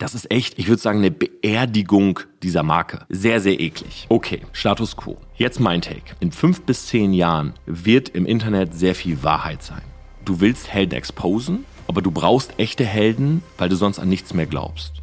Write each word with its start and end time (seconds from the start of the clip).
Das 0.00 0.14
ist 0.14 0.30
echt, 0.30 0.58
ich 0.58 0.66
würde 0.66 0.80
sagen, 0.80 1.00
eine 1.00 1.10
Beerdigung 1.10 2.20
dieser 2.42 2.62
Marke. 2.62 3.04
Sehr, 3.10 3.38
sehr 3.38 3.60
eklig. 3.60 4.06
Okay, 4.08 4.40
Status 4.52 4.96
quo. 4.96 5.18
Jetzt 5.36 5.60
mein 5.60 5.82
Take. 5.82 6.16
In 6.20 6.32
fünf 6.32 6.62
bis 6.62 6.86
zehn 6.86 7.12
Jahren 7.12 7.52
wird 7.66 8.08
im 8.08 8.24
Internet 8.24 8.72
sehr 8.72 8.94
viel 8.94 9.22
Wahrheit 9.22 9.62
sein. 9.62 9.82
Du 10.24 10.40
willst 10.40 10.72
Helden 10.72 10.94
exposen, 10.94 11.66
aber 11.86 12.00
du 12.00 12.10
brauchst 12.10 12.58
echte 12.58 12.86
Helden, 12.86 13.42
weil 13.58 13.68
du 13.68 13.76
sonst 13.76 13.98
an 13.98 14.08
nichts 14.08 14.32
mehr 14.32 14.46
glaubst. 14.46 15.02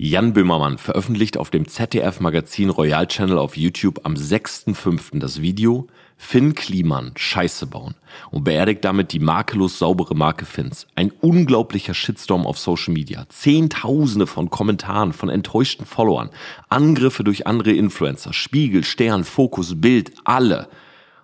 Jan 0.00 0.32
Böhmermann 0.32 0.78
veröffentlicht 0.78 1.36
auf 1.38 1.50
dem 1.50 1.66
ZDF-Magazin 1.66 2.70
Royal 2.70 3.08
Channel 3.08 3.36
auf 3.36 3.56
YouTube 3.56 4.02
am 4.04 4.14
6.5. 4.14 5.18
das 5.18 5.42
Video 5.42 5.88
Finn 6.20 6.54
Kliman 6.54 7.12
Scheiße 7.16 7.66
bauen 7.68 7.94
und 8.32 8.42
beerdigt 8.42 8.84
damit 8.84 9.12
die 9.12 9.20
makellos 9.20 9.78
saubere 9.78 10.16
Marke 10.16 10.44
Finns. 10.44 10.88
Ein 10.96 11.12
unglaublicher 11.12 11.94
Shitstorm 11.94 12.44
auf 12.44 12.58
Social 12.58 12.92
Media. 12.92 13.26
Zehntausende 13.28 14.26
von 14.26 14.50
Kommentaren 14.50 15.12
von 15.12 15.30
enttäuschten 15.30 15.86
Followern, 15.86 16.30
Angriffe 16.68 17.22
durch 17.22 17.46
andere 17.46 17.70
Influencer, 17.70 18.32
Spiegel, 18.32 18.84
Stern, 18.84 19.22
Fokus, 19.22 19.80
Bild, 19.80 20.12
alle. 20.24 20.68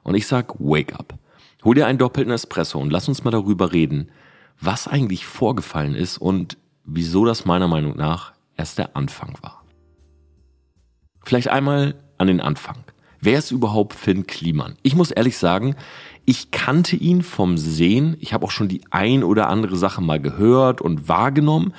Und 0.04 0.14
ich 0.14 0.28
sag, 0.28 0.54
wake 0.60 0.94
up. 0.94 1.18
Hol 1.64 1.74
dir 1.74 1.86
einen 1.86 1.98
doppelten 1.98 2.32
Espresso 2.32 2.78
und 2.78 2.90
lass 2.90 3.08
uns 3.08 3.24
mal 3.24 3.32
darüber 3.32 3.72
reden, 3.72 4.10
was 4.60 4.86
eigentlich 4.86 5.26
vorgefallen 5.26 5.96
ist 5.96 6.18
und 6.18 6.56
wieso 6.84 7.24
das 7.24 7.44
meiner 7.44 7.68
Meinung 7.68 7.96
nach 7.96 8.32
erst 8.56 8.78
der 8.78 8.96
Anfang 8.96 9.34
war. 9.42 9.64
Vielleicht 11.24 11.48
einmal 11.48 11.96
an 12.16 12.28
den 12.28 12.40
Anfang. 12.40 12.83
Wer 13.24 13.38
ist 13.38 13.52
überhaupt 13.52 13.94
Finn 13.94 14.26
Kliman? 14.26 14.74
Ich 14.82 14.94
muss 14.94 15.10
ehrlich 15.10 15.38
sagen, 15.38 15.76
ich 16.26 16.50
kannte 16.50 16.94
ihn 16.94 17.22
vom 17.22 17.56
Sehen. 17.56 18.18
Ich 18.20 18.34
habe 18.34 18.44
auch 18.44 18.50
schon 18.50 18.68
die 18.68 18.82
ein 18.90 19.24
oder 19.24 19.48
andere 19.48 19.78
Sache 19.78 20.02
mal 20.02 20.20
gehört 20.20 20.82
und 20.82 21.08
wahrgenommen, 21.08 21.72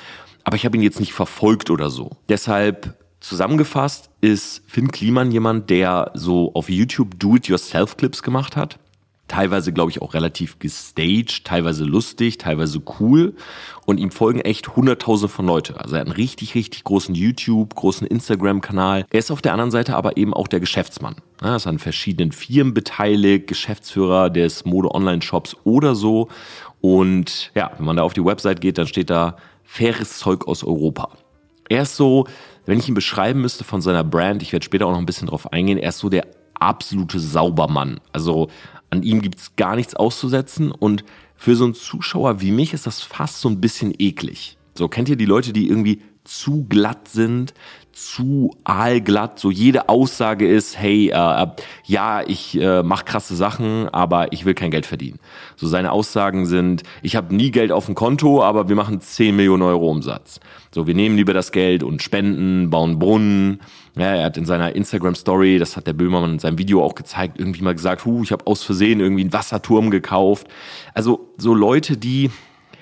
aber 0.44 0.56
ich 0.56 0.66
habe 0.66 0.76
ihn 0.76 0.82
jetzt 0.82 1.00
nicht 1.00 1.14
verfolgt 1.14 1.70
oder 1.70 1.92
so. 1.92 2.18
Deshalb 2.30 2.98
zusammengefasst 3.20 4.10
ist 4.22 4.64
Finn 4.66 4.92
Kliman 4.92 5.30
jemand, 5.30 5.70
der 5.70 6.10
so 6.16 6.52
auf 6.56 6.68
YouTube 6.68 7.20
Do-it-yourself-Clips 7.20 8.24
gemacht 8.24 8.56
hat 8.56 8.80
teilweise, 9.36 9.74
glaube 9.74 9.92
ich, 9.92 10.02
auch 10.02 10.14
relativ 10.14 10.60
gestaged, 10.60 11.44
teilweise 11.44 11.84
lustig, 11.84 12.38
teilweise 12.38 12.82
cool. 13.00 13.36
Und 13.86 14.00
ihm 14.00 14.10
folgen 14.10 14.40
echt 14.40 14.78
hunderttausende 14.78 15.28
von 15.28 15.46
Leute. 15.46 15.78
Also 15.78 15.96
er 15.96 16.02
hat 16.02 16.08
einen 16.08 16.16
richtig, 16.16 16.56
richtig 16.56 16.86
großen 16.86 17.14
YouTube, 17.14 17.76
großen 17.76 18.08
Instagram-Kanal. 18.08 19.06
Er 19.10 19.20
ist 19.20 19.32
auf 19.32 19.42
der 19.42 19.52
anderen 19.52 19.72
Seite 19.72 19.98
aber 19.98 20.16
eben 20.16 20.34
auch 20.34 20.48
der 20.48 20.62
Geschäftsmann. 20.62 21.16
Er 21.42 21.58
ist 21.58 21.68
an 21.68 21.80
verschiedenen 21.80 22.32
Firmen 22.32 22.74
beteiligt, 22.74 23.48
Geschäftsführer 23.48 24.30
des 24.30 24.64
Mode-Online-Shops 24.64 25.58
oder 25.66 25.96
so. 25.96 26.30
Und 26.80 27.52
ja, 27.56 27.72
wenn 27.78 27.86
man 27.86 27.98
da 27.98 28.04
auf 28.04 28.14
die 28.14 28.24
Website 28.24 28.62
geht, 28.62 28.78
dann 28.78 28.88
steht 28.88 29.10
da 29.10 29.36
faires 29.66 30.18
Zeug 30.18 30.48
aus 30.48 30.64
Europa. 30.64 31.10
Er 31.68 31.82
ist 31.82 31.98
so, 31.98 32.26
wenn 32.66 32.80
ich 32.80 32.88
ihn 32.88 32.96
beschreiben 32.96 33.42
müsste 33.42 33.66
von 33.66 33.82
seiner 33.82 34.06
Brand, 34.06 34.42
ich 34.42 34.54
werde 34.54 34.64
später 34.64 34.88
auch 34.88 34.92
noch 34.92 35.00
ein 35.00 35.06
bisschen 35.06 35.28
drauf 35.28 35.52
eingehen, 35.52 35.78
er 35.78 35.90
ist 35.90 36.00
so 36.00 36.08
der 36.08 36.26
absolute 36.60 37.20
Saubermann. 37.20 38.00
Also 38.14 38.50
an 38.96 39.04
ihm 39.04 39.22
gibt's 39.22 39.56
gar 39.56 39.76
nichts 39.76 39.96
auszusetzen 39.96 40.72
und 40.72 41.04
für 41.36 41.56
so 41.56 41.66
einen 41.66 41.74
Zuschauer 41.74 42.42
wie 42.42 42.52
mich 42.52 42.74
ist 42.74 42.88
das 42.88 43.02
fast 43.02 43.42
so 43.42 43.50
ein 43.50 43.62
bisschen 43.62 43.94
eklig. 43.98 44.58
So 44.74 44.88
kennt 44.88 45.10
ihr 45.10 45.16
die 45.16 45.26
Leute, 45.26 45.54
die 45.54 45.68
irgendwie 45.68 46.02
zu 46.26 46.66
glatt 46.68 47.08
sind, 47.08 47.54
zu 47.96 48.52
aalglatt. 48.66 49.40
So 49.40 49.52
jede 49.52 49.88
Aussage 49.88 50.48
ist, 50.48 50.78
hey, 50.78 51.10
äh, 51.10 51.48
ja, 51.86 52.22
ich 52.28 52.60
äh, 52.60 52.84
mache 52.84 53.06
krasse 53.06 53.36
Sachen, 53.36 53.88
aber 53.90 54.34
ich 54.34 54.44
will 54.44 54.54
kein 54.54 54.70
Geld 54.70 54.86
verdienen. 54.86 55.20
So 55.56 55.68
seine 55.68 55.94
Aussagen 55.94 56.46
sind, 56.46 56.84
ich 57.02 57.16
habe 57.16 57.34
nie 57.34 57.52
Geld 57.52 57.72
auf 57.72 57.86
dem 57.86 57.96
Konto, 57.96 58.44
aber 58.44 58.68
wir 58.68 58.76
machen 58.76 59.00
10 59.00 59.36
Millionen 59.36 59.64
Euro 59.64 59.90
Umsatz. 59.90 60.42
So, 60.72 60.88
wir 60.88 60.94
nehmen 60.94 61.16
lieber 61.16 61.34
das 61.34 61.54
Geld 61.54 61.84
und 61.84 62.02
spenden, 62.02 62.70
bauen 62.70 63.00
Brunnen. 63.00 63.62
Ja, 63.96 64.16
er 64.16 64.26
hat 64.26 64.38
in 64.38 64.46
seiner 64.46 64.76
Instagram-Story, 64.76 65.58
das 65.58 65.78
hat 65.78 65.88
der 65.88 65.94
Böhmermann 65.94 66.34
in 66.34 66.40
seinem 66.40 66.58
Video 66.58 66.84
auch 66.84 66.96
gezeigt, 66.96 67.40
irgendwie 67.40 67.62
mal 67.62 67.76
gesagt, 67.76 68.04
hu, 68.04 68.24
ich 68.24 68.34
habe 68.34 68.46
aus 68.46 68.62
Versehen 68.62 69.00
irgendwie 69.00 69.22
einen 69.22 69.32
Wasserturm 69.32 69.90
gekauft. 69.90 70.48
Also 70.94 71.30
so 71.38 71.54
Leute, 71.54 71.96
die 71.96 72.30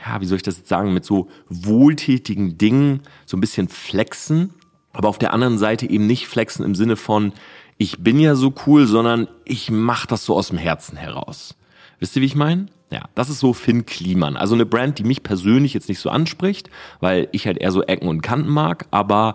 ja, 0.06 0.22
wie 0.22 0.26
soll 0.26 0.38
ich 0.38 0.44
das 0.44 0.58
jetzt 0.58 0.70
sagen, 0.70 0.94
mit 0.94 1.06
so 1.06 1.30
wohltätigen 1.50 2.58
Dingen 2.58 3.02
so 3.26 3.38
ein 3.38 3.42
bisschen 3.42 3.70
flexen, 3.70 4.54
aber 4.92 5.10
auf 5.10 5.18
der 5.18 5.34
anderen 5.34 5.58
Seite 5.58 5.90
eben 5.90 6.08
nicht 6.08 6.28
flexen 6.28 6.66
im 6.66 6.76
Sinne 6.76 6.96
von, 6.96 7.34
ich 7.78 8.04
bin 8.04 8.20
ja 8.20 8.36
so 8.36 8.54
cool, 8.68 8.86
sondern 8.86 9.28
ich 9.46 9.72
mach 9.72 10.06
das 10.06 10.26
so 10.26 10.36
aus 10.36 10.50
dem 10.50 10.58
Herzen 10.58 10.98
heraus. 10.98 11.56
Wisst 12.00 12.16
ihr, 12.16 12.22
wie 12.22 12.28
ich 12.28 12.36
meine? 12.36 12.68
Ja, 12.92 13.06
das 13.16 13.30
ist 13.30 13.40
so 13.40 13.54
Finn 13.54 13.86
Kliman. 13.86 14.38
Also 14.38 14.54
eine 14.54 14.68
Brand, 14.68 15.00
die 15.00 15.04
mich 15.04 15.24
persönlich 15.24 15.74
jetzt 15.74 15.90
nicht 15.90 16.00
so 16.00 16.10
anspricht, 16.10 16.70
weil 17.00 17.28
ich 17.32 17.48
halt 17.48 17.58
eher 17.58 17.72
so 17.72 17.82
Ecken 17.82 18.08
und 18.08 18.22
Kanten 18.22 18.50
mag, 18.50 18.86
aber 18.92 19.34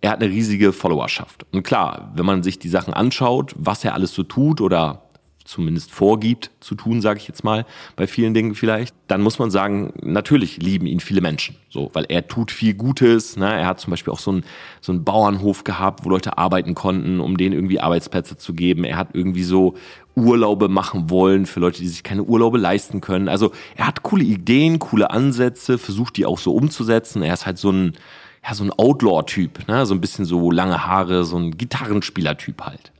er 0.00 0.10
hat 0.10 0.22
eine 0.22 0.30
riesige 0.30 0.72
Followerschaft. 0.72 1.46
Und 1.50 1.64
klar, 1.64 2.12
wenn 2.14 2.26
man 2.26 2.42
sich 2.42 2.58
die 2.58 2.68
Sachen 2.68 2.94
anschaut, 2.94 3.54
was 3.56 3.84
er 3.84 3.94
alles 3.94 4.14
so 4.14 4.22
tut 4.22 4.60
oder 4.60 5.03
zumindest 5.44 5.90
vorgibt 5.90 6.50
zu 6.60 6.74
tun, 6.74 7.02
sage 7.02 7.18
ich 7.18 7.28
jetzt 7.28 7.44
mal, 7.44 7.66
bei 7.96 8.06
vielen 8.06 8.32
Dingen 8.32 8.54
vielleicht, 8.54 8.94
dann 9.08 9.20
muss 9.20 9.38
man 9.38 9.50
sagen, 9.50 9.92
natürlich 10.00 10.56
lieben 10.56 10.86
ihn 10.86 11.00
viele 11.00 11.20
Menschen, 11.20 11.56
so, 11.68 11.90
weil 11.92 12.06
er 12.08 12.26
tut 12.26 12.50
viel 12.50 12.74
Gutes. 12.74 13.36
Ne? 13.36 13.52
Er 13.52 13.66
hat 13.66 13.78
zum 13.78 13.90
Beispiel 13.90 14.12
auch 14.12 14.18
so 14.18 14.30
einen 14.30 14.44
so 14.80 14.92
einen 14.92 15.04
Bauernhof 15.04 15.64
gehabt, 15.64 16.04
wo 16.04 16.08
Leute 16.08 16.38
arbeiten 16.38 16.74
konnten, 16.74 17.20
um 17.20 17.36
denen 17.36 17.54
irgendwie 17.54 17.78
Arbeitsplätze 17.78 18.36
zu 18.38 18.54
geben. 18.54 18.84
Er 18.84 18.96
hat 18.96 19.08
irgendwie 19.12 19.44
so 19.44 19.74
Urlaube 20.16 20.68
machen 20.68 21.10
wollen 21.10 21.44
für 21.44 21.60
Leute, 21.60 21.80
die 21.80 21.88
sich 21.88 22.02
keine 22.02 22.22
Urlaube 22.22 22.56
leisten 22.56 23.00
können. 23.00 23.28
Also 23.28 23.52
er 23.76 23.86
hat 23.86 24.02
coole 24.02 24.24
Ideen, 24.24 24.78
coole 24.78 25.10
Ansätze, 25.10 25.76
versucht 25.76 26.16
die 26.16 26.24
auch 26.24 26.38
so 26.38 26.54
umzusetzen. 26.54 27.22
Er 27.22 27.34
ist 27.34 27.46
halt 27.46 27.58
so 27.58 27.70
ein 27.70 27.92
ja 28.46 28.54
so 28.54 28.64
ein 28.64 28.70
Outlaw-Typ, 28.70 29.68
ne? 29.68 29.86
so 29.86 29.94
ein 29.94 30.00
bisschen 30.00 30.24
so 30.24 30.50
lange 30.50 30.86
Haare, 30.86 31.24
so 31.24 31.38
ein 31.38 31.56
Gitarrenspieler-Typ 31.56 32.62
halt. 32.62 32.92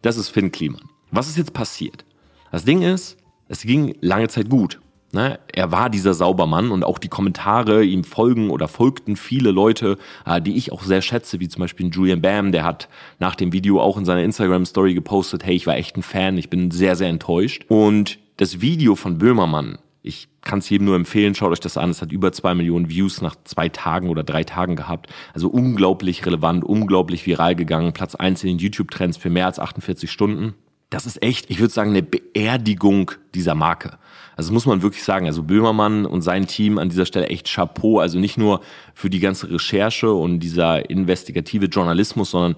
Das 0.00 0.16
ist 0.16 0.28
Finn 0.28 0.52
Kliman. 0.52 0.91
Was 1.14 1.28
ist 1.28 1.36
jetzt 1.36 1.52
passiert? 1.52 2.06
Das 2.50 2.64
Ding 2.64 2.80
ist, 2.80 3.18
es 3.46 3.60
ging 3.62 3.94
lange 4.00 4.28
Zeit 4.28 4.48
gut. 4.48 4.80
Ne? 5.12 5.38
Er 5.52 5.70
war 5.70 5.90
dieser 5.90 6.14
Saubermann 6.14 6.70
und 6.70 6.84
auch 6.84 6.98
die 6.98 7.08
Kommentare 7.08 7.84
ihm 7.84 8.02
folgen 8.02 8.48
oder 8.48 8.66
folgten 8.66 9.16
viele 9.16 9.50
Leute, 9.50 9.98
äh, 10.24 10.40
die 10.40 10.56
ich 10.56 10.72
auch 10.72 10.82
sehr 10.82 11.02
schätze, 11.02 11.38
wie 11.38 11.50
zum 11.50 11.60
Beispiel 11.60 11.90
Julian 11.92 12.22
Bam, 12.22 12.50
der 12.50 12.64
hat 12.64 12.88
nach 13.18 13.34
dem 13.34 13.52
Video 13.52 13.78
auch 13.78 13.98
in 13.98 14.06
seiner 14.06 14.22
Instagram-Story 14.22 14.94
gepostet, 14.94 15.44
hey, 15.44 15.54
ich 15.54 15.66
war 15.66 15.76
echt 15.76 15.98
ein 15.98 16.02
Fan, 16.02 16.38
ich 16.38 16.48
bin 16.48 16.70
sehr, 16.70 16.96
sehr 16.96 17.10
enttäuscht. 17.10 17.66
Und 17.68 18.18
das 18.38 18.62
Video 18.62 18.96
von 18.96 19.18
Böhmermann, 19.18 19.76
ich 20.02 20.28
kann 20.40 20.60
es 20.60 20.70
jedem 20.70 20.86
nur 20.86 20.96
empfehlen, 20.96 21.34
schaut 21.34 21.52
euch 21.52 21.60
das 21.60 21.76
an. 21.76 21.90
Es 21.90 22.00
hat 22.00 22.10
über 22.10 22.32
zwei 22.32 22.54
Millionen 22.54 22.88
Views 22.88 23.20
nach 23.20 23.36
zwei 23.44 23.68
Tagen 23.68 24.08
oder 24.08 24.24
drei 24.24 24.44
Tagen 24.44 24.76
gehabt. 24.76 25.12
Also 25.34 25.50
unglaublich 25.50 26.24
relevant, 26.24 26.64
unglaublich 26.64 27.26
viral 27.26 27.54
gegangen. 27.54 27.92
Platz 27.92 28.14
eins 28.14 28.42
in 28.42 28.48
den 28.48 28.58
YouTube-Trends 28.58 29.18
für 29.18 29.28
mehr 29.28 29.44
als 29.44 29.58
48 29.58 30.10
Stunden 30.10 30.54
das 30.92 31.06
ist 31.06 31.22
echt, 31.22 31.50
ich 31.50 31.58
würde 31.58 31.72
sagen, 31.72 31.90
eine 31.90 32.02
Beerdigung 32.02 33.12
dieser 33.34 33.54
Marke. 33.54 33.98
Also 34.36 34.48
das 34.48 34.50
muss 34.50 34.66
man 34.66 34.82
wirklich 34.82 35.02
sagen. 35.02 35.26
Also 35.26 35.42
Böhmermann 35.42 36.04
und 36.04 36.20
sein 36.20 36.46
Team 36.46 36.78
an 36.78 36.90
dieser 36.90 37.06
Stelle 37.06 37.28
echt 37.28 37.52
Chapeau. 37.52 37.98
Also 37.98 38.18
nicht 38.18 38.36
nur 38.36 38.60
für 38.94 39.08
die 39.08 39.20
ganze 39.20 39.50
Recherche 39.50 40.12
und 40.12 40.40
dieser 40.40 40.90
investigative 40.90 41.66
Journalismus, 41.66 42.32
sondern 42.32 42.56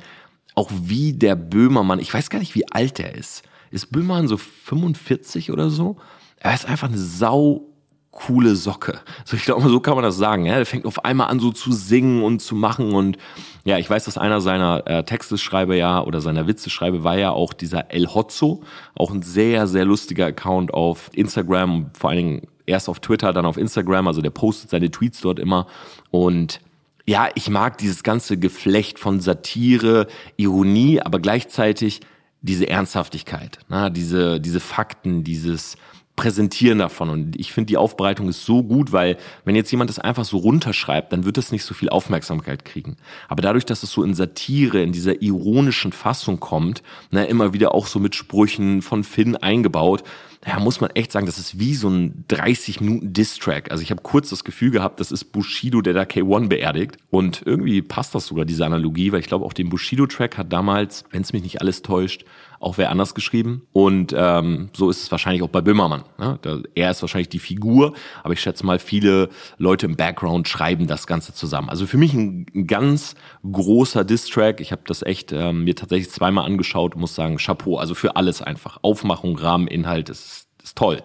auch 0.56 0.70
wie 0.72 1.12
der 1.12 1.36
Böhmermann, 1.36 2.00
ich 2.00 2.12
weiß 2.12 2.28
gar 2.28 2.40
nicht, 2.40 2.56
wie 2.56 2.68
alt 2.70 2.98
er 2.98 3.14
ist. 3.14 3.44
Ist 3.70 3.92
Böhmermann 3.92 4.26
so 4.26 4.36
45 4.36 5.52
oder 5.52 5.70
so? 5.70 5.96
Er 6.38 6.54
ist 6.54 6.66
einfach 6.66 6.88
eine 6.88 6.98
sau 6.98 7.73
coole 8.14 8.56
Socke. 8.56 9.00
So, 9.24 9.36
ich 9.36 9.44
glaube, 9.44 9.68
so 9.68 9.80
kann 9.80 9.94
man 9.94 10.04
das 10.04 10.16
sagen. 10.16 10.46
Ja? 10.46 10.54
Er 10.54 10.66
fängt 10.66 10.86
auf 10.86 11.04
einmal 11.04 11.28
an, 11.28 11.40
so 11.40 11.50
zu 11.50 11.72
singen 11.72 12.22
und 12.22 12.40
zu 12.40 12.54
machen. 12.54 12.92
Und 12.94 13.18
ja, 13.64 13.78
ich 13.78 13.90
weiß, 13.90 14.04
dass 14.04 14.16
einer 14.16 14.40
seiner 14.40 14.86
äh, 14.86 15.04
Texteschreiber 15.04 15.74
ja 15.74 16.02
oder 16.02 16.20
seiner 16.20 16.46
Witzeschreiber 16.46 17.04
war 17.04 17.18
ja 17.18 17.30
auch 17.30 17.52
dieser 17.52 17.90
El 17.90 18.06
Hotzo, 18.06 18.62
auch 18.94 19.10
ein 19.10 19.22
sehr, 19.22 19.66
sehr 19.66 19.84
lustiger 19.84 20.26
Account 20.26 20.72
auf 20.72 21.10
Instagram, 21.12 21.90
vor 21.92 22.10
allen 22.10 22.18
Dingen 22.18 22.42
erst 22.66 22.88
auf 22.88 23.00
Twitter, 23.00 23.32
dann 23.32 23.46
auf 23.46 23.56
Instagram. 23.56 24.08
Also 24.08 24.22
der 24.22 24.30
postet 24.30 24.70
seine 24.70 24.90
Tweets 24.90 25.20
dort 25.20 25.38
immer. 25.38 25.66
Und 26.10 26.60
ja, 27.06 27.28
ich 27.34 27.50
mag 27.50 27.78
dieses 27.78 28.02
ganze 28.02 28.38
Geflecht 28.38 28.98
von 28.98 29.20
Satire, 29.20 30.06
Ironie, 30.36 31.00
aber 31.00 31.18
gleichzeitig 31.18 32.00
diese 32.40 32.68
Ernsthaftigkeit, 32.68 33.58
na, 33.68 33.88
diese, 33.88 34.38
diese 34.38 34.60
Fakten, 34.60 35.24
dieses 35.24 35.76
Präsentieren 36.16 36.78
davon. 36.78 37.10
Und 37.10 37.38
ich 37.38 37.52
finde, 37.52 37.66
die 37.66 37.76
Aufbereitung 37.76 38.28
ist 38.28 38.44
so 38.44 38.62
gut, 38.62 38.92
weil 38.92 39.16
wenn 39.44 39.56
jetzt 39.56 39.70
jemand 39.72 39.90
das 39.90 39.98
einfach 39.98 40.24
so 40.24 40.36
runterschreibt, 40.36 41.12
dann 41.12 41.24
wird 41.24 41.38
es 41.38 41.50
nicht 41.50 41.64
so 41.64 41.74
viel 41.74 41.88
Aufmerksamkeit 41.88 42.64
kriegen. 42.64 42.96
Aber 43.28 43.42
dadurch, 43.42 43.64
dass 43.64 43.82
es 43.82 43.90
so 43.90 44.04
in 44.04 44.14
Satire, 44.14 44.80
in 44.80 44.92
dieser 44.92 45.22
ironischen 45.22 45.92
Fassung 45.92 46.38
kommt, 46.38 46.82
ne, 47.10 47.26
immer 47.26 47.52
wieder 47.52 47.74
auch 47.74 47.88
so 47.88 47.98
mit 47.98 48.14
Sprüchen 48.14 48.80
von 48.80 49.02
Finn 49.02 49.36
eingebaut, 49.36 50.04
ja, 50.46 50.60
muss 50.60 50.80
man 50.80 50.90
echt 50.90 51.10
sagen, 51.10 51.26
das 51.26 51.38
ist 51.38 51.58
wie 51.58 51.74
so 51.74 51.88
ein 51.88 52.24
30 52.28 52.80
Minuten 52.80 53.12
Diss-Track. 53.14 53.70
Also 53.70 53.82
ich 53.82 53.90
habe 53.90 54.02
kurz 54.02 54.28
das 54.28 54.44
Gefühl 54.44 54.70
gehabt, 54.70 55.00
das 55.00 55.10
ist 55.10 55.32
Bushido, 55.32 55.80
der 55.80 55.94
da 55.94 56.02
K1 56.02 56.48
beerdigt. 56.48 56.98
Und 57.10 57.42
irgendwie 57.46 57.80
passt 57.80 58.14
das 58.14 58.26
sogar, 58.26 58.44
diese 58.44 58.66
Analogie, 58.66 59.10
weil 59.10 59.20
ich 59.20 59.26
glaube, 59.26 59.46
auch 59.46 59.54
den 59.54 59.70
Bushido-Track 59.70 60.36
hat 60.36 60.52
damals, 60.52 61.04
wenn 61.10 61.22
es 61.22 61.32
mich 61.32 61.42
nicht 61.42 61.60
alles 61.62 61.80
täuscht, 61.82 62.24
auch 62.64 62.78
wer 62.78 62.90
anders 62.90 63.14
geschrieben. 63.14 63.66
Und 63.72 64.14
ähm, 64.16 64.70
so 64.74 64.90
ist 64.90 65.02
es 65.02 65.10
wahrscheinlich 65.10 65.42
auch 65.42 65.48
bei 65.48 65.60
Böhmermann. 65.60 66.04
Ne? 66.18 66.38
Er 66.74 66.90
ist 66.90 67.02
wahrscheinlich 67.02 67.28
die 67.28 67.38
Figur, 67.38 67.92
aber 68.22 68.32
ich 68.32 68.40
schätze 68.40 68.64
mal, 68.64 68.78
viele 68.78 69.28
Leute 69.58 69.86
im 69.86 69.96
Background 69.96 70.48
schreiben 70.48 70.86
das 70.86 71.06
Ganze 71.06 71.34
zusammen. 71.34 71.68
Also 71.68 71.86
für 71.86 71.98
mich 71.98 72.14
ein, 72.14 72.46
ein 72.54 72.66
ganz 72.66 73.14
großer 73.50 74.04
Diss-Track. 74.04 74.60
Ich 74.60 74.72
habe 74.72 74.82
das 74.86 75.02
echt 75.02 75.32
ähm, 75.32 75.64
mir 75.64 75.76
tatsächlich 75.76 76.10
zweimal 76.10 76.46
angeschaut 76.46 76.94
und 76.94 77.02
muss 77.02 77.14
sagen, 77.14 77.36
Chapeau. 77.36 77.76
Also 77.76 77.94
für 77.94 78.16
alles 78.16 78.40
einfach. 78.40 78.78
Aufmachung, 78.82 79.36
Rahmen, 79.36 79.68
Inhalt, 79.68 80.08
ist, 80.08 80.48
ist 80.62 80.76
toll. 80.76 81.02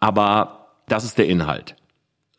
Aber 0.00 0.68
das 0.88 1.04
ist 1.04 1.16
der 1.16 1.26
Inhalt. 1.26 1.76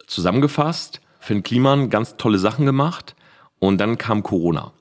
Zusammengefasst, 0.06 1.02
Finn 1.20 1.42
Kliman 1.42 1.90
ganz 1.90 2.18
tolle 2.18 2.38
Sachen 2.38 2.68
gemacht 2.68 3.16
und 3.58 3.80
dann 3.80 3.98
kam 3.98 4.22
Corona. 4.22 4.75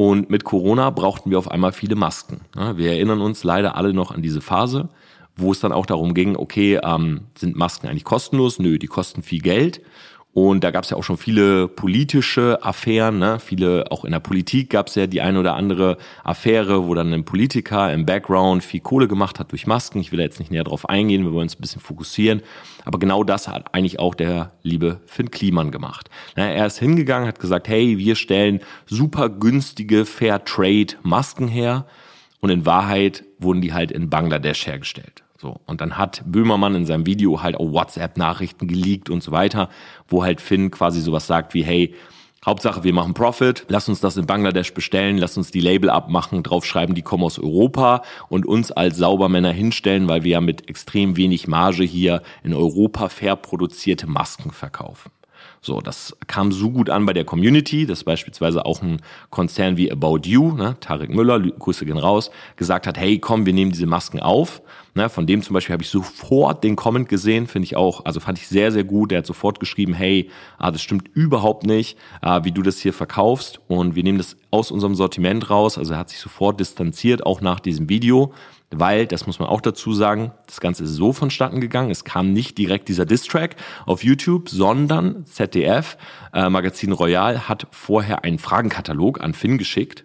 Und 0.00 0.30
mit 0.30 0.44
Corona 0.44 0.88
brauchten 0.88 1.30
wir 1.30 1.38
auf 1.38 1.50
einmal 1.50 1.72
viele 1.72 1.94
Masken. 1.94 2.40
Wir 2.54 2.92
erinnern 2.92 3.20
uns 3.20 3.44
leider 3.44 3.76
alle 3.76 3.92
noch 3.92 4.12
an 4.12 4.22
diese 4.22 4.40
Phase, 4.40 4.88
wo 5.36 5.52
es 5.52 5.60
dann 5.60 5.72
auch 5.72 5.84
darum 5.84 6.14
ging, 6.14 6.36
okay, 6.36 6.80
ähm, 6.82 7.26
sind 7.36 7.54
Masken 7.54 7.86
eigentlich 7.86 8.04
kostenlos? 8.04 8.58
Nö, 8.58 8.78
die 8.78 8.86
kosten 8.86 9.22
viel 9.22 9.42
Geld. 9.42 9.82
Und 10.32 10.62
da 10.62 10.70
gab 10.70 10.84
es 10.84 10.90
ja 10.90 10.96
auch 10.96 11.02
schon 11.02 11.16
viele 11.16 11.66
politische 11.66 12.62
Affären, 12.62 13.18
ne? 13.18 13.40
viele, 13.40 13.90
auch 13.90 14.04
in 14.04 14.12
der 14.12 14.20
Politik 14.20 14.70
gab 14.70 14.86
es 14.86 14.94
ja 14.94 15.08
die 15.08 15.20
eine 15.20 15.40
oder 15.40 15.56
andere 15.56 15.96
Affäre, 16.22 16.86
wo 16.86 16.94
dann 16.94 17.12
ein 17.12 17.24
Politiker 17.24 17.92
im 17.92 18.06
Background 18.06 18.62
viel 18.62 18.78
Kohle 18.78 19.08
gemacht 19.08 19.40
hat 19.40 19.50
durch 19.50 19.66
Masken. 19.66 19.98
Ich 19.98 20.12
will 20.12 20.18
da 20.18 20.22
jetzt 20.22 20.38
nicht 20.38 20.52
näher 20.52 20.62
drauf 20.62 20.88
eingehen, 20.88 21.24
wir 21.24 21.32
wollen 21.32 21.44
uns 21.44 21.56
ein 21.56 21.60
bisschen 21.60 21.80
fokussieren. 21.80 22.42
Aber 22.84 23.00
genau 23.00 23.24
das 23.24 23.48
hat 23.48 23.74
eigentlich 23.74 23.98
auch 23.98 24.14
der 24.14 24.52
liebe 24.62 25.00
Finn 25.06 25.32
Kliman 25.32 25.72
gemacht. 25.72 26.08
Er 26.36 26.64
ist 26.64 26.78
hingegangen, 26.78 27.26
hat 27.26 27.40
gesagt, 27.40 27.66
hey, 27.66 27.98
wir 27.98 28.14
stellen 28.14 28.60
super 28.86 29.30
günstige 29.30 30.04
Fair 30.04 30.44
Trade 30.44 30.94
Masken 31.02 31.48
her. 31.48 31.86
Und 32.38 32.50
in 32.50 32.64
Wahrheit 32.64 33.24
wurden 33.38 33.60
die 33.60 33.72
halt 33.72 33.90
in 33.90 34.08
Bangladesch 34.08 34.66
hergestellt. 34.66 35.24
So. 35.40 35.58
Und 35.64 35.80
dann 35.80 35.96
hat 35.96 36.22
Böhmermann 36.26 36.74
in 36.74 36.84
seinem 36.84 37.06
Video 37.06 37.42
halt 37.42 37.56
auch 37.56 37.72
WhatsApp-Nachrichten 37.72 38.68
geleakt 38.68 39.08
und 39.08 39.22
so 39.22 39.32
weiter, 39.32 39.70
wo 40.06 40.22
halt 40.22 40.38
Finn 40.42 40.70
quasi 40.70 41.00
sowas 41.00 41.26
sagt 41.26 41.54
wie, 41.54 41.62
hey, 41.62 41.94
Hauptsache, 42.44 42.84
wir 42.84 42.92
machen 42.92 43.14
Profit, 43.14 43.64
lass 43.68 43.88
uns 43.88 44.00
das 44.00 44.18
in 44.18 44.26
Bangladesch 44.26 44.74
bestellen, 44.74 45.16
lass 45.16 45.38
uns 45.38 45.50
die 45.50 45.60
Label 45.60 45.88
abmachen, 45.88 46.42
draufschreiben, 46.42 46.94
die 46.94 47.00
kommen 47.00 47.24
aus 47.24 47.38
Europa 47.38 48.02
und 48.28 48.44
uns 48.44 48.70
als 48.70 48.98
Saubermänner 48.98 49.52
hinstellen, 49.52 50.08
weil 50.08 50.24
wir 50.24 50.32
ja 50.32 50.40
mit 50.42 50.68
extrem 50.68 51.16
wenig 51.16 51.48
Marge 51.48 51.84
hier 51.84 52.22
in 52.42 52.52
Europa 52.52 53.08
fair 53.08 53.36
produzierte 53.36 54.06
Masken 54.06 54.50
verkaufen. 54.50 55.10
So, 55.62 55.80
das 55.80 56.16
kam 56.26 56.52
so 56.52 56.70
gut 56.70 56.88
an 56.88 57.04
bei 57.04 57.12
der 57.12 57.24
Community, 57.24 57.86
dass 57.86 58.04
beispielsweise 58.04 58.64
auch 58.64 58.80
ein 58.80 59.02
Konzern 59.28 59.76
wie 59.76 59.92
About 59.92 60.20
You, 60.24 60.52
ne, 60.52 60.76
Tarek 60.80 61.10
Müller, 61.10 61.38
Grüße 61.40 61.84
gehen 61.84 61.98
raus, 61.98 62.30
gesagt 62.56 62.86
hat, 62.86 62.96
hey, 62.98 63.18
komm, 63.18 63.44
wir 63.44 63.52
nehmen 63.52 63.70
diese 63.70 63.86
Masken 63.86 64.20
auf. 64.20 64.62
Ne, 65.00 65.08
von 65.08 65.26
dem 65.26 65.40
zum 65.40 65.54
Beispiel 65.54 65.72
habe 65.72 65.82
ich 65.82 65.88
sofort 65.88 66.62
den 66.62 66.76
Comment 66.76 67.08
gesehen, 67.08 67.46
finde 67.46 67.64
ich 67.64 67.74
auch, 67.74 68.04
also 68.04 68.20
fand 68.20 68.36
ich 68.36 68.48
sehr, 68.48 68.70
sehr 68.70 68.84
gut. 68.84 69.12
Der 69.12 69.18
hat 69.20 69.26
sofort 69.26 69.58
geschrieben, 69.58 69.94
hey, 69.94 70.28
ah, 70.58 70.70
das 70.70 70.82
stimmt 70.82 71.08
überhaupt 71.14 71.64
nicht, 71.64 71.96
ah, 72.20 72.44
wie 72.44 72.52
du 72.52 72.60
das 72.60 72.80
hier 72.80 72.92
verkaufst 72.92 73.60
und 73.66 73.94
wir 73.94 74.02
nehmen 74.02 74.18
das 74.18 74.36
aus 74.50 74.70
unserem 74.70 74.94
Sortiment 74.94 75.48
raus. 75.48 75.78
Also 75.78 75.94
er 75.94 76.00
hat 76.00 76.10
sich 76.10 76.18
sofort 76.18 76.60
distanziert, 76.60 77.24
auch 77.24 77.40
nach 77.40 77.60
diesem 77.60 77.88
Video 77.88 78.34
weil, 78.72 79.06
das 79.08 79.26
muss 79.26 79.40
man 79.40 79.48
auch 79.48 79.62
dazu 79.62 79.92
sagen, 79.94 80.30
das 80.46 80.60
Ganze 80.60 80.84
ist 80.84 80.94
so 80.94 81.12
vonstatten 81.12 81.60
gegangen. 81.60 81.90
Es 81.90 82.04
kam 82.04 82.32
nicht 82.32 82.56
direkt 82.56 82.88
dieser 82.88 83.04
Distrack 83.04 83.56
auf 83.84 84.04
YouTube, 84.04 84.48
sondern 84.48 85.24
ZDF, 85.24 85.96
äh, 86.32 86.48
Magazin 86.48 86.92
Royal, 86.92 87.48
hat 87.48 87.66
vorher 87.72 88.22
einen 88.22 88.38
Fragenkatalog 88.38 89.22
an 89.22 89.34
Finn 89.34 89.58
geschickt. 89.58 90.04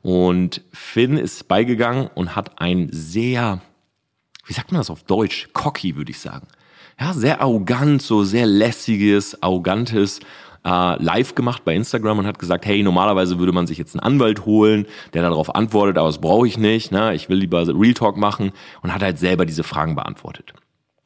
Und 0.00 0.62
Finn 0.72 1.18
ist 1.18 1.46
beigegangen 1.46 2.08
und 2.14 2.36
hat 2.36 2.58
ein 2.58 2.88
sehr, 2.90 3.60
wie 4.46 4.52
sagt 4.52 4.72
man 4.72 4.80
das 4.80 4.90
auf 4.90 5.02
Deutsch? 5.02 5.48
Cocky, 5.52 5.96
würde 5.96 6.10
ich 6.10 6.20
sagen. 6.20 6.46
Ja, 6.98 7.12
sehr 7.12 7.40
arrogant, 7.40 8.00
so 8.00 8.24
sehr 8.24 8.46
lässiges, 8.46 9.42
arrogantes 9.42 10.20
äh, 10.64 11.02
live 11.02 11.34
gemacht 11.34 11.64
bei 11.64 11.74
Instagram 11.74 12.20
und 12.20 12.26
hat 12.26 12.38
gesagt, 12.38 12.66
hey, 12.66 12.82
normalerweise 12.82 13.38
würde 13.38 13.52
man 13.52 13.66
sich 13.66 13.78
jetzt 13.78 13.94
einen 13.94 14.00
Anwalt 14.00 14.46
holen, 14.46 14.86
der 15.14 15.22
darauf 15.22 15.54
antwortet, 15.54 15.98
aber 15.98 16.08
das 16.08 16.20
brauche 16.20 16.46
ich 16.46 16.58
nicht, 16.58 16.92
ne? 16.92 17.14
ich 17.14 17.28
will 17.28 17.38
lieber 17.38 17.66
Real 17.68 17.94
Talk 17.94 18.16
machen 18.16 18.52
und 18.82 18.94
hat 18.94 19.02
halt 19.02 19.18
selber 19.18 19.46
diese 19.46 19.62
Fragen 19.62 19.94
beantwortet. 19.94 20.54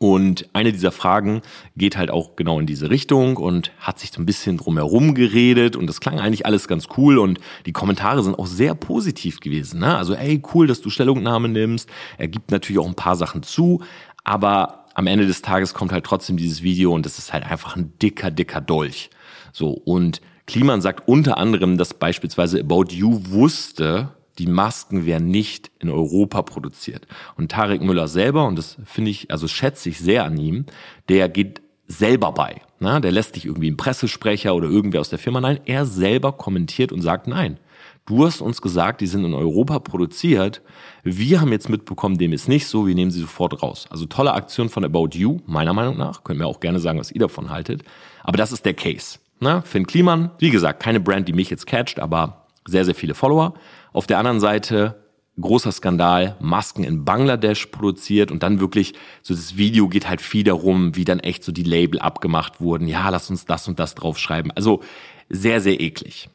Und 0.02 0.48
eine 0.54 0.72
dieser 0.72 0.92
Fragen 0.92 1.42
geht 1.76 1.98
halt 1.98 2.10
auch 2.10 2.34
genau 2.34 2.58
in 2.58 2.64
diese 2.64 2.88
Richtung 2.88 3.36
und 3.36 3.70
hat 3.78 3.98
sich 3.98 4.12
so 4.12 4.22
ein 4.22 4.24
bisschen 4.24 4.56
drumherum 4.56 5.14
geredet 5.14 5.76
und 5.76 5.86
das 5.86 6.00
klang 6.00 6.18
eigentlich 6.18 6.46
alles 6.46 6.68
ganz 6.68 6.88
cool 6.96 7.18
und 7.18 7.38
die 7.66 7.72
Kommentare 7.72 8.22
sind 8.22 8.38
auch 8.38 8.46
sehr 8.46 8.74
positiv 8.74 9.40
gewesen. 9.40 9.80
Ne? 9.80 9.94
Also, 9.94 10.14
ey, 10.14 10.42
cool, 10.54 10.66
dass 10.66 10.80
du 10.80 10.88
Stellungnahme 10.88 11.50
nimmst. 11.50 11.90
Er 12.16 12.28
gibt 12.28 12.50
natürlich 12.50 12.80
auch 12.80 12.88
ein 12.88 12.94
paar 12.94 13.14
Sachen 13.14 13.42
zu, 13.42 13.82
aber 14.24 14.86
am 14.94 15.06
Ende 15.06 15.26
des 15.26 15.42
Tages 15.42 15.74
kommt 15.74 15.92
halt 15.92 16.04
trotzdem 16.04 16.38
dieses 16.38 16.62
Video 16.62 16.94
und 16.94 17.04
das 17.04 17.18
ist 17.18 17.34
halt 17.34 17.44
einfach 17.44 17.76
ein 17.76 17.92
dicker, 17.98 18.30
dicker 18.30 18.62
Dolch. 18.62 19.10
So, 19.52 19.68
und 19.70 20.22
Kliman 20.46 20.80
sagt 20.80 21.08
unter 21.08 21.36
anderem, 21.36 21.76
dass 21.76 21.92
beispielsweise 21.92 22.60
About 22.60 22.86
You 22.88 23.20
wusste, 23.26 24.14
die 24.40 24.46
Masken 24.46 25.04
werden 25.04 25.28
nicht 25.28 25.70
in 25.80 25.90
Europa 25.90 26.40
produziert. 26.40 27.06
Und 27.36 27.50
Tarek 27.50 27.82
Müller 27.82 28.08
selber, 28.08 28.46
und 28.46 28.56
das 28.56 28.78
finde 28.86 29.10
ich, 29.10 29.30
also 29.30 29.46
schätze 29.46 29.90
ich 29.90 29.98
sehr 29.98 30.24
an 30.24 30.38
ihm, 30.38 30.64
der 31.10 31.28
geht 31.28 31.60
selber 31.86 32.32
bei. 32.32 32.62
Ne? 32.78 33.02
Der 33.02 33.12
lässt 33.12 33.34
nicht 33.34 33.44
irgendwie 33.44 33.66
einen 33.66 33.76
Pressesprecher 33.76 34.54
oder 34.54 34.68
irgendwer 34.68 35.00
aus 35.00 35.10
der 35.10 35.18
Firma. 35.18 35.42
Nein, 35.42 35.60
er 35.66 35.84
selber 35.84 36.32
kommentiert 36.32 36.90
und 36.90 37.02
sagt, 37.02 37.26
nein, 37.26 37.58
du 38.06 38.24
hast 38.24 38.40
uns 38.40 38.62
gesagt, 38.62 39.02
die 39.02 39.06
sind 39.06 39.26
in 39.26 39.34
Europa 39.34 39.78
produziert. 39.78 40.62
Wir 41.02 41.42
haben 41.42 41.52
jetzt 41.52 41.68
mitbekommen, 41.68 42.16
dem 42.16 42.32
ist 42.32 42.48
nicht 42.48 42.66
so, 42.66 42.86
wir 42.86 42.94
nehmen 42.94 43.10
sie 43.10 43.20
sofort 43.20 43.62
raus. 43.62 43.88
Also 43.90 44.06
tolle 44.06 44.32
Aktion 44.32 44.70
von 44.70 44.86
About 44.86 45.10
You, 45.12 45.40
meiner 45.44 45.74
Meinung 45.74 45.98
nach. 45.98 46.24
Könnt 46.24 46.38
mir 46.38 46.46
auch 46.46 46.60
gerne 46.60 46.80
sagen, 46.80 46.98
was 46.98 47.12
ihr 47.12 47.20
davon 47.20 47.50
haltet. 47.50 47.82
Aber 48.22 48.38
das 48.38 48.52
ist 48.52 48.64
der 48.64 48.74
Case. 48.74 49.18
Ne? 49.40 49.62
Finn 49.66 49.86
Kliman, 49.86 50.30
wie 50.38 50.50
gesagt, 50.50 50.82
keine 50.82 51.00
Brand, 51.00 51.28
die 51.28 51.34
mich 51.34 51.50
jetzt 51.50 51.66
catcht, 51.66 52.00
aber 52.00 52.46
sehr, 52.66 52.84
sehr 52.84 52.94
viele 52.94 53.14
Follower. 53.14 53.54
Auf 53.92 54.06
der 54.06 54.18
anderen 54.18 54.40
Seite 54.40 55.00
großer 55.40 55.72
Skandal, 55.72 56.36
Masken 56.40 56.84
in 56.84 57.04
Bangladesch 57.04 57.66
produziert 57.66 58.30
und 58.30 58.42
dann 58.42 58.60
wirklich, 58.60 58.94
so 59.22 59.34
das 59.34 59.56
Video 59.56 59.88
geht 59.88 60.08
halt 60.08 60.20
viel 60.20 60.44
darum, 60.44 60.96
wie 60.96 61.04
dann 61.04 61.20
echt 61.20 61.44
so 61.44 61.52
die 61.52 61.62
Label 61.62 61.98
abgemacht 62.00 62.60
wurden. 62.60 62.88
Ja, 62.88 63.08
lass 63.08 63.30
uns 63.30 63.46
das 63.46 63.68
und 63.68 63.78
das 63.78 63.94
draufschreiben. 63.94 64.52
Also 64.52 64.82
sehr, 65.28 65.60
sehr 65.60 65.80
eklig. 65.80 66.28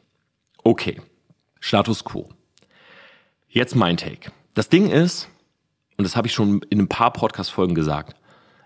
Okay, 0.64 1.00
Status 1.60 2.04
quo. 2.04 2.28
Jetzt 3.48 3.76
mein 3.76 3.96
Take. 3.96 4.32
Das 4.54 4.68
Ding 4.68 4.90
ist, 4.90 5.28
und 5.96 6.04
das 6.04 6.16
habe 6.16 6.26
ich 6.26 6.34
schon 6.34 6.62
in 6.70 6.80
ein 6.80 6.88
paar 6.88 7.12
Podcast-Folgen 7.12 7.74
gesagt, 7.74 8.16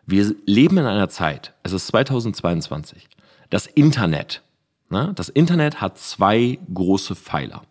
wir 0.07 0.35
leben 0.47 0.79
in 0.79 0.87
einer 0.87 1.09
Zeit, 1.09 1.55
es 1.63 1.73
ist 1.73 1.87
2022, 1.89 3.09
das 3.51 3.67
Internet. 3.67 4.43
Ne? 4.89 5.13
Das 5.15 5.29
Internet 5.29 5.81
hat 5.81 5.99
zwei 5.99 6.59
große 6.73 7.15
Pfeiler. 7.15 7.63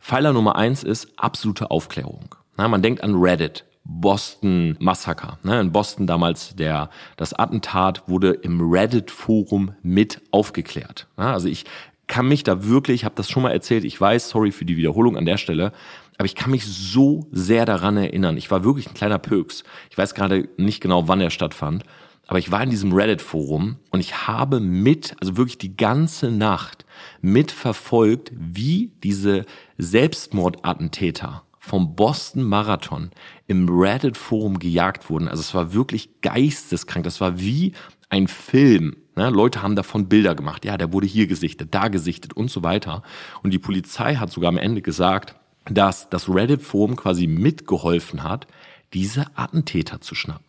Pfeiler 0.00 0.32
Nummer 0.32 0.56
eins 0.56 0.82
ist 0.82 1.08
absolute 1.16 1.70
Aufklärung. 1.70 2.34
Ne? 2.56 2.68
Man 2.68 2.82
denkt 2.82 3.02
an 3.02 3.14
Reddit, 3.14 3.64
Boston 3.84 4.76
Massaker. 4.80 5.38
Ne? 5.42 5.60
In 5.60 5.72
Boston 5.72 6.06
damals 6.06 6.56
der, 6.56 6.90
das 7.16 7.32
Attentat 7.32 8.08
wurde 8.08 8.32
im 8.32 8.60
Reddit-Forum 8.60 9.74
mit 9.82 10.20
aufgeklärt. 10.30 11.06
Also 11.16 11.48
ich 11.48 11.64
kann 12.06 12.28
mich 12.28 12.44
da 12.44 12.64
wirklich, 12.64 12.96
ich 12.96 13.04
habe 13.04 13.14
das 13.16 13.30
schon 13.30 13.42
mal 13.42 13.50
erzählt, 13.50 13.84
ich 13.84 14.00
weiß, 14.00 14.28
sorry 14.28 14.52
für 14.52 14.64
die 14.64 14.76
Wiederholung 14.76 15.16
an 15.16 15.26
der 15.26 15.38
Stelle, 15.38 15.72
aber 16.18 16.26
ich 16.26 16.34
kann 16.34 16.50
mich 16.50 16.64
so 16.64 17.26
sehr 17.30 17.66
daran 17.66 17.96
erinnern. 17.96 18.36
Ich 18.36 18.50
war 18.50 18.64
wirklich 18.64 18.88
ein 18.88 18.94
kleiner 18.94 19.18
Pöks. 19.18 19.64
Ich 19.90 19.98
weiß 19.98 20.14
gerade 20.14 20.48
nicht 20.56 20.80
genau, 20.80 21.08
wann 21.08 21.20
er 21.20 21.30
stattfand. 21.30 21.84
Aber 22.26 22.38
ich 22.38 22.50
war 22.50 22.62
in 22.62 22.70
diesem 22.70 22.92
Reddit-Forum 22.92 23.76
und 23.90 24.00
ich 24.00 24.26
habe 24.26 24.60
mit, 24.60 25.14
also 25.20 25.36
wirklich 25.36 25.58
die 25.58 25.76
ganze 25.76 26.30
Nacht 26.30 26.85
mitverfolgt, 27.20 28.32
wie 28.34 28.92
diese 29.02 29.44
Selbstmordattentäter 29.78 31.42
vom 31.58 31.96
Boston 31.96 32.44
Marathon 32.44 33.10
im 33.48 33.68
Reddit-Forum 33.68 34.58
gejagt 34.58 35.10
wurden. 35.10 35.28
Also 35.28 35.40
es 35.40 35.52
war 35.52 35.72
wirklich 35.72 36.20
geisteskrank. 36.20 37.04
Das 37.04 37.20
war 37.20 37.40
wie 37.40 37.72
ein 38.08 38.28
Film. 38.28 38.96
Ne? 39.16 39.30
Leute 39.30 39.62
haben 39.62 39.74
davon 39.74 40.08
Bilder 40.08 40.36
gemacht. 40.36 40.64
Ja, 40.64 40.76
der 40.76 40.92
wurde 40.92 41.08
hier 41.08 41.26
gesichtet, 41.26 41.74
da 41.74 41.88
gesichtet 41.88 42.34
und 42.34 42.50
so 42.50 42.62
weiter. 42.62 43.02
Und 43.42 43.52
die 43.52 43.58
Polizei 43.58 44.14
hat 44.14 44.30
sogar 44.30 44.48
am 44.48 44.58
Ende 44.58 44.80
gesagt, 44.80 45.34
dass 45.68 46.08
das 46.08 46.28
Reddit-Forum 46.28 46.94
quasi 46.94 47.26
mitgeholfen 47.26 48.22
hat, 48.22 48.46
diese 48.94 49.26
Attentäter 49.36 50.00
zu 50.00 50.14
schnappen. 50.14 50.46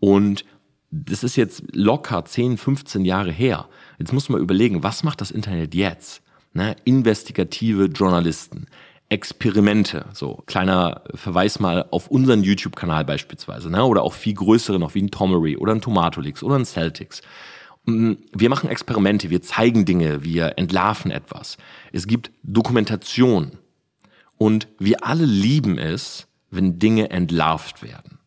Und 0.00 0.44
das 0.92 1.24
ist 1.24 1.36
jetzt 1.36 1.64
locker 1.74 2.24
10, 2.24 2.58
15 2.58 3.04
Jahre 3.04 3.32
her. 3.32 3.66
Jetzt 3.98 4.12
muss 4.12 4.28
man 4.28 4.40
überlegen, 4.40 4.82
was 4.82 5.02
macht 5.02 5.22
das 5.22 5.30
Internet 5.30 5.74
jetzt? 5.74 6.22
Ne? 6.52 6.76
Investigative 6.84 7.86
Journalisten, 7.86 8.66
Experimente. 9.08 10.04
So, 10.12 10.42
kleiner 10.46 11.02
Verweis 11.14 11.60
mal 11.60 11.86
auf 11.90 12.08
unseren 12.08 12.42
YouTube-Kanal 12.42 13.06
beispielsweise, 13.06 13.70
ne? 13.70 13.82
oder 13.84 14.02
auch 14.02 14.12
viel 14.12 14.34
größere 14.34 14.78
noch 14.78 14.94
wie 14.94 15.02
ein 15.02 15.10
Tomery 15.10 15.56
oder 15.56 15.72
ein 15.74 15.80
Tomatolix 15.80 16.42
oder 16.42 16.56
ein 16.56 16.66
Celtics. 16.66 17.22
Mm, 17.86 18.12
wir 18.32 18.50
machen 18.50 18.68
Experimente, 18.68 19.30
wir 19.30 19.40
zeigen 19.40 19.86
Dinge, 19.86 20.24
wir 20.24 20.58
entlarven 20.58 21.10
etwas. 21.10 21.56
Es 21.92 22.06
gibt 22.06 22.30
Dokumentation. 22.42 23.52
Und 24.36 24.68
wir 24.78 25.06
alle 25.06 25.24
lieben 25.24 25.78
es, 25.78 26.26
wenn 26.50 26.78
Dinge 26.78 27.10
entlarvt 27.10 27.82
werden. 27.82 28.18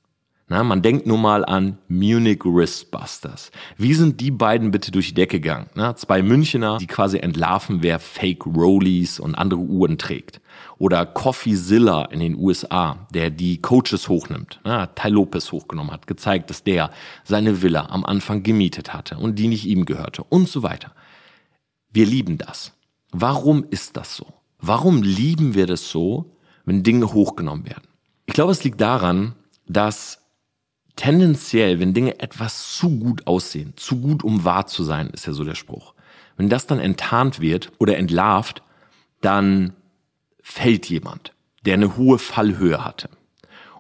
Na, 0.48 0.64
man 0.64 0.84
denkt 0.84 1.08
nur 1.08 1.18
mal 1.18 1.44
an 1.44 1.80
Munich 1.88 2.46
Wristbusters. 2.46 3.50
Wie 3.78 3.96
sind 3.96 4.22
die 4.22 4.30
beiden 4.30 4.70
bitte 4.70 4.92
durch 4.92 5.08
die 5.08 5.14
Decke 5.16 5.40
gegangen? 5.40 5.72
Na, 5.74 5.96
zwei 5.96 6.22
Münchner, 6.22 6.78
die 6.78 6.86
quasi 6.86 7.18
entlarven, 7.18 7.82
wer 7.82 7.98
Fake 7.98 8.46
Rollies 8.46 9.20
und 9.20 9.34
andere 9.34 9.62
Uhren 9.62 9.98
trägt. 9.98 10.42
Oder 10.78 11.08
Coffeezilla 11.08 12.06
in 12.06 12.20
den 12.20 12.36
USA, 12.36 13.08
der 13.12 13.32
die 13.32 13.60
Coaches 13.60 14.08
hochnimmt. 14.08 14.60
Na, 14.64 14.86
Ty 14.86 15.10
Lopez 15.10 15.52
hochgenommen 15.52 15.92
hat, 15.92 16.06
gezeigt, 16.06 16.52
dass 16.52 16.64
der 16.64 16.92
seine 17.24 17.64
Villa 17.64 17.88
am 17.90 18.06
Anfang 18.06 18.44
gemietet 18.44 18.94
hatte 18.94 19.18
und 19.18 19.40
die 19.40 19.48
nicht 19.48 19.66
ihm 19.66 19.86
gehörte 19.86 20.24
und 20.24 20.48
so 20.48 20.62
weiter. 20.62 20.92
Wir 21.92 22.06
lieben 22.06 22.38
das. 22.38 22.72
Warum 23.12 23.66
ist 23.72 23.98
das 23.98 24.16
so? 24.16 24.28
Warum 24.60 25.02
lieben 25.02 25.56
wir 25.56 25.66
das 25.66 25.90
so, 25.90 26.36
wenn 26.66 26.84
Dinge 26.84 27.14
hochgenommen 27.14 27.66
werden? 27.66 27.88
Ich 28.28 28.36
glaube, 28.36 28.52
es 28.52 28.64
liegt 28.64 28.80
daran, 28.80 29.34
dass 29.68 30.25
tendenziell, 30.96 31.80
wenn 31.80 31.94
Dinge 31.94 32.20
etwas 32.20 32.78
zu 32.78 33.00
gut 33.00 33.28
aussehen, 33.28 33.74
zu 33.76 34.00
gut 34.00 34.24
um 34.24 34.44
wahr 34.44 34.68
zu 34.68 34.84
sein, 34.84 35.10
ist 35.10 35.28
ja 35.28 35.34
so 35.34 35.44
der 35.44 35.56
Spruch. 35.56 35.94
Wenn 36.38 36.50
das 36.50 36.68
dann 36.68 36.80
enttarnt 36.80 37.40
wird 37.40 37.72
oder 37.80 37.98
entlarvt, 37.98 38.62
dann 39.22 39.74
fällt 40.42 40.90
jemand, 40.90 41.34
der 41.66 41.76
eine 41.76 41.98
hohe 41.98 42.20
Fallhöhe 42.20 42.84
hatte. 42.84 43.10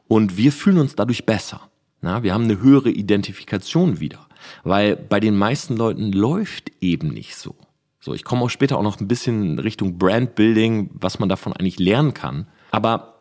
Und 0.08 0.38
wir 0.38 0.52
fühlen 0.52 0.80
uns 0.80 0.96
dadurch 0.96 1.26
besser. 1.26 1.70
Na, 2.02 2.24
wir 2.24 2.34
haben 2.34 2.44
eine 2.44 2.62
höhere 2.62 2.92
Identifikation 2.92 4.00
wieder, 4.00 4.28
weil 4.64 4.96
bei 4.96 5.20
den 5.20 5.36
meisten 5.36 5.76
Leuten 5.76 6.12
läuft 6.12 6.72
eben 6.82 7.10
nicht 7.10 7.36
so. 7.36 7.56
So, 8.00 8.14
ich 8.14 8.24
komme 8.24 8.44
auch 8.44 8.50
später 8.50 8.78
auch 8.78 8.84
noch 8.84 9.00
ein 9.00 9.08
bisschen 9.08 9.58
Richtung 9.58 9.98
Brandbuilding, 9.98 10.92
was 10.94 11.18
man 11.18 11.30
davon 11.30 11.54
eigentlich 11.54 11.80
lernen 11.80 12.14
kann. 12.14 12.48
Aber 12.70 13.16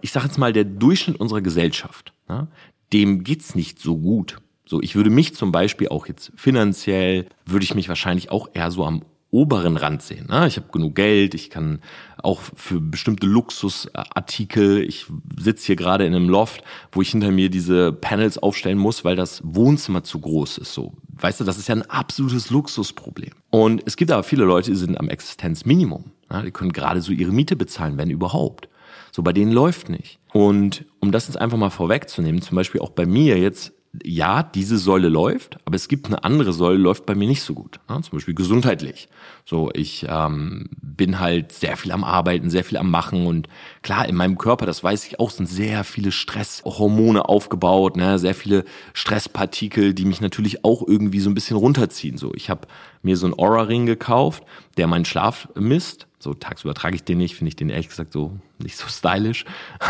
ich 0.00 0.12
sage 0.12 0.26
jetzt 0.26 0.38
mal, 0.38 0.52
der 0.52 0.64
Durchschnitt 0.64 1.20
unserer 1.20 1.42
Gesellschaft, 1.42 2.14
ja, 2.28 2.48
dem 2.92 3.24
geht's 3.24 3.54
nicht 3.54 3.78
so 3.78 3.96
gut. 3.98 4.38
So, 4.66 4.80
ich 4.80 4.94
würde 4.94 5.10
mich 5.10 5.34
zum 5.34 5.50
Beispiel 5.52 5.88
auch 5.88 6.06
jetzt 6.06 6.32
finanziell, 6.36 7.26
würde 7.44 7.64
ich 7.64 7.74
mich 7.74 7.88
wahrscheinlich 7.88 8.30
auch 8.30 8.48
eher 8.54 8.70
so 8.70 8.84
am 8.84 9.02
oberen 9.30 9.76
Rand 9.76 10.02
sehen. 10.02 10.26
Ne? 10.28 10.46
Ich 10.46 10.56
habe 10.56 10.68
genug 10.72 10.96
Geld, 10.96 11.34
ich 11.34 11.50
kann 11.50 11.80
auch 12.18 12.40
für 12.40 12.80
bestimmte 12.80 13.26
Luxusartikel, 13.26 14.82
ich 14.82 15.06
sitze 15.38 15.66
hier 15.66 15.76
gerade 15.76 16.04
in 16.04 16.14
einem 16.14 16.28
Loft, 16.28 16.62
wo 16.92 17.00
ich 17.00 17.10
hinter 17.10 17.30
mir 17.30 17.48
diese 17.48 17.92
Panels 17.92 18.38
aufstellen 18.38 18.78
muss, 18.78 19.04
weil 19.04 19.16
das 19.16 19.40
Wohnzimmer 19.44 20.02
zu 20.02 20.20
groß 20.20 20.58
ist. 20.58 20.74
So, 20.74 20.94
weißt 21.18 21.40
du, 21.40 21.44
das 21.44 21.58
ist 21.58 21.68
ja 21.68 21.76
ein 21.76 21.88
absolutes 21.88 22.50
Luxusproblem. 22.50 23.30
Und 23.50 23.82
es 23.86 23.96
gibt 23.96 24.10
aber 24.10 24.24
viele 24.24 24.44
Leute, 24.44 24.70
die 24.70 24.76
sind 24.76 24.98
am 24.98 25.08
Existenzminimum. 25.08 26.12
Ne? 26.30 26.42
Die 26.46 26.50
können 26.50 26.72
gerade 26.72 27.00
so 27.00 27.12
ihre 27.12 27.32
Miete 27.32 27.56
bezahlen, 27.56 27.98
wenn 27.98 28.10
überhaupt. 28.10 28.68
So, 29.12 29.22
bei 29.22 29.32
denen 29.32 29.52
läuft 29.52 29.88
nicht. 29.88 30.18
Und 30.32 30.86
um 31.00 31.12
das 31.12 31.26
jetzt 31.26 31.36
einfach 31.36 31.58
mal 31.58 31.70
vorwegzunehmen, 31.70 32.42
zum 32.42 32.56
Beispiel 32.56 32.80
auch 32.80 32.90
bei 32.90 33.06
mir 33.06 33.38
jetzt, 33.38 33.72
ja, 34.04 34.44
diese 34.44 34.78
Säule 34.78 35.08
läuft, 35.08 35.58
aber 35.64 35.74
es 35.74 35.88
gibt 35.88 36.06
eine 36.06 36.22
andere 36.22 36.52
Säule, 36.52 36.78
läuft 36.78 37.06
bei 37.06 37.16
mir 37.16 37.26
nicht 37.26 37.42
so 37.42 37.54
gut. 37.54 37.80
Ja, 37.88 38.00
zum 38.00 38.18
Beispiel 38.18 38.34
gesundheitlich. 38.34 39.08
So, 39.44 39.70
ich 39.74 40.06
ähm, 40.08 40.68
bin 40.80 41.18
halt 41.18 41.50
sehr 41.50 41.76
viel 41.76 41.90
am 41.90 42.04
Arbeiten, 42.04 42.50
sehr 42.50 42.62
viel 42.62 42.78
am 42.78 42.90
Machen 42.90 43.26
und 43.26 43.48
klar, 43.82 44.08
in 44.08 44.14
meinem 44.14 44.38
Körper, 44.38 44.64
das 44.64 44.84
weiß 44.84 45.06
ich 45.06 45.18
auch, 45.18 45.30
sind 45.30 45.46
sehr 45.46 45.82
viele 45.82 46.12
Stresshormone 46.12 47.28
aufgebaut, 47.28 47.96
ne, 47.96 48.18
sehr 48.20 48.34
viele 48.34 48.64
Stresspartikel, 48.92 49.92
die 49.92 50.04
mich 50.04 50.20
natürlich 50.20 50.64
auch 50.64 50.86
irgendwie 50.86 51.20
so 51.20 51.28
ein 51.28 51.34
bisschen 51.34 51.56
runterziehen. 51.56 52.16
So, 52.16 52.32
ich 52.34 52.48
habe 52.48 52.68
mir 53.02 53.16
so 53.16 53.26
einen 53.26 53.38
Aura-Ring 53.38 53.86
gekauft, 53.86 54.44
der 54.76 54.86
meinen 54.86 55.04
Schlaf 55.04 55.48
misst 55.56 56.06
so 56.22 56.34
tagsüber 56.34 56.74
trage 56.74 56.94
ich 56.94 57.02
den 57.02 57.18
nicht, 57.18 57.34
finde 57.34 57.48
ich 57.48 57.56
den 57.56 57.70
ehrlich 57.70 57.88
gesagt 57.88 58.12
so 58.12 58.38
nicht 58.58 58.76
so 58.76 58.86
stylisch. 58.88 59.44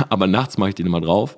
Aber 0.09 0.27
nachts 0.27 0.57
mache 0.57 0.71
ich 0.71 0.75
den 0.77 0.87
immer 0.87 1.01
drauf. 1.01 1.37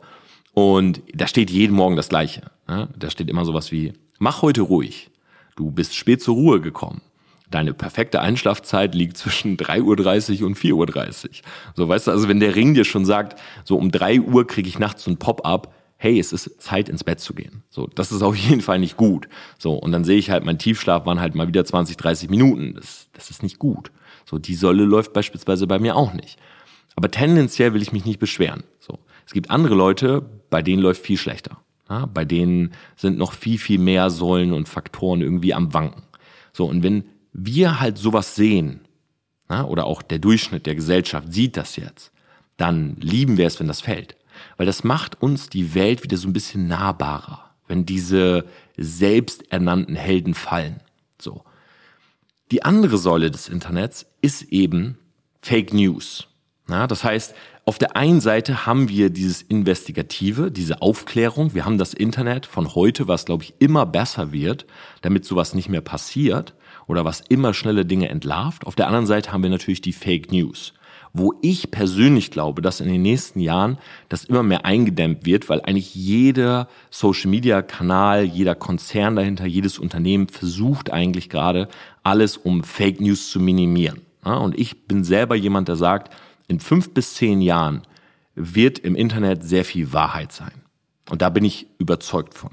Und 0.55 1.03
da 1.15 1.27
steht 1.27 1.51
jeden 1.51 1.75
Morgen 1.75 1.97
das 1.97 2.11
Gleiche. 2.11 2.43
Ne? 2.69 2.89
Da 2.99 3.11
steht 3.11 3.31
immer 3.31 3.45
sowas 3.45 3.73
wie, 3.73 3.93
mach 4.19 4.43
heute 4.43 4.63
ruhig. 4.63 5.11
Du 5.57 5.71
bist 5.71 5.95
spät 5.95 6.23
zur 6.23 6.35
Ruhe 6.35 6.61
gekommen. 6.61 7.03
Deine 7.51 7.75
perfekte 7.75 8.21
Einschlafzeit 8.21 8.95
liegt 8.95 9.17
zwischen 9.17 9.57
3.30 9.59 10.41
Uhr 10.41 10.47
und 10.47 10.57
4.30 10.57 10.73
Uhr. 10.75 11.31
So, 11.75 11.89
weißt 11.89 12.07
du, 12.07 12.11
also 12.11 12.29
wenn 12.29 12.41
der 12.41 12.55
Ring 12.55 12.75
dir 12.75 12.85
schon 12.85 13.05
sagt, 13.05 13.41
so 13.65 13.77
um 13.77 13.91
3 13.91 14.21
Uhr 14.21 14.47
kriege 14.47 14.69
ich 14.69 14.79
nachts 14.79 15.05
so 15.05 15.11
ein 15.11 15.19
Pop-up, 15.19 15.75
hey, 16.03 16.19
es 16.19 16.33
ist 16.33 16.61
Zeit 16.61 16.89
ins 16.89 17.05
Bett 17.05 17.21
zu 17.21 17.33
gehen. 17.33 17.63
So, 17.71 17.87
das 17.87 18.11
ist 18.11 18.23
auf 18.23 18.35
jeden 18.49 18.61
Fall 18.61 18.81
nicht 18.81 18.97
gut. 18.97 19.29
So, 19.59 19.75
und 19.75 19.93
dann 19.93 20.05
sehe 20.05 20.19
ich 20.19 20.31
halt, 20.31 20.45
mein 20.45 20.59
Tiefschlaf 20.59 21.07
waren 21.07 21.21
halt 21.21 21.35
mal 21.35 21.47
wieder 21.47 21.65
20, 21.65 21.97
30 21.97 22.29
Minuten. 22.29 22.75
Das, 22.75 23.09
das 23.13 23.31
ist 23.31 23.43
nicht 23.43 23.59
gut. 23.59 23.93
So, 24.25 24.39
die 24.39 24.55
Säule 24.55 24.85
läuft 24.85 25.13
beispielsweise 25.13 25.67
bei 25.67 25.79
mir 25.79 25.95
auch 25.95 26.13
nicht. 26.13 26.39
Aber 26.97 27.11
tendenziell 27.11 27.73
will 27.73 27.83
ich 27.83 27.93
mich 27.93 28.05
nicht 28.05 28.19
beschweren. 28.19 28.65
So, 28.81 28.99
es 29.27 29.33
gibt 29.33 29.51
andere 29.51 29.75
Leute, 29.75 30.29
bei 30.51 30.63
denen 30.63 30.83
läuft 30.83 31.03
viel 31.03 31.19
schlechter. 31.19 31.59
Ja, 31.93 32.07
bei 32.07 32.25
denen 32.25 32.73
sind 32.97 33.19
noch 33.19 33.35
viel, 33.35 33.59
viel 33.59 33.79
mehr 33.79 34.09
Säulen 34.09 34.55
und 34.55 34.67
Faktoren 34.67 35.21
irgendwie 35.21 35.53
am 35.53 35.75
Wanken. 35.75 36.05
So, 36.55 36.65
und 36.65 36.83
wenn 36.83 37.05
wir 37.35 37.81
halt 37.81 37.99
sowas 37.99 38.35
sehen, 38.35 38.81
ja, 39.51 39.65
oder 39.65 39.85
auch 39.85 40.01
der 40.01 40.19
Durchschnitt 40.19 40.65
der 40.65 40.75
Gesellschaft 40.75 41.31
sieht 41.31 41.59
das 41.59 41.77
jetzt, 41.77 42.11
dann 42.57 42.97
lieben 42.99 43.37
wir 43.37 43.47
es, 43.47 43.61
wenn 43.61 43.69
das 43.69 43.83
fällt. 43.83 44.17
Weil 44.57 44.65
das 44.65 44.85
macht 44.85 45.21
uns 45.21 45.51
die 45.51 45.75
Welt 45.75 46.03
wieder 46.03 46.17
so 46.17 46.29
ein 46.29 46.33
bisschen 46.33 46.67
nahbarer, 46.67 47.51
wenn 47.69 47.85
diese 47.85 48.47
selbsternannten 48.79 49.95
Helden 49.95 50.33
fallen. 50.33 50.81
So. 51.21 51.45
Die 52.53 52.63
andere 52.63 52.97
Säule 52.97 53.31
des 53.31 53.51
Internets 53.51 54.07
ist 54.23 54.45
eben 54.45 54.97
Fake 55.43 55.75
News. 55.75 56.27
Ja, 56.71 56.87
das 56.87 57.05
heißt, 57.05 57.35
auf 57.65 57.79
der 57.79 57.97
einen 57.97 58.21
Seite 58.21 58.67
haben 58.67 58.89
wir 58.89 59.11
dieses 59.11 59.43
Investigative, 59.43 60.51
diese 60.51 60.83
Aufklärung. 60.83 61.55
Wir 61.55 61.65
haben 61.65 61.79
das 61.79 61.95
Internet 61.95 62.45
von 62.45 62.75
heute, 62.75 63.07
was, 63.07 63.25
glaube 63.25 63.45
ich, 63.45 63.55
immer 63.61 63.87
besser 63.87 64.33
wird, 64.33 64.67
damit 65.01 65.25
sowas 65.25 65.55
nicht 65.55 65.69
mehr 65.69 65.81
passiert 65.81 66.55
oder 66.89 67.05
was 67.05 67.21
immer 67.29 67.55
schnelle 67.55 67.87
Dinge 67.87 68.09
entlarvt. 68.09 68.67
Auf 68.67 68.75
der 68.75 68.89
anderen 68.89 69.07
Seite 69.07 69.33
haben 69.33 69.45
wir 69.45 69.51
natürlich 69.51 69.81
die 69.81 69.93
Fake 69.93 70.33
News 70.33 70.73
wo 71.15 71.35
ich 71.43 71.71
persönlich 71.71 72.31
glaube, 72.31 72.63
dass 72.63 72.81
in 72.81 72.89
den 72.89 73.03
nächsten 73.03 73.41
Jahren 73.41 73.79
das 74.09 74.25
immer 74.25 74.43
mehr 74.43 74.65
eingedämmt 74.65 75.27
wird, 75.27 75.49
weil 75.49 75.61
eigentlich 75.61 75.95
jeder 75.95 76.69
Social-Media-Kanal, 76.91 78.25
jeder 78.25 78.55
Konzern 78.55 79.17
dahinter, 79.17 79.45
jedes 79.45 79.79
Unternehmen 79.79 80.29
versucht 80.29 80.91
eigentlich 80.91 81.29
gerade 81.29 81.69
alles, 82.03 82.39
um 82.39 82.65
Fake 82.65 83.01
News 83.01 83.31
zu 83.31 83.41
minimieren. 83.41 84.01
und 84.25 84.59
ich 84.59 84.87
bin 84.87 85.05
selber 85.05 85.35
jemand, 85.35 85.69
der 85.69 85.77
sagt, 85.77 86.15
in 86.53 86.61
fünf 86.61 86.93
bis 86.93 87.15
zehn 87.15 87.41
Jahren 87.41 87.81
wird 88.35 88.79
im 88.79 88.95
Internet 88.95 89.43
sehr 89.43 89.65
viel 89.65 89.95
Wahrheit 89.95 90.33
sein. 90.33 90.63
Und 91.09 91.23
da 91.23 91.31
bin 91.31 91.45
ich 91.45 91.67
überzeugt 91.79 92.35
von. 92.35 92.51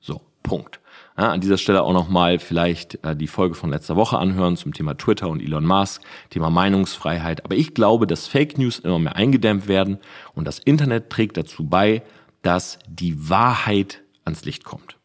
So, 0.00 0.20
Punkt. 0.42 0.80
Ja, 1.16 1.30
an 1.30 1.40
dieser 1.40 1.56
Stelle 1.56 1.82
auch 1.82 1.92
nochmal 1.92 2.40
vielleicht 2.40 3.04
äh, 3.04 3.14
die 3.14 3.28
Folge 3.28 3.54
von 3.54 3.70
letzter 3.70 3.94
Woche 3.94 4.18
anhören 4.18 4.56
zum 4.56 4.74
Thema 4.74 4.94
Twitter 4.98 5.28
und 5.28 5.40
Elon 5.40 5.64
Musk, 5.64 6.02
Thema 6.30 6.50
Meinungsfreiheit. 6.50 7.44
Aber 7.44 7.54
ich 7.54 7.72
glaube, 7.72 8.08
dass 8.08 8.26
Fake 8.26 8.58
News 8.58 8.80
immer 8.80 8.98
mehr 8.98 9.14
eingedämmt 9.14 9.68
werden 9.68 9.98
und 10.34 10.44
das 10.44 10.58
Internet 10.58 11.10
trägt 11.10 11.36
dazu 11.36 11.64
bei, 11.64 12.02
dass 12.42 12.80
die 12.88 13.28
Wahrheit 13.28 14.02
ans 14.24 14.44
Licht 14.44 14.64
kommt. 14.64 14.96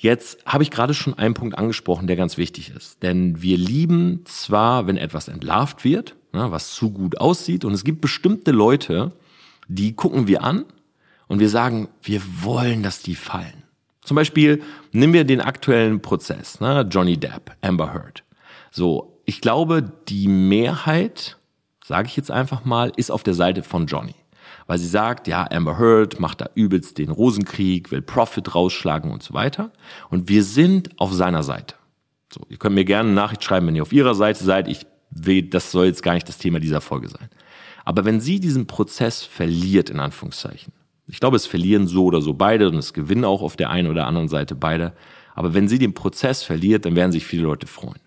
Jetzt 0.00 0.38
habe 0.46 0.62
ich 0.62 0.70
gerade 0.70 0.94
schon 0.94 1.14
einen 1.14 1.34
Punkt 1.34 1.58
angesprochen, 1.58 2.06
der 2.06 2.14
ganz 2.14 2.36
wichtig 2.36 2.70
ist. 2.70 3.02
Denn 3.02 3.42
wir 3.42 3.58
lieben 3.58 4.22
zwar, 4.26 4.86
wenn 4.86 4.96
etwas 4.96 5.26
entlarvt 5.26 5.82
wird, 5.82 6.14
ne, 6.32 6.52
was 6.52 6.72
zu 6.72 6.92
gut 6.92 7.18
aussieht, 7.18 7.64
und 7.64 7.72
es 7.72 7.82
gibt 7.82 8.00
bestimmte 8.00 8.52
Leute, 8.52 9.10
die 9.66 9.96
gucken 9.96 10.28
wir 10.28 10.44
an 10.44 10.66
und 11.26 11.40
wir 11.40 11.48
sagen, 11.48 11.88
wir 12.00 12.22
wollen, 12.42 12.84
dass 12.84 13.02
die 13.02 13.16
fallen. 13.16 13.64
Zum 14.00 14.14
Beispiel 14.14 14.62
nehmen 14.92 15.14
wir 15.14 15.24
den 15.24 15.40
aktuellen 15.40 16.00
Prozess, 16.00 16.60
ne? 16.60 16.86
Johnny 16.88 17.16
Depp, 17.16 17.56
Amber 17.60 17.92
Heard. 17.92 18.22
So, 18.70 19.20
ich 19.24 19.40
glaube, 19.40 19.82
die 20.08 20.28
Mehrheit, 20.28 21.38
sage 21.84 22.06
ich 22.06 22.16
jetzt 22.16 22.30
einfach 22.30 22.64
mal, 22.64 22.92
ist 22.94 23.10
auf 23.10 23.24
der 23.24 23.34
Seite 23.34 23.64
von 23.64 23.86
Johnny. 23.86 24.14
Weil 24.68 24.78
sie 24.78 24.86
sagt, 24.86 25.26
ja, 25.26 25.50
Amber 25.50 25.78
Heard 25.78 26.20
macht 26.20 26.42
da 26.42 26.50
übelst 26.54 26.98
den 26.98 27.10
Rosenkrieg, 27.10 27.90
will 27.90 28.02
Profit 28.02 28.54
rausschlagen 28.54 29.10
und 29.10 29.22
so 29.22 29.32
weiter. 29.32 29.72
Und 30.10 30.28
wir 30.28 30.44
sind 30.44 30.90
auf 31.00 31.12
seiner 31.12 31.42
Seite. 31.42 31.74
So, 32.32 32.42
ihr 32.50 32.58
könnt 32.58 32.74
mir 32.74 32.84
gerne 32.84 33.08
eine 33.08 33.16
Nachricht 33.16 33.42
schreiben, 33.42 33.66
wenn 33.66 33.74
ihr 33.74 33.82
auf 33.82 33.94
ihrer 33.94 34.14
Seite 34.14 34.44
seid. 34.44 34.68
Ich 34.68 34.86
will, 35.10 35.42
das 35.42 35.70
soll 35.70 35.86
jetzt 35.86 36.02
gar 36.02 36.12
nicht 36.12 36.28
das 36.28 36.36
Thema 36.36 36.60
dieser 36.60 36.82
Folge 36.82 37.08
sein. 37.08 37.30
Aber 37.86 38.04
wenn 38.04 38.20
sie 38.20 38.40
diesen 38.40 38.66
Prozess 38.66 39.24
verliert, 39.24 39.88
in 39.88 40.00
Anführungszeichen, 40.00 40.74
ich 41.06 41.20
glaube, 41.20 41.36
es 41.36 41.46
verlieren 41.46 41.86
so 41.86 42.04
oder 42.04 42.20
so 42.20 42.34
beide 42.34 42.68
und 42.68 42.76
es 42.76 42.92
gewinnen 42.92 43.24
auch 43.24 43.40
auf 43.40 43.56
der 43.56 43.70
einen 43.70 43.88
oder 43.88 44.06
anderen 44.06 44.28
Seite 44.28 44.54
beide. 44.54 44.92
Aber 45.34 45.54
wenn 45.54 45.66
sie 45.66 45.78
den 45.78 45.94
Prozess 45.94 46.42
verliert, 46.42 46.84
dann 46.84 46.94
werden 46.94 47.12
sich 47.12 47.24
viele 47.24 47.44
Leute 47.44 47.66
freuen. 47.66 48.00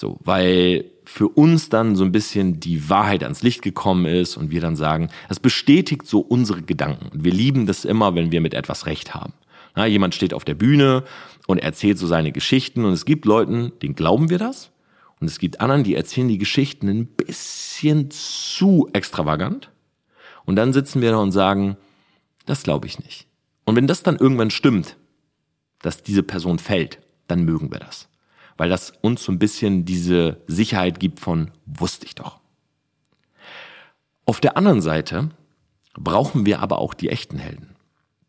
So, 0.00 0.18
weil 0.24 0.86
für 1.04 1.28
uns 1.28 1.68
dann 1.68 1.96
so 1.96 2.04
ein 2.04 2.12
bisschen 2.12 2.60
die 2.60 2.88
Wahrheit 2.88 3.22
ans 3.22 3.42
Licht 3.42 3.62
gekommen 3.62 4.06
ist 4.06 4.36
und 4.36 4.50
wir 4.50 4.60
dann 4.60 4.76
sagen, 4.76 5.08
das 5.28 5.40
bestätigt 5.40 6.06
so 6.06 6.20
unsere 6.20 6.62
Gedanken. 6.62 7.08
Und 7.08 7.24
wir 7.24 7.32
lieben 7.32 7.66
das 7.66 7.84
immer, 7.84 8.14
wenn 8.14 8.32
wir 8.32 8.40
mit 8.40 8.54
etwas 8.54 8.86
Recht 8.86 9.14
haben. 9.14 9.32
Na, 9.74 9.86
jemand 9.86 10.14
steht 10.14 10.34
auf 10.34 10.44
der 10.44 10.54
Bühne 10.54 11.04
und 11.46 11.58
erzählt 11.58 11.98
so 11.98 12.06
seine 12.06 12.32
Geschichten 12.32 12.84
und 12.84 12.92
es 12.92 13.04
gibt 13.04 13.24
Leuten, 13.24 13.72
denen 13.80 13.94
glauben 13.94 14.30
wir 14.30 14.38
das. 14.38 14.70
Und 15.20 15.28
es 15.28 15.38
gibt 15.38 15.60
anderen, 15.60 15.84
die 15.84 15.94
erzählen 15.94 16.28
die 16.28 16.38
Geschichten 16.38 16.88
ein 16.88 17.06
bisschen 17.06 18.10
zu 18.10 18.88
extravagant. 18.92 19.70
Und 20.44 20.56
dann 20.56 20.72
sitzen 20.72 21.00
wir 21.00 21.12
da 21.12 21.18
und 21.18 21.32
sagen, 21.32 21.76
das 22.44 22.64
glaube 22.64 22.86
ich 22.86 22.98
nicht. 22.98 23.28
Und 23.64 23.76
wenn 23.76 23.86
das 23.86 24.02
dann 24.02 24.16
irgendwann 24.16 24.50
stimmt, 24.50 24.96
dass 25.80 26.02
diese 26.02 26.22
Person 26.22 26.58
fällt, 26.58 26.98
dann 27.28 27.44
mögen 27.44 27.70
wir 27.70 27.78
das. 27.78 28.08
Weil 28.56 28.68
das 28.68 28.92
uns 29.00 29.24
so 29.24 29.32
ein 29.32 29.38
bisschen 29.38 29.84
diese 29.84 30.42
Sicherheit 30.46 31.00
gibt 31.00 31.20
von, 31.20 31.50
wusste 31.66 32.06
ich 32.06 32.14
doch. 32.14 32.40
Auf 34.24 34.40
der 34.40 34.56
anderen 34.56 34.80
Seite 34.80 35.30
brauchen 35.94 36.46
wir 36.46 36.60
aber 36.60 36.78
auch 36.78 36.94
die 36.94 37.08
echten 37.08 37.38
Helden. 37.38 37.74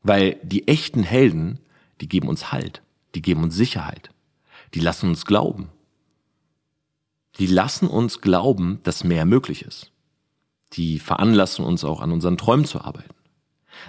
Weil 0.01 0.37
die 0.43 0.67
echten 0.67 1.03
Helden, 1.03 1.59
die 2.01 2.09
geben 2.09 2.27
uns 2.27 2.51
Halt, 2.51 2.81
die 3.15 3.21
geben 3.21 3.43
uns 3.43 3.55
Sicherheit, 3.55 4.09
die 4.73 4.79
lassen 4.79 5.09
uns 5.09 5.25
glauben. 5.25 5.69
Die 7.39 7.47
lassen 7.47 7.87
uns 7.87 8.21
glauben, 8.21 8.79
dass 8.83 9.03
mehr 9.03 9.25
möglich 9.25 9.63
ist. 9.63 9.91
Die 10.73 10.99
veranlassen 10.99 11.65
uns 11.65 11.83
auch 11.83 12.01
an 12.01 12.11
unseren 12.11 12.37
Träumen 12.37 12.65
zu 12.65 12.81
arbeiten. 12.81 13.15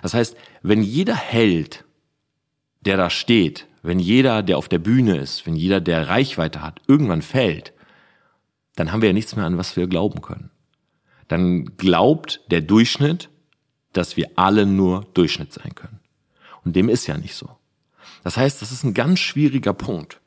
Das 0.03 0.15
heißt, 0.15 0.37
wenn 0.63 0.83
jeder 0.83 1.15
Held, 1.15 1.85
der 2.81 2.97
da 2.97 3.11
steht, 3.11 3.67
wenn 3.85 3.99
jeder, 3.99 4.43
der 4.43 4.57
auf 4.57 4.69
der 4.69 4.79
Bühne 4.79 5.19
ist, 5.19 5.47
wenn 5.47 5.57
jeder, 5.57 5.81
der 5.81 6.09
Reichweite 6.09 6.63
hat, 6.63 6.81
irgendwann 6.89 7.21
fällt, 7.23 7.75
dann 8.77 8.91
haben 8.91 9.03
wir 9.03 9.11
ja 9.11 9.13
nichts 9.13 9.37
mehr 9.37 9.45
an 9.45 9.59
was 9.59 9.77
wir 9.77 9.87
glauben 9.87 10.23
können. 10.23 10.51
Dann 11.29 11.77
glaubt 11.77 12.41
der 12.51 12.63
Durchschnitt, 12.63 13.29
dass 13.93 14.17
wir 14.17 14.31
alle 14.37 14.65
nur 14.67 15.07
Durchschnitt 15.15 15.53
sein 15.53 15.75
können. 15.75 16.01
Und 16.65 16.75
dem 16.77 16.89
ist 16.89 17.07
ja 17.07 17.19
nicht 17.19 17.35
so. 17.35 17.51
Das 18.23 18.39
heißt, 18.39 18.63
das 18.63 18.73
ist 18.73 18.85
ein 18.85 18.95
ganz 18.95 19.21
schwieriger 19.21 19.75
Punkt. 19.75 20.21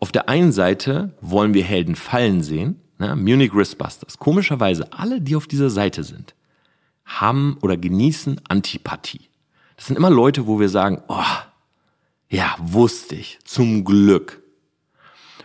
Auf 0.00 0.10
der 0.10 0.28
einen 0.28 0.50
Seite 0.50 1.16
wollen 1.20 1.54
wir 1.54 1.62
Helden 1.62 1.94
fallen 1.94 2.42
sehen, 2.42 2.80
ne? 2.98 3.14
Munich 3.14 3.54
Wristbusters. 3.54 4.18
Komischerweise, 4.18 4.92
alle, 4.92 5.20
die 5.20 5.36
auf 5.36 5.46
dieser 5.46 5.70
Seite 5.70 6.02
sind, 6.02 6.34
haben 7.04 7.58
oder 7.62 7.76
genießen 7.76 8.40
Antipathie. 8.48 9.28
Das 9.76 9.86
sind 9.86 9.96
immer 9.96 10.10
Leute, 10.10 10.48
wo 10.48 10.58
wir 10.58 10.68
sagen, 10.68 11.00
oh, 11.06 11.22
ja, 12.32 12.56
wusste 12.58 13.14
ich, 13.14 13.38
zum 13.44 13.84
Glück. 13.84 14.42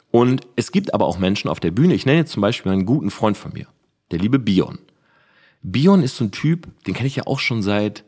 Und 0.09 0.47
es 0.55 0.71
gibt 0.71 0.93
aber 0.93 1.05
auch 1.05 1.19
Menschen 1.19 1.49
auf 1.49 1.59
der 1.59 1.71
Bühne, 1.71 1.93
ich 1.93 2.05
nenne 2.05 2.19
jetzt 2.19 2.31
zum 2.31 2.41
Beispiel 2.41 2.71
einen 2.71 2.85
guten 2.85 3.11
Freund 3.11 3.35
von 3.35 3.51
mir, 3.51 3.67
der 4.11 4.19
liebe 4.19 4.39
Bion. 4.39 4.79
Bion 5.61 6.01
ist 6.01 6.15
so 6.15 6.23
ein 6.23 6.31
Typ, 6.31 6.67
den 6.85 6.93
kenne 6.93 7.07
ich 7.07 7.17
ja 7.17 7.27
auch 7.27 7.39
schon 7.39 7.61
seit 7.61 8.05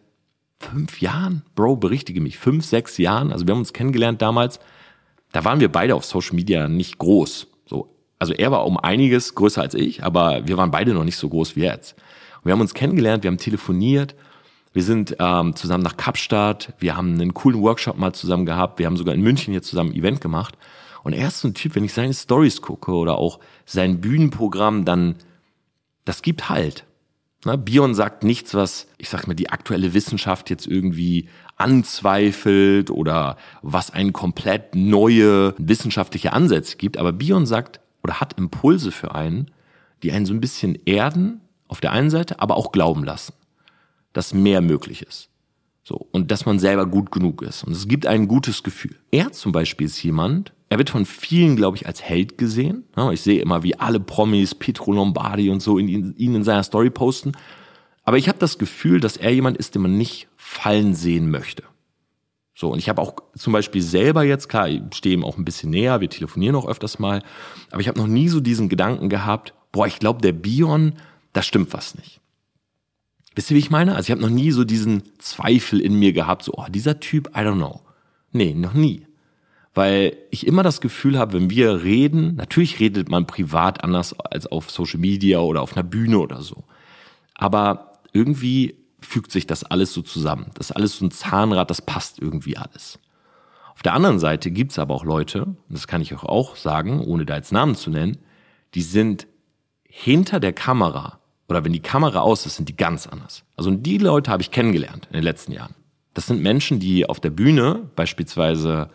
fünf 0.60 1.02
Jahren, 1.02 1.44
Bro, 1.56 1.76
berichtige 1.76 2.22
mich, 2.22 2.38
fünf, 2.38 2.66
sechs 2.66 2.98
Jahren. 2.98 3.34
Also 3.34 3.46
wir 3.46 3.52
haben 3.52 3.60
uns 3.60 3.74
kennengelernt 3.74 4.22
damals. 4.22 4.62
Da 5.34 5.44
waren 5.44 5.60
wir 5.60 5.70
beide 5.70 5.94
auf 5.94 6.06
Social 6.06 6.36
Media 6.36 6.70
nicht 6.70 6.98
groß. 6.98 7.48
So, 7.66 7.94
also 8.18 8.34
er 8.34 8.52
war 8.52 8.66
um 8.66 8.78
einiges 8.78 9.36
größer 9.36 9.62
als 9.62 9.74
ich, 9.74 10.04
aber 10.04 10.48
wir 10.48 10.56
waren 10.56 10.72
beide 10.72 10.94
noch 10.94 11.04
nicht 11.04 11.18
so 11.18 11.28
groß 11.28 11.58
wie 11.58 11.64
jetzt. 11.64 11.96
Und 12.38 12.46
wir 12.46 12.54
haben 12.54 12.62
uns 12.62 12.74
kennengelernt, 12.74 13.24
wir 13.24 13.30
haben 13.30 13.38
telefoniert, 13.38 14.16
wir 14.74 14.84
sind 14.84 15.16
ähm, 15.20 15.56
zusammen 15.56 15.84
nach 15.84 15.98
Kapstadt, 15.98 16.74
wir 16.80 16.96
haben 16.96 17.14
einen 17.14 17.34
coolen 17.34 17.62
Workshop 17.62 17.98
mal 17.98 18.14
zusammen 18.14 18.46
gehabt, 18.46 18.80
wir 18.80 18.86
haben 18.86 18.98
sogar 18.98 19.16
in 19.16 19.22
München 19.22 19.52
hier 19.52 19.64
zusammen 19.64 19.92
ein 19.92 19.96
Event 19.98 20.22
gemacht. 20.22 20.58
Und 21.04 21.14
er 21.14 21.30
ist 21.30 21.40
so 21.40 21.48
ein 21.48 21.54
Typ, 21.54 21.76
wenn 21.76 21.86
ich 21.86 21.94
seine 21.94 22.14
Stories 22.14 22.62
gucke 22.62 22.92
oder 22.92 23.18
auch 23.18 23.40
sein 23.66 24.02
Bühnenprogramm, 24.02 24.86
dann 24.86 25.16
das 26.06 26.22
gibt 26.22 26.50
halt. 26.50 26.86
Na, 27.46 27.56
Bion 27.56 27.96
sagt 27.96 28.24
nichts, 28.24 28.54
was, 28.54 28.88
ich 28.98 29.10
sag 29.10 29.26
mal, 29.26 29.34
die 29.34 29.50
aktuelle 29.50 29.94
Wissenschaft 29.94 30.50
jetzt 30.50 30.68
irgendwie 30.68 31.30
anzweifelt 31.56 32.92
oder 32.92 33.38
was 33.62 33.92
einen 33.92 34.12
komplett 34.12 34.76
neue 34.76 35.56
wissenschaftliche 35.58 36.34
Ansätze 36.34 36.78
gibt. 36.78 36.98
Aber 36.98 37.14
Bion 37.14 37.46
sagt 37.46 37.80
oder 38.04 38.20
hat 38.20 38.38
Impulse 38.38 38.92
für 38.92 39.16
einen, 39.16 39.52
die 40.04 40.12
einen 40.12 40.26
so 40.26 40.34
ein 40.34 40.42
bisschen 40.42 40.78
erden 40.86 41.42
auf 41.68 41.80
der 41.80 41.92
einen 41.92 42.10
Seite, 42.10 42.42
aber 42.42 42.58
auch 42.58 42.72
glauben 42.72 43.04
lassen, 43.04 43.34
dass 44.20 44.34
mehr 44.34 44.60
möglich 44.60 45.02
ist. 45.02 45.30
So. 45.84 46.08
Und 46.12 46.30
dass 46.30 46.46
man 46.46 46.60
selber 46.60 46.86
gut 46.86 47.10
genug 47.10 47.42
ist. 47.42 47.64
Und 47.64 47.72
es 47.72 47.88
gibt 47.88 48.06
ein 48.06 48.28
gutes 48.28 48.64
Gefühl. 48.64 48.96
Er 49.12 49.32
zum 49.32 49.54
Beispiel 49.54 49.88
ist 49.88 50.04
jemand, 50.04 50.52
er 50.68 50.78
wird 50.78 50.90
von 50.90 51.06
vielen, 51.06 51.56
glaube 51.56 51.78
ich, 51.78 51.88
als 51.88 52.04
Held 52.04 52.38
gesehen. 52.38 52.84
Ich 53.14 53.22
sehe 53.22 53.42
immer, 53.42 53.64
wie 53.64 53.80
alle 53.80 54.02
Promis, 54.02 54.54
Pietro 54.54 54.92
Lombardi 54.92 55.50
und 55.50 55.62
so, 55.62 55.80
ihn, 55.80 56.14
in 56.18 56.44
seiner 56.44 56.64
Story 56.64 56.90
posten. 56.90 57.32
Aber 58.04 58.18
ich 58.18 58.28
habe 58.28 58.38
das 58.38 58.58
Gefühl, 58.58 59.00
dass 59.00 59.16
er 59.16 59.34
jemand 59.34 59.58
ist, 59.58 59.74
den 59.74 59.84
man 59.84 59.98
nicht 59.98 60.28
fallen 60.36 60.96
sehen 60.96 61.32
möchte. 61.32 61.64
So, 62.54 62.74
und 62.74 62.80
ich 62.80 62.90
habe 62.90 63.02
auch 63.02 63.16
zum 63.36 63.54
Beispiel 63.54 63.82
selber 63.82 64.24
jetzt, 64.24 64.50
klar, 64.50 64.68
ich 64.68 64.82
stehe 64.94 65.16
ihm 65.16 65.24
auch 65.24 65.38
ein 65.38 65.46
bisschen 65.46 65.70
näher, 65.70 66.02
wir 66.02 66.10
telefonieren 66.10 66.58
auch 66.58 66.68
öfters 66.68 67.00
mal, 67.00 67.24
aber 67.72 67.80
ich 67.80 67.88
habe 67.88 68.00
noch 68.00 68.08
nie 68.08 68.28
so 68.28 68.42
diesen 68.42 68.68
Gedanken 68.68 69.08
gehabt, 69.08 69.54
boah, 69.72 69.88
ich 69.88 69.98
glaube, 69.98 70.22
der 70.22 70.34
Bion, 70.34 70.96
da 71.32 71.42
stimmt 71.42 71.72
was 71.72 71.96
nicht. 71.96 72.19
Wisst 73.36 73.52
ihr, 73.52 73.56
wie 73.56 73.60
ich 73.60 73.70
meine? 73.70 73.96
Also 73.96 74.08
ich 74.08 74.12
habe 74.12 74.22
noch 74.22 74.30
nie 74.30 74.52
so 74.52 74.64
diesen 74.64 75.04
Zweifel 75.20 75.80
in 75.80 75.96
mir 75.96 76.14
gehabt, 76.14 76.44
so, 76.44 76.54
oh, 76.56 76.66
dieser 76.70 77.00
Typ, 77.00 77.30
I 77.30 77.40
don't 77.40 77.56
know. 77.56 77.82
Nee, 78.32 78.54
noch 78.54 78.74
nie 78.74 79.06
weil 79.74 80.18
ich 80.32 80.48
immer 80.48 80.64
das 80.64 80.82
Gefühl 80.82 81.18
habe, 81.18 81.34
wenn 81.34 81.50
wir 81.50 81.84
reden, 81.84 82.36
natürlich 82.36 82.80
redet 82.80 83.10
man 83.10 83.28
privat 83.28 83.84
anders 83.84 84.14
als 84.20 84.48
auf 84.48 84.70
Social 84.72 85.00
Media 85.00 85.40
oder 85.40 85.62
auf 85.62 85.76
einer 85.76 85.84
Bühne 85.84 86.20
oder 86.20 86.42
so. 86.42 86.64
Aber 87.36 87.94
irgendwie 88.12 88.76
fügt 89.00 89.32
sich 89.32 89.48
das 89.48 89.64
alles 89.64 89.94
so 89.94 90.02
zusammen. 90.02 90.52
Das 90.56 90.70
ist 90.70 90.76
alles 90.76 90.98
so 90.98 91.06
ein 91.06 91.12
Zahnrad, 91.12 91.70
das 91.70 91.82
passt 91.82 92.20
irgendwie 92.20 92.58
alles. 92.58 93.00
Auf 93.74 93.82
der 93.82 93.94
anderen 93.94 94.20
Seite 94.20 94.52
gibt's 94.52 94.80
aber 94.80 94.94
auch 94.94 95.06
Leute, 95.06 95.46
und 95.46 95.58
das 95.70 95.88
kann 95.88 96.02
ich 96.02 96.14
euch 96.14 96.24
auch 96.24 96.58
sagen, 96.58 97.00
ohne 97.00 97.26
da 97.26 97.38
jetzt 97.38 97.54
Namen 97.54 97.76
zu 97.76 97.90
nennen, 97.90 98.18
die 98.74 98.82
sind 98.82 99.28
hinter 99.84 100.40
der 100.40 100.52
Kamera 100.52 101.19
oder 101.50 101.66
wenn 101.66 101.74
die 101.74 101.82
Kamera 101.82 102.20
aus 102.20 102.46
ist, 102.46 102.56
sind 102.56 102.70
die 102.70 102.78
ganz 102.78 103.08
anders. 103.08 103.44
Also 103.58 103.72
die 103.72 103.98
Leute 103.98 104.32
habe 104.32 104.42
ich 104.42 104.52
kennengelernt 104.52 105.08
in 105.08 105.14
den 105.14 105.24
letzten 105.24 105.52
Jahren. 105.52 105.76
Das 106.14 106.28
sind 106.28 106.42
Menschen, 106.42 106.80
die 106.80 107.08
auf 107.08 107.20
der 107.20 107.32
Bühne 107.32 107.90
beispielsweise 107.96 108.90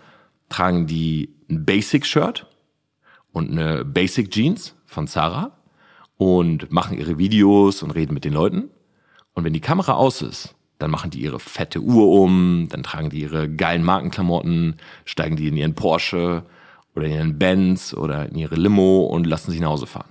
tragen 0.48 0.86
die 0.86 1.34
ein 1.50 1.64
Basic-Shirt 1.64 2.46
und 3.32 3.50
eine 3.50 3.84
Basic 3.84 4.30
Jeans 4.30 4.76
von 4.86 5.08
Zara 5.08 5.52
und 6.16 6.70
machen 6.70 6.96
ihre 6.96 7.18
Videos 7.18 7.82
und 7.82 7.90
reden 7.90 8.14
mit 8.14 8.24
den 8.24 8.32
Leuten. 8.32 8.70
Und 9.34 9.44
wenn 9.44 9.52
die 9.52 9.60
Kamera 9.60 9.94
aus 9.94 10.22
ist, 10.22 10.54
dann 10.78 10.90
machen 10.90 11.10
die 11.10 11.20
ihre 11.20 11.40
fette 11.40 11.80
Uhr 11.80 12.08
um, 12.20 12.68
dann 12.70 12.82
tragen 12.82 13.10
die 13.10 13.20
ihre 13.20 13.50
geilen 13.50 13.82
Markenklamotten, 13.82 14.76
steigen 15.04 15.36
die 15.36 15.48
in 15.48 15.56
ihren 15.56 15.74
Porsche 15.74 16.44
oder 16.94 17.06
in 17.06 17.12
ihren 17.12 17.38
Benz 17.38 17.94
oder 17.94 18.28
in 18.28 18.36
ihre 18.36 18.54
Limo 18.54 19.06
und 19.06 19.26
lassen 19.26 19.50
sich 19.50 19.60
nach 19.60 19.70
Hause 19.70 19.86
fahren. 19.86 20.10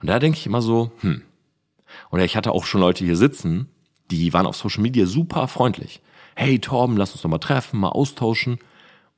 Und 0.00 0.08
da 0.08 0.18
denke 0.18 0.38
ich 0.38 0.46
immer 0.46 0.62
so, 0.62 0.92
hm. 1.00 1.22
Und 2.10 2.20
ich 2.20 2.36
hatte 2.36 2.52
auch 2.52 2.64
schon 2.64 2.80
Leute 2.80 3.04
hier 3.04 3.16
sitzen, 3.16 3.68
die 4.10 4.32
waren 4.32 4.46
auf 4.46 4.56
Social 4.56 4.82
Media 4.82 5.06
super 5.06 5.48
freundlich. 5.48 6.00
Hey 6.34 6.58
Torben, 6.58 6.96
lass 6.96 7.12
uns 7.12 7.22
doch 7.22 7.30
mal 7.30 7.38
treffen, 7.38 7.80
mal 7.80 7.90
austauschen. 7.90 8.58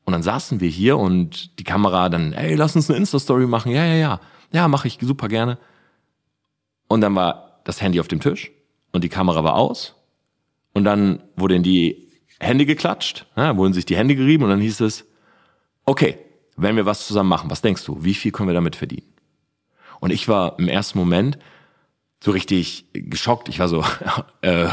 Und 0.05 0.13
dann 0.13 0.23
saßen 0.23 0.61
wir 0.61 0.69
hier 0.69 0.99
und 0.99 1.59
die 1.59 1.65
Kamera 1.65 2.09
dann, 2.09 2.33
ey, 2.33 2.55
lass 2.55 2.77
uns 2.77 2.91
eine 2.91 2.99
Insta-Story 2.99 3.47
machen. 3.47 3.73
Ja, 3.73 3.85
ja, 3.85 3.95
ja. 3.95 4.21
Ja, 4.53 4.69
mache 4.69 4.87
ich 4.87 4.99
super 5.01 5.29
gerne. 5.29 5.59
Und 6.89 7.01
dann 7.01 7.15
war 7.15 7.61
das 7.65 7.81
Handy 7.81 7.99
auf 8.01 8.09
dem 8.09 8.21
Tisch 8.21 8.53
und 8.93 9.03
die 9.03 9.09
Kamera 9.09 9.43
war 9.43 9.55
aus. 9.55 9.95
Und 10.75 10.85
dann 10.85 11.23
wurden 11.37 11.63
die 11.63 12.09
Hände 12.41 12.67
geklatscht, 12.67 13.27
ja, 13.37 13.57
wurden 13.57 13.73
sich 13.73 13.87
die 13.87 13.97
Hände 13.97 14.15
gerieben 14.17 14.45
und 14.45 14.51
dann 14.51 14.61
hieß 14.61 14.81
es, 14.81 15.07
okay, 15.87 16.19
wenn 16.57 16.77
wir 16.77 16.87
was 16.87 17.07
zusammen 17.07 17.29
machen, 17.29 17.51
was 17.51 17.63
denkst 17.63 17.85
du, 17.85 18.05
wie 18.05 18.15
viel 18.15 18.33
können 18.33 18.49
wir 18.49 18.55
damit 18.55 18.77
verdienen? 18.77 19.13
Und 20.01 20.11
ich 20.11 20.29
war 20.29 20.59
im 20.59 20.69
ersten 20.69 20.99
Moment 20.99 21.39
so 22.25 22.31
richtig 22.31 22.87
geschockt. 22.95 23.51
Ich 23.51 23.59
war 23.59 23.69
so, 23.69 23.85
äh, 24.41 24.69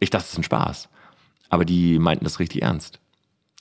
ich 0.00 0.10
dachte, 0.10 0.24
es 0.24 0.32
ist 0.32 0.38
ein 0.38 0.42
Spaß. 0.42 0.88
Aber 1.48 1.64
die 1.64 2.00
meinten 2.00 2.24
das 2.24 2.40
richtig 2.40 2.62
ernst. 2.62 2.98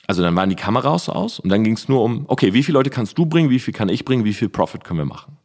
Also 0.07 0.23
dann 0.23 0.35
waren 0.35 0.49
die 0.49 0.55
Kameras 0.55 1.07
aus 1.07 1.39
und 1.39 1.49
dann 1.49 1.63
ging 1.63 1.75
es 1.75 1.87
nur 1.87 2.03
um, 2.03 2.25
okay, 2.27 2.53
wie 2.53 2.63
viele 2.63 2.79
Leute 2.79 2.89
kannst 2.89 3.19
du 3.19 3.27
bringen, 3.27 3.51
wie 3.51 3.59
viel 3.59 3.73
kann 3.73 3.87
ich 3.87 4.03
bringen, 4.03 4.25
wie 4.25 4.33
viel 4.33 4.49
Profit 4.49 4.83
können 4.83 4.97
wir 4.97 5.05
machen? 5.05 5.37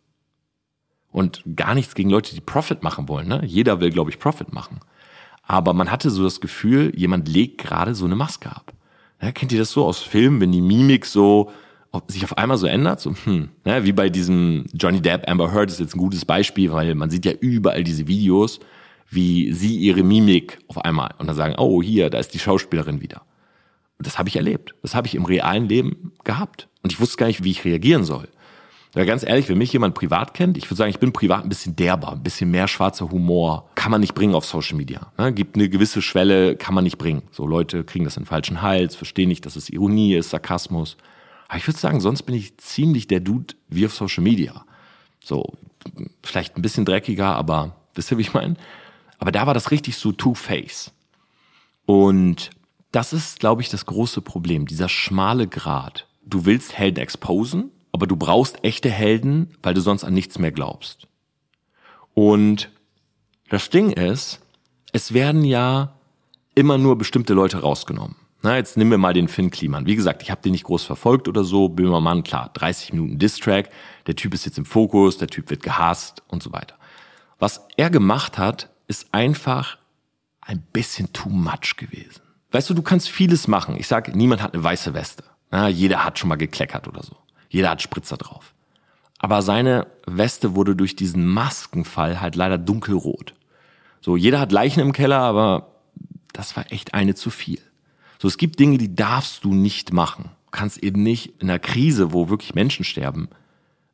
Und 1.12 1.42
gar 1.55 1.75
nichts 1.75 1.94
gegen 1.94 2.09
Leute, 2.09 2.35
die 2.35 2.40
Profit 2.40 2.83
machen 2.83 3.07
wollen. 3.07 3.29
Ne? 3.29 3.42
Jeder 3.44 3.81
will, 3.81 3.90
glaube 3.90 4.11
ich, 4.11 4.18
Profit 4.18 4.55
machen. 4.55 4.81
Aber 5.42 5.75
man 5.75 5.90
hatte 5.90 6.11
so 6.11 6.25
das 6.25 6.40
Gefühl, 6.40 6.90
jemand 6.96 7.29
legt 7.29 7.59
gerade 7.59 7.94
so 7.94 8.07
eine 8.07 8.16
Maske 8.16 8.49
ab. 8.49 8.72
Ja, 9.20 9.31
kennt 9.31 9.53
ihr 9.53 9.59
das 9.59 9.72
so 9.72 9.85
aus 9.85 10.01
Filmen, 10.01 10.40
wenn 10.40 10.53
die 10.53 10.62
Mimik 10.62 11.05
so 11.05 11.53
sich 12.09 12.25
auf 12.25 12.37
einmal 12.38 12.59
so 12.59 12.66
ändert? 12.66 13.01
So, 13.01 13.14
hm, 13.25 13.49
ja, 13.64 13.85
wie 13.85 13.92
bei 13.92 14.09
diesem 14.09 14.66
Johnny 14.75 15.01
Depp, 15.01 15.29
Amber 15.29 15.53
Heard 15.53 15.70
ist 15.70 15.81
jetzt 15.81 15.94
ein 15.94 15.99
gutes 15.99 16.25
Beispiel, 16.25 16.72
weil 16.72 16.94
man 16.94 17.11
sieht 17.11 17.25
ja 17.25 17.33
überall 17.33 17.85
diese 17.85 18.07
Videos, 18.07 18.61
wie 19.09 19.53
sie 19.53 19.77
ihre 19.77 20.03
Mimik 20.03 20.59
auf 20.68 20.79
einmal 20.79 21.14
und 21.18 21.27
dann 21.27 21.37
sagen, 21.37 21.55
oh 21.59 21.83
hier, 21.83 22.11
da 22.11 22.18
ist 22.18 22.35
die 22.35 22.38
Schauspielerin 22.38 23.01
wieder. 23.01 23.22
Und 23.99 24.07
das 24.07 24.18
habe 24.18 24.29
ich 24.29 24.37
erlebt. 24.37 24.75
Das 24.83 24.94
habe 24.94 25.07
ich 25.07 25.14
im 25.14 25.25
realen 25.25 25.68
Leben 25.68 26.12
gehabt. 26.25 26.68
Und 26.83 26.92
ich 26.92 27.01
wusste 27.01 27.16
gar 27.16 27.27
nicht, 27.27 27.44
wie 27.44 27.51
ich 27.51 27.64
reagieren 27.64 28.05
soll. 28.05 28.29
Ja, 28.94 29.05
ganz 29.05 29.25
ehrlich, 29.27 29.49
wenn 29.51 29.59
mich 29.59 29.72
jemand 29.75 29.94
privat 29.94 30.33
kennt, 30.33 30.57
ich 30.57 30.64
würde 30.66 30.77
sagen, 30.77 30.90
ich 30.90 30.99
bin 30.99 31.12
privat 31.12 31.44
ein 31.44 31.51
bisschen 31.51 31.77
derber, 31.77 32.12
ein 32.12 32.22
bisschen 32.22 32.51
mehr 32.51 32.66
schwarzer 32.66 33.11
Humor. 33.11 33.68
Kann 33.75 33.90
man 33.90 34.01
nicht 34.01 34.14
bringen 34.14 34.35
auf 34.35 34.46
Social 34.46 34.77
Media. 34.77 35.12
Ne? 35.18 35.35
Gibt 35.35 35.57
eine 35.57 35.68
gewisse 35.68 36.01
Schwelle, 36.01 36.57
kann 36.57 36.75
man 36.75 36.85
nicht 36.85 36.96
bringen. 36.96 37.22
So 37.31 37.46
Leute 37.46 37.85
kriegen 37.85 38.07
das 38.07 38.16
in 38.16 38.25
falschen 38.25 38.62
Hals, 38.62 38.96
verstehen 38.96 39.29
nicht, 39.29 39.44
dass 39.44 39.57
es 39.57 39.68
Ironie 39.68 40.14
ist, 40.14 40.31
Sarkasmus. 40.31 40.96
Aber 41.48 41.59
ich 41.59 41.66
würde 41.66 41.78
sagen, 41.78 42.00
sonst 42.00 42.22
bin 42.22 42.35
ich 42.35 42.59
ziemlich 42.59 43.06
der 43.06 43.20
Dude 43.20 43.54
wie 43.68 43.87
auf 43.87 43.94
Social 43.94 44.22
Media. 44.22 44.64
So, 45.22 45.52
vielleicht 46.22 46.56
ein 46.56 46.62
bisschen 46.62 46.85
dreckiger, 46.85 47.35
aber 47.35 47.76
wisst 47.94 48.11
ihr, 48.11 48.18
wie 48.18 48.22
ich 48.22 48.35
meine? 48.35 48.56
Aber 49.18 49.32
da 49.32 49.46
war 49.46 49.54
das 49.54 49.70
richtig 49.70 49.96
so 49.96 50.12
Two-Face. 50.12 50.92
Und 51.87 52.50
das 52.92 53.12
ist, 53.12 53.40
glaube 53.40 53.62
ich, 53.62 53.68
das 53.68 53.87
große 53.87 54.20
Problem, 54.20 54.66
dieser 54.66 54.88
schmale 54.88 55.46
Grat. 55.46 56.06
Du 56.24 56.44
willst 56.44 56.76
Helden 56.76 57.00
exposen, 57.00 57.70
aber 57.92 58.06
du 58.06 58.16
brauchst 58.16 58.62
echte 58.64 58.90
Helden, 58.90 59.54
weil 59.62 59.74
du 59.74 59.80
sonst 59.80 60.04
an 60.04 60.14
nichts 60.14 60.38
mehr 60.38 60.52
glaubst. 60.52 61.06
Und 62.14 62.70
das 63.48 63.70
Ding 63.70 63.90
ist, 63.90 64.40
es 64.92 65.14
werden 65.14 65.44
ja 65.44 65.94
immer 66.54 66.78
nur 66.78 66.98
bestimmte 66.98 67.35
Leute 67.35 67.61
rausgenommen. 67.61 68.16
Na, 68.46 68.54
jetzt 68.54 68.76
nehmen 68.76 68.92
wir 68.92 68.98
mal 68.98 69.12
den 69.12 69.26
Finn 69.26 69.50
Kliman. 69.50 69.87
Wie 69.87 69.96
gesagt, 69.96 70.22
ich 70.22 70.30
habe 70.30 70.40
den 70.40 70.52
nicht 70.52 70.62
groß 70.62 70.85
verfolgt 70.85 71.26
oder 71.26 71.42
so. 71.42 71.68
Böhmermann, 71.68 72.22
klar, 72.22 72.52
30 72.54 72.92
Minuten 72.92 73.18
Distrack. 73.18 73.70
Der 74.06 74.14
Typ 74.14 74.35
ist 74.35 74.44
jetzt 74.44 74.56
im 74.56 74.64
Fokus, 74.64 75.18
der 75.18 75.26
Typ 75.26 75.50
wird 75.50 75.64
gehasst 75.64 76.22
und 76.28 76.44
so 76.44 76.52
weiter. 76.52 76.76
Was 77.40 77.66
er 77.76 77.90
gemacht 77.90 78.38
hat, 78.38 78.70
ist 78.87 79.09
einfach 79.11 79.78
ein 80.40 80.62
bisschen 80.72 81.12
too 81.12 81.28
much 81.28 81.74
gewesen. 81.76 82.22
Weißt 82.52 82.70
du, 82.70 82.74
du 82.74 82.82
kannst 82.82 83.11
vieles 83.11 83.48
machen. 83.48 83.74
Ich 83.76 83.88
sage, 83.88 84.16
niemand 84.16 84.40
hat 84.40 84.54
eine 84.54 84.62
weiße 84.62 84.94
Weste. 84.94 85.24
Na, 85.50 85.66
jeder 85.66 86.04
hat 86.04 86.16
schon 86.20 86.28
mal 86.28 86.37
gekleckert 86.37 86.87
oder 86.87 87.02
so. 87.02 87.16
Jeder 87.48 87.70
hat 87.70 87.82
Spritzer 87.82 88.16
drauf. 88.16 88.54
Aber 89.18 89.42
seine 89.42 89.88
Weste 90.06 90.54
wurde 90.54 90.76
durch 90.76 90.94
diesen 90.94 91.26
Maskenfall 91.26 92.20
halt 92.20 92.37
leider 92.37 92.59
dunkelrot. 92.59 93.35
So, 94.00 94.16
jeder 94.16 94.38
hat 94.38 94.52
Leichen 94.52 94.78
im 94.78 94.92
Keller, 94.92 95.18
aber 95.18 95.72
das 96.32 96.56
war 96.56 96.70
echt 96.70 96.94
eine 96.94 97.16
zu 97.16 97.30
viel. 97.30 97.59
So, 98.18 98.29
es 98.29 98.38
gibt 98.38 98.59
Dinge, 98.59 98.79
die 98.79 98.94
darfst 98.94 99.44
du 99.44 99.55
nicht 99.55 99.92
machen. 99.92 100.31
Du 100.46 100.50
kannst 100.50 100.79
eben 100.79 101.02
nicht 101.02 101.35
in 101.40 101.50
einer 101.50 101.59
Krise, 101.59 102.12
wo 102.12 102.29
wirklich 102.29 102.55
Menschen 102.55 102.85
sterben. 102.85 103.29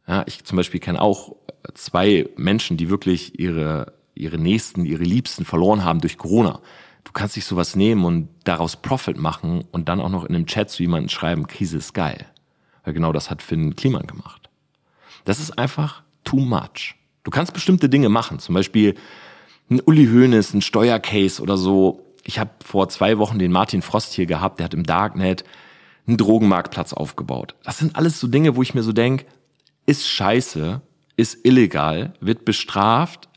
Ja, 0.06 0.24
ich 0.26 0.44
zum 0.44 0.56
Beispiel 0.56 0.80
kenne 0.80 1.00
auch 1.00 1.36
zwei 1.74 2.28
Menschen, 2.36 2.76
die 2.76 2.90
wirklich 2.90 3.38
ihre, 3.38 3.92
ihre 4.14 4.38
Nächsten, 4.38 4.84
ihre 4.84 5.04
Liebsten 5.04 5.44
verloren 5.44 5.84
haben 5.84 6.00
durch 6.00 6.18
Corona. 6.18 6.60
Du 7.04 7.12
kannst 7.12 7.36
dich 7.36 7.44
sowas 7.44 7.76
nehmen 7.76 8.04
und 8.04 8.28
daraus 8.44 8.76
Profit 8.76 9.16
machen 9.16 9.64
und 9.72 9.88
dann 9.88 10.00
auch 10.00 10.08
noch 10.08 10.24
in 10.24 10.34
einem 10.34 10.46
Chat 10.46 10.70
zu 10.70 10.82
jemandem 10.82 11.08
schreiben, 11.08 11.46
Krise 11.46 11.78
ist 11.78 11.94
geil. 11.94 12.26
Weil 12.84 12.94
genau 12.94 13.12
das 13.12 13.30
hat 13.30 13.42
Finn 13.42 13.76
Kliman 13.76 14.06
gemacht. 14.06 14.48
Das 15.24 15.38
ist 15.38 15.58
einfach 15.58 16.02
too 16.24 16.40
much. 16.40 16.94
Du 17.24 17.30
kannst 17.30 17.52
bestimmte 17.52 17.88
Dinge 17.88 18.08
machen, 18.08 18.38
zum 18.38 18.54
Beispiel 18.54 18.94
ein 19.70 19.80
Uli 19.80 20.06
Hoeneß, 20.06 20.54
ein 20.54 20.62
Steuercase 20.62 21.40
oder 21.40 21.56
so. 21.56 22.01
Ich 22.24 22.38
habe 22.38 22.50
vor 22.64 22.88
zwei 22.88 23.18
Wochen 23.18 23.38
den 23.38 23.52
Martin 23.52 23.82
Frost 23.82 24.12
hier 24.12 24.26
gehabt, 24.26 24.58
der 24.58 24.64
hat 24.64 24.74
im 24.74 24.84
Darknet 24.84 25.44
einen 26.06 26.16
Drogenmarktplatz 26.16 26.92
aufgebaut. 26.92 27.54
Das 27.62 27.78
sind 27.78 27.96
alles 27.96 28.18
so 28.20 28.26
Dinge, 28.28 28.56
wo 28.56 28.62
ich 28.62 28.74
mir 28.74 28.82
so 28.82 28.92
denk, 28.92 29.26
ist 29.86 30.08
scheiße, 30.08 30.80
ist 31.16 31.44
illegal, 31.44 32.14
wird 32.20 32.44
bestraft, 32.44 33.28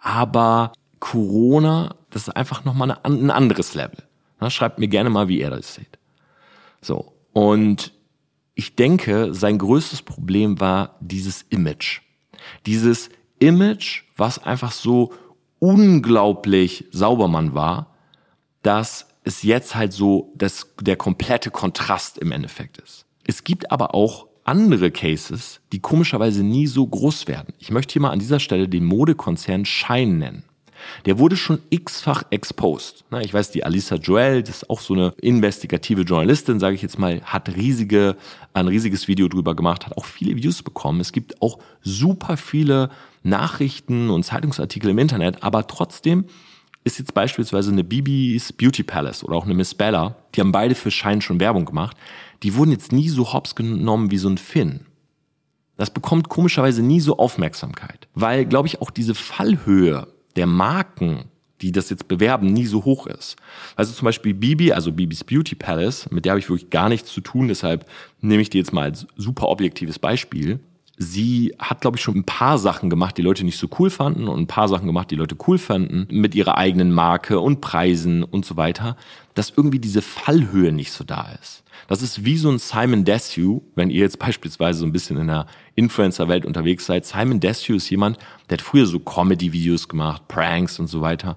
aber 0.00 0.72
Corona, 1.00 1.96
das 2.10 2.28
ist 2.28 2.36
einfach 2.36 2.64
nochmal 2.64 2.98
ein 3.02 3.30
anderes 3.30 3.74
Level. 3.74 4.02
schreibt 4.48 4.78
mir 4.78 4.88
gerne 4.88 5.10
mal, 5.10 5.28
wie 5.28 5.40
ihr 5.40 5.50
das 5.50 5.74
seht. 5.74 5.98
So. 6.80 7.12
Und 7.32 7.92
ich 8.54 8.74
denke, 8.76 9.34
sein 9.34 9.58
größtes 9.58 10.02
Problem 10.02 10.60
war 10.60 10.96
dieses 11.00 11.42
Image. 11.42 12.00
Dieses 12.64 13.10
Image, 13.38 14.04
was 14.16 14.42
einfach 14.42 14.72
so 14.72 15.12
unglaublich 15.58 16.86
Saubermann 16.90 17.54
war, 17.54 17.95
dass 18.66 19.06
es 19.22 19.44
jetzt 19.44 19.76
halt 19.76 19.92
so 19.92 20.32
das, 20.34 20.74
der 20.80 20.96
komplette 20.96 21.50
Kontrast 21.50 22.18
im 22.18 22.32
Endeffekt 22.32 22.78
ist. 22.78 23.06
Es 23.24 23.44
gibt 23.44 23.70
aber 23.70 23.94
auch 23.94 24.26
andere 24.42 24.90
Cases, 24.90 25.60
die 25.72 25.78
komischerweise 25.78 26.42
nie 26.42 26.66
so 26.66 26.84
groß 26.84 27.28
werden. 27.28 27.54
Ich 27.60 27.70
möchte 27.70 27.92
hier 27.92 28.02
mal 28.02 28.10
an 28.10 28.18
dieser 28.18 28.40
Stelle 28.40 28.68
den 28.68 28.84
Modekonzern 28.84 29.64
Shine 29.64 30.14
nennen. 30.14 30.44
Der 31.04 31.18
wurde 31.18 31.36
schon 31.36 31.60
x-fach 31.70 32.24
exposed. 32.30 33.04
Ich 33.22 33.32
weiß, 33.32 33.52
die 33.52 33.64
Alisa 33.64 33.96
Joel, 33.96 34.42
das 34.42 34.58
ist 34.58 34.70
auch 34.70 34.80
so 34.80 34.94
eine 34.94 35.12
investigative 35.20 36.02
Journalistin, 36.02 36.60
sage 36.60 36.74
ich 36.74 36.82
jetzt 36.82 36.98
mal, 36.98 37.22
hat 37.22 37.54
riesige, 37.54 38.16
ein 38.52 38.68
riesiges 38.68 39.08
Video 39.08 39.28
drüber 39.28 39.54
gemacht, 39.54 39.86
hat 39.86 39.96
auch 39.96 40.04
viele 40.04 40.36
Views 40.36 40.62
bekommen. 40.62 41.00
Es 41.00 41.12
gibt 41.12 41.40
auch 41.40 41.58
super 41.82 42.36
viele 42.36 42.90
Nachrichten 43.22 44.10
und 44.10 44.24
Zeitungsartikel 44.24 44.90
im 44.90 44.98
Internet, 44.98 45.42
aber 45.42 45.66
trotzdem 45.66 46.26
ist 46.86 47.00
jetzt 47.00 47.14
beispielsweise 47.14 47.72
eine 47.72 47.82
Bibis 47.82 48.52
Beauty 48.52 48.84
Palace 48.84 49.24
oder 49.24 49.34
auch 49.34 49.44
eine 49.44 49.54
Miss 49.54 49.74
Bella, 49.74 50.14
die 50.34 50.40
haben 50.40 50.52
beide 50.52 50.76
für 50.76 50.92
Schein 50.92 51.20
schon 51.20 51.40
Werbung 51.40 51.64
gemacht, 51.64 51.96
die 52.44 52.54
wurden 52.54 52.70
jetzt 52.70 52.92
nie 52.92 53.08
so 53.08 53.32
hops 53.32 53.56
genommen 53.56 54.12
wie 54.12 54.18
so 54.18 54.28
ein 54.28 54.38
Finn. 54.38 54.86
Das 55.76 55.90
bekommt 55.90 56.28
komischerweise 56.28 56.82
nie 56.82 57.00
so 57.00 57.18
Aufmerksamkeit, 57.18 58.06
weil, 58.14 58.46
glaube 58.46 58.68
ich, 58.68 58.80
auch 58.80 58.90
diese 58.90 59.16
Fallhöhe 59.16 60.06
der 60.36 60.46
Marken, 60.46 61.24
die 61.60 61.72
das 61.72 61.90
jetzt 61.90 62.06
bewerben, 62.06 62.52
nie 62.52 62.66
so 62.66 62.84
hoch 62.84 63.08
ist. 63.08 63.34
Also 63.74 63.92
zum 63.92 64.04
Beispiel 64.04 64.32
Bibi, 64.32 64.72
also 64.72 64.92
Bibis 64.92 65.24
Beauty 65.24 65.56
Palace, 65.56 66.08
mit 66.12 66.24
der 66.24 66.32
habe 66.32 66.40
ich 66.40 66.48
wirklich 66.48 66.70
gar 66.70 66.88
nichts 66.88 67.12
zu 67.12 67.20
tun, 67.20 67.48
deshalb 67.48 67.90
nehme 68.20 68.42
ich 68.42 68.50
die 68.50 68.58
jetzt 68.58 68.72
mal 68.72 68.82
als 68.82 69.08
super 69.16 69.48
objektives 69.48 69.98
Beispiel. 69.98 70.60
Sie 70.98 71.54
hat, 71.58 71.82
glaube 71.82 71.98
ich, 71.98 72.02
schon 72.02 72.16
ein 72.16 72.24
paar 72.24 72.56
Sachen 72.56 72.88
gemacht, 72.88 73.18
die 73.18 73.22
Leute 73.22 73.44
nicht 73.44 73.58
so 73.58 73.68
cool 73.78 73.90
fanden 73.90 74.28
und 74.28 74.40
ein 74.40 74.46
paar 74.46 74.68
Sachen 74.68 74.86
gemacht, 74.86 75.10
die 75.10 75.16
Leute 75.16 75.36
cool 75.46 75.58
fanden, 75.58 76.06
mit 76.10 76.34
ihrer 76.34 76.56
eigenen 76.56 76.90
Marke 76.90 77.38
und 77.38 77.60
Preisen 77.60 78.24
und 78.24 78.46
so 78.46 78.56
weiter, 78.56 78.96
dass 79.34 79.52
irgendwie 79.54 79.78
diese 79.78 80.00
Fallhöhe 80.00 80.72
nicht 80.72 80.92
so 80.92 81.04
da 81.04 81.30
ist. 81.40 81.64
Das 81.88 82.00
ist 82.00 82.24
wie 82.24 82.38
so 82.38 82.50
ein 82.50 82.58
Simon 82.58 83.04
Desue, 83.04 83.60
wenn 83.74 83.90
ihr 83.90 84.00
jetzt 84.00 84.18
beispielsweise 84.20 84.80
so 84.80 84.86
ein 84.86 84.92
bisschen 84.92 85.18
in 85.18 85.26
der 85.26 85.46
Influencer-Welt 85.74 86.46
unterwegs 86.46 86.86
seid. 86.86 87.04
Simon 87.04 87.40
Desue 87.40 87.76
ist 87.76 87.90
jemand, 87.90 88.18
der 88.48 88.56
hat 88.56 88.62
früher 88.62 88.86
so 88.86 88.98
Comedy-Videos 88.98 89.88
gemacht, 89.88 90.28
Pranks 90.28 90.78
und 90.78 90.86
so 90.86 91.02
weiter. 91.02 91.36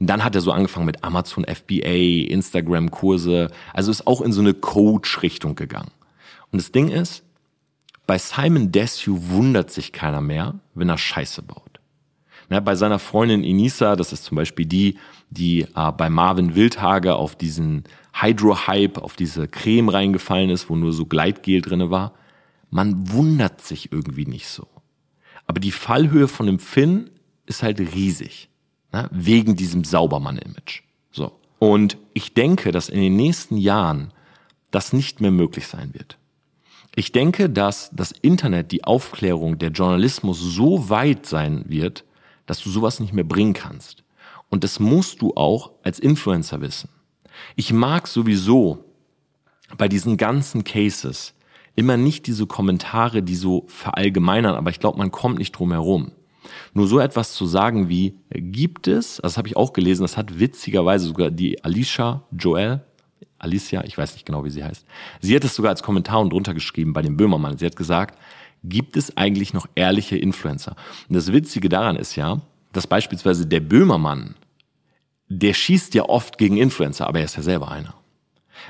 Dann 0.00 0.24
hat 0.24 0.34
er 0.34 0.40
so 0.40 0.52
angefangen 0.52 0.86
mit 0.86 1.04
Amazon 1.04 1.44
FBA, 1.44 2.26
Instagram-Kurse, 2.28 3.50
also 3.72 3.90
ist 3.90 4.06
auch 4.06 4.20
in 4.20 4.32
so 4.32 4.40
eine 4.40 4.52
Coach-Richtung 4.52 5.54
gegangen. 5.54 5.90
Und 6.50 6.60
das 6.60 6.72
Ding 6.72 6.88
ist, 6.88 7.22
bei 8.06 8.18
Simon 8.18 8.70
Desue 8.72 9.30
wundert 9.30 9.70
sich 9.70 9.92
keiner 9.92 10.20
mehr, 10.20 10.60
wenn 10.74 10.88
er 10.88 10.98
Scheiße 10.98 11.42
baut. 11.42 11.80
Na, 12.48 12.60
bei 12.60 12.76
seiner 12.76 13.00
Freundin 13.00 13.42
Inisa, 13.42 13.96
das 13.96 14.12
ist 14.12 14.24
zum 14.24 14.36
Beispiel 14.36 14.66
die, 14.66 14.98
die 15.30 15.62
äh, 15.62 15.92
bei 15.92 16.08
Marvin 16.08 16.54
Wildhage 16.54 17.16
auf 17.16 17.34
diesen 17.34 17.84
Hydro-Hype, 18.14 18.98
auf 18.98 19.16
diese 19.16 19.48
Creme 19.48 19.88
reingefallen 19.88 20.50
ist, 20.50 20.70
wo 20.70 20.76
nur 20.76 20.92
so 20.92 21.06
Gleitgel 21.06 21.60
drinne 21.60 21.90
war. 21.90 22.14
Man 22.70 23.10
wundert 23.10 23.60
sich 23.62 23.90
irgendwie 23.92 24.26
nicht 24.26 24.48
so. 24.48 24.68
Aber 25.46 25.60
die 25.60 25.72
Fallhöhe 25.72 26.28
von 26.28 26.46
dem 26.46 26.58
Finn 26.60 27.10
ist 27.46 27.62
halt 27.62 27.80
riesig. 27.80 28.48
Na, 28.92 29.08
wegen 29.10 29.56
diesem 29.56 29.82
Saubermann-Image. 29.82 30.82
So. 31.10 31.32
Und 31.58 31.98
ich 32.14 32.34
denke, 32.34 32.70
dass 32.70 32.88
in 32.88 33.00
den 33.00 33.16
nächsten 33.16 33.56
Jahren 33.56 34.12
das 34.70 34.92
nicht 34.92 35.20
mehr 35.20 35.32
möglich 35.32 35.66
sein 35.66 35.94
wird. 35.94 36.18
Ich 36.98 37.12
denke, 37.12 37.50
dass 37.50 37.90
das 37.92 38.10
Internet, 38.10 38.72
die 38.72 38.84
Aufklärung, 38.84 39.58
der 39.58 39.68
Journalismus 39.68 40.40
so 40.40 40.88
weit 40.88 41.26
sein 41.26 41.66
wird, 41.68 42.06
dass 42.46 42.62
du 42.62 42.70
sowas 42.70 43.00
nicht 43.00 43.12
mehr 43.12 43.22
bringen 43.22 43.52
kannst. 43.52 44.02
Und 44.48 44.64
das 44.64 44.80
musst 44.80 45.20
du 45.20 45.34
auch 45.34 45.72
als 45.82 45.98
Influencer 45.98 46.62
wissen. 46.62 46.88
Ich 47.54 47.70
mag 47.70 48.08
sowieso 48.08 48.78
bei 49.76 49.88
diesen 49.88 50.16
ganzen 50.16 50.64
Cases 50.64 51.34
immer 51.74 51.98
nicht 51.98 52.26
diese 52.26 52.46
Kommentare, 52.46 53.22
die 53.22 53.36
so 53.36 53.64
verallgemeinern, 53.66 54.54
aber 54.54 54.70
ich 54.70 54.80
glaube, 54.80 54.96
man 54.96 55.10
kommt 55.10 55.36
nicht 55.36 55.52
drum 55.52 55.72
herum. 55.72 56.12
Nur 56.72 56.88
so 56.88 56.98
etwas 56.98 57.34
zu 57.34 57.44
sagen 57.44 57.90
wie, 57.90 58.16
gibt 58.30 58.88
es, 58.88 59.20
das 59.22 59.36
habe 59.36 59.48
ich 59.48 59.56
auch 59.58 59.74
gelesen, 59.74 60.00
das 60.00 60.16
hat 60.16 60.38
witzigerweise 60.38 61.08
sogar 61.08 61.30
die 61.30 61.62
Alicia 61.62 62.22
Joel, 62.30 62.86
Alicia, 63.46 63.84
ich 63.84 63.96
weiß 63.96 64.14
nicht 64.14 64.26
genau, 64.26 64.44
wie 64.44 64.50
sie 64.50 64.64
heißt, 64.64 64.84
sie 65.20 65.34
hat 65.34 65.44
es 65.44 65.54
sogar 65.54 65.70
als 65.70 65.82
Kommentar 65.82 66.20
und 66.20 66.32
drunter 66.32 66.54
geschrieben 66.54 66.92
bei 66.92 67.02
dem 67.02 67.16
Böhmermann. 67.16 67.58
Sie 67.58 67.66
hat 67.66 67.76
gesagt, 67.76 68.18
gibt 68.64 68.96
es 68.96 69.16
eigentlich 69.16 69.54
noch 69.54 69.66
ehrliche 69.74 70.16
Influencer? 70.16 70.76
Und 71.08 71.14
das 71.14 71.32
Witzige 71.32 71.68
daran 71.68 71.96
ist 71.96 72.16
ja, 72.16 72.42
dass 72.72 72.86
beispielsweise 72.86 73.46
der 73.46 73.60
Böhmermann, 73.60 74.34
der 75.28 75.54
schießt 75.54 75.94
ja 75.94 76.04
oft 76.08 76.38
gegen 76.38 76.56
Influencer, 76.56 77.06
aber 77.06 77.20
er 77.20 77.24
ist 77.24 77.36
ja 77.36 77.42
selber 77.42 77.70
einer. 77.70 77.94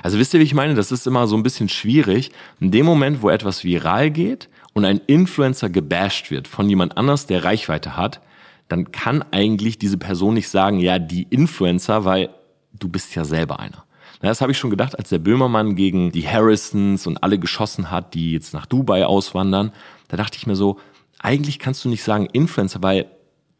Also 0.03 0.19
wisst 0.19 0.33
ihr, 0.33 0.39
wie 0.39 0.45
ich 0.45 0.53
meine? 0.53 0.75
Das 0.75 0.91
ist 0.91 1.07
immer 1.07 1.27
so 1.27 1.35
ein 1.35 1.43
bisschen 1.43 1.69
schwierig. 1.69 2.31
In 2.59 2.71
dem 2.71 2.85
Moment, 2.85 3.21
wo 3.21 3.29
etwas 3.29 3.63
viral 3.63 4.11
geht 4.11 4.49
und 4.73 4.85
ein 4.85 5.01
Influencer 5.07 5.69
gebasht 5.69 6.29
wird 6.29 6.47
von 6.47 6.69
jemand 6.69 6.97
anders, 6.97 7.25
der 7.25 7.43
Reichweite 7.43 7.97
hat, 7.97 8.21
dann 8.67 8.91
kann 8.91 9.23
eigentlich 9.31 9.77
diese 9.77 9.97
Person 9.97 10.33
nicht 10.33 10.49
sagen, 10.49 10.79
ja, 10.79 10.99
die 10.99 11.23
Influencer, 11.23 12.05
weil 12.05 12.29
du 12.73 12.89
bist 12.89 13.15
ja 13.15 13.25
selber 13.25 13.59
einer. 13.59 13.86
Das 14.21 14.41
habe 14.41 14.51
ich 14.51 14.57
schon 14.57 14.69
gedacht, 14.69 14.97
als 14.97 15.09
der 15.09 15.19
Böhmermann 15.19 15.75
gegen 15.75 16.11
die 16.11 16.27
Harrisons 16.27 17.05
und 17.05 17.23
alle 17.23 17.37
geschossen 17.37 17.91
hat, 17.91 18.13
die 18.13 18.31
jetzt 18.31 18.53
nach 18.53 18.65
Dubai 18.65 19.05
auswandern. 19.05 19.71
Da 20.07 20.17
dachte 20.17 20.37
ich 20.37 20.47
mir 20.47 20.55
so, 20.55 20.79
eigentlich 21.19 21.59
kannst 21.59 21.85
du 21.85 21.89
nicht 21.89 22.03
sagen 22.03 22.27
Influencer, 22.27 22.81
weil, 22.81 23.05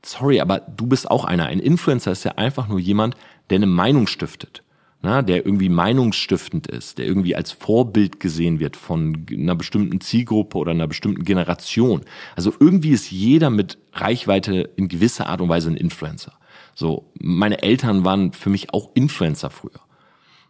sorry, 0.03 0.39
aber 0.41 0.59
du 0.59 0.87
bist 0.87 1.09
auch 1.09 1.25
einer. 1.25 1.45
Ein 1.45 1.59
Influencer 1.59 2.11
ist 2.11 2.23
ja 2.23 2.33
einfach 2.33 2.67
nur 2.67 2.79
jemand, 2.79 3.15
der 3.49 3.57
eine 3.57 3.67
Meinung 3.67 4.07
stiftet. 4.07 4.63
Na, 5.03 5.21
der 5.21 5.45
irgendwie 5.45 5.69
meinungsstiftend 5.69 6.65
ist, 6.65 6.97
der 6.97 7.05
irgendwie 7.05 7.35
als 7.35 7.51
Vorbild 7.51 8.19
gesehen 8.19 8.59
wird 8.59 8.75
von 8.75 9.27
einer 9.31 9.53
bestimmten 9.53 10.01
Zielgruppe 10.01 10.57
oder 10.57 10.71
einer 10.71 10.87
bestimmten 10.87 11.23
Generation. 11.23 12.01
Also 12.35 12.51
irgendwie 12.59 12.89
ist 12.89 13.11
jeder 13.11 13.51
mit 13.51 13.77
Reichweite 13.93 14.71
in 14.75 14.87
gewisser 14.87 15.27
Art 15.27 15.39
und 15.39 15.49
Weise 15.49 15.69
ein 15.69 15.77
Influencer. 15.77 16.33
So, 16.73 17.11
meine 17.19 17.61
Eltern 17.61 18.05
waren 18.05 18.33
für 18.33 18.49
mich 18.49 18.73
auch 18.73 18.89
Influencer 18.95 19.51
früher. 19.51 19.86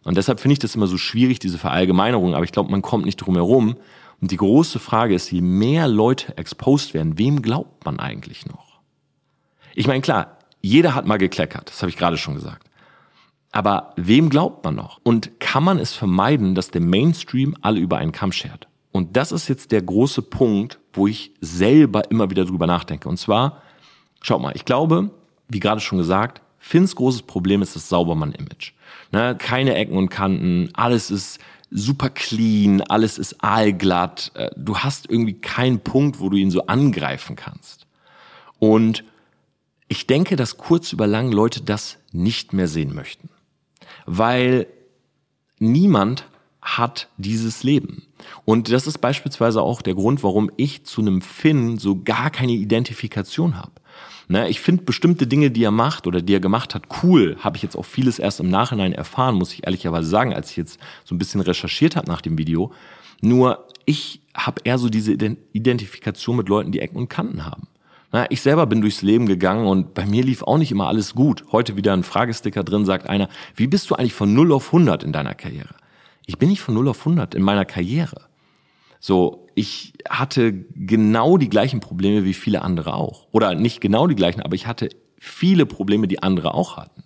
Und 0.04 0.16
deshalb 0.16 0.40
finde 0.40 0.54
ich 0.54 0.58
das 0.58 0.74
immer 0.74 0.86
so 0.86 0.96
schwierig, 0.96 1.38
diese 1.38 1.58
Verallgemeinerung, 1.58 2.34
aber 2.34 2.44
ich 2.44 2.52
glaube, 2.52 2.70
man 2.70 2.82
kommt 2.82 3.04
nicht 3.04 3.16
drum 3.16 3.34
herum. 3.34 3.76
Und 4.20 4.30
die 4.30 4.36
große 4.36 4.78
Frage 4.78 5.14
ist, 5.14 5.30
je 5.30 5.40
mehr 5.40 5.86
Leute 5.88 6.36
exposed 6.38 6.94
werden, 6.94 7.18
wem 7.18 7.42
glaubt 7.42 7.84
man 7.84 8.00
eigentlich 8.00 8.46
noch? 8.46 8.80
Ich 9.74 9.86
meine, 9.86 10.00
klar, 10.00 10.38
jeder 10.60 10.94
hat 10.94 11.06
mal 11.06 11.18
gekleckert, 11.18 11.70
das 11.70 11.82
habe 11.82 11.90
ich 11.90 11.96
gerade 11.96 12.16
schon 12.16 12.34
gesagt. 12.34 12.68
Aber 13.52 13.92
wem 13.96 14.28
glaubt 14.28 14.64
man 14.64 14.74
noch? 14.74 15.00
Und 15.04 15.40
kann 15.40 15.64
man 15.64 15.78
es 15.78 15.94
vermeiden, 15.94 16.54
dass 16.54 16.70
der 16.70 16.80
Mainstream 16.80 17.56
alle 17.60 17.80
über 17.80 17.98
einen 17.98 18.12
Kamm 18.12 18.32
schert? 18.32 18.68
Und 18.92 19.16
das 19.16 19.32
ist 19.32 19.48
jetzt 19.48 19.72
der 19.72 19.82
große 19.82 20.22
Punkt, 20.22 20.80
wo 20.92 21.06
ich 21.06 21.32
selber 21.40 22.10
immer 22.10 22.30
wieder 22.30 22.44
drüber 22.44 22.66
nachdenke. 22.66 23.08
Und 23.08 23.18
zwar, 23.18 23.62
schaut 24.20 24.42
mal, 24.42 24.56
ich 24.56 24.64
glaube, 24.64 25.10
wie 25.48 25.60
gerade 25.60 25.80
schon 25.80 25.98
gesagt, 25.98 26.42
Finns 26.58 26.96
großes 26.96 27.22
Problem 27.22 27.62
ist 27.62 27.76
das 27.76 27.88
Saubermann-Image. 27.88 28.72
Ne, 29.10 29.36
keine 29.38 29.74
Ecken 29.74 29.96
und 29.96 30.10
Kanten, 30.10 30.70
alles 30.74 31.10
ist 31.10 31.38
super 31.70 32.10
clean, 32.10 32.80
alles 32.82 33.18
ist 33.18 33.42
aalglatt. 33.42 34.32
Äh, 34.34 34.50
du 34.56 34.78
hast 34.78 35.10
irgendwie 35.10 35.34
keinen 35.34 35.80
Punkt, 35.80 36.20
wo 36.20 36.28
du 36.28 36.36
ihn 36.36 36.50
so 36.50 36.66
angreifen 36.66 37.36
kannst. 37.36 37.86
Und 38.58 39.04
ich 39.88 40.06
denke, 40.06 40.36
dass 40.36 40.58
kurz 40.58 40.92
über 40.92 41.06
lang 41.06 41.32
Leute 41.32 41.62
das 41.62 41.98
nicht 42.12 42.52
mehr 42.52 42.68
sehen 42.68 42.94
möchten. 42.94 43.30
Weil 44.06 44.66
niemand 45.58 46.26
hat 46.60 47.08
dieses 47.16 47.62
Leben. 47.62 48.02
Und 48.44 48.70
das 48.70 48.86
ist 48.86 48.98
beispielsweise 48.98 49.62
auch 49.62 49.80
der 49.80 49.94
Grund, 49.94 50.22
warum 50.22 50.50
ich 50.56 50.84
zu 50.84 51.00
einem 51.00 51.22
Finn 51.22 51.78
so 51.78 52.02
gar 52.02 52.30
keine 52.30 52.52
Identifikation 52.52 53.56
habe. 53.56 53.72
Ne, 54.30 54.46
ich 54.50 54.60
finde 54.60 54.84
bestimmte 54.84 55.26
Dinge, 55.26 55.50
die 55.50 55.64
er 55.64 55.70
macht 55.70 56.06
oder 56.06 56.20
die 56.20 56.34
er 56.34 56.40
gemacht 56.40 56.74
hat, 56.74 56.84
cool. 57.02 57.38
Habe 57.40 57.56
ich 57.56 57.62
jetzt 57.62 57.76
auch 57.76 57.84
vieles 57.86 58.18
erst 58.18 58.40
im 58.40 58.50
Nachhinein 58.50 58.92
erfahren, 58.92 59.34
muss 59.34 59.54
ich 59.54 59.64
ehrlicherweise 59.64 60.06
sagen, 60.06 60.34
als 60.34 60.50
ich 60.50 60.58
jetzt 60.58 60.78
so 61.04 61.14
ein 61.14 61.18
bisschen 61.18 61.40
recherchiert 61.40 61.96
habe 61.96 62.08
nach 62.08 62.20
dem 62.20 62.36
Video. 62.36 62.70
Nur 63.22 63.66
ich 63.86 64.20
habe 64.34 64.60
eher 64.64 64.76
so 64.76 64.90
diese 64.90 65.12
Identifikation 65.52 66.36
mit 66.36 66.50
Leuten, 66.50 66.72
die 66.72 66.80
Ecken 66.80 66.98
und 66.98 67.08
Kanten 67.08 67.46
haben. 67.46 67.68
Na, 68.12 68.30
ich 68.30 68.42
selber 68.42 68.66
bin 68.66 68.82
durchs 68.82 69.00
Leben 69.00 69.26
gegangen 69.26 69.66
und 69.66 69.94
bei 69.94 70.04
mir 70.04 70.22
lief 70.22 70.42
auch 70.42 70.58
nicht 70.58 70.72
immer 70.72 70.88
alles 70.88 71.14
gut. 71.14 71.44
Heute 71.50 71.76
wieder 71.76 71.94
ein 71.94 72.02
Fragesticker 72.02 72.64
drin, 72.64 72.84
sagt 72.84 73.08
einer, 73.08 73.30
wie 73.56 73.66
bist 73.66 73.90
du 73.90 73.94
eigentlich 73.94 74.14
von 74.14 74.32
0 74.34 74.52
auf 74.52 74.66
100 74.66 75.04
in 75.04 75.12
deiner 75.12 75.34
Karriere? 75.34 75.74
Ich 76.26 76.36
bin 76.36 76.50
nicht 76.50 76.60
von 76.60 76.74
0 76.74 76.88
auf 76.88 77.00
100 77.00 77.34
in 77.34 77.42
meiner 77.42 77.64
Karriere. 77.64 78.27
So, 79.00 79.46
ich 79.54 79.92
hatte 80.08 80.52
genau 80.52 81.36
die 81.36 81.48
gleichen 81.48 81.80
Probleme 81.80 82.24
wie 82.24 82.34
viele 82.34 82.62
andere 82.62 82.94
auch. 82.94 83.26
Oder 83.32 83.54
nicht 83.54 83.80
genau 83.80 84.06
die 84.06 84.14
gleichen, 84.14 84.42
aber 84.42 84.54
ich 84.54 84.66
hatte 84.66 84.88
viele 85.18 85.66
Probleme, 85.66 86.08
die 86.08 86.22
andere 86.22 86.54
auch 86.54 86.76
hatten. 86.76 87.02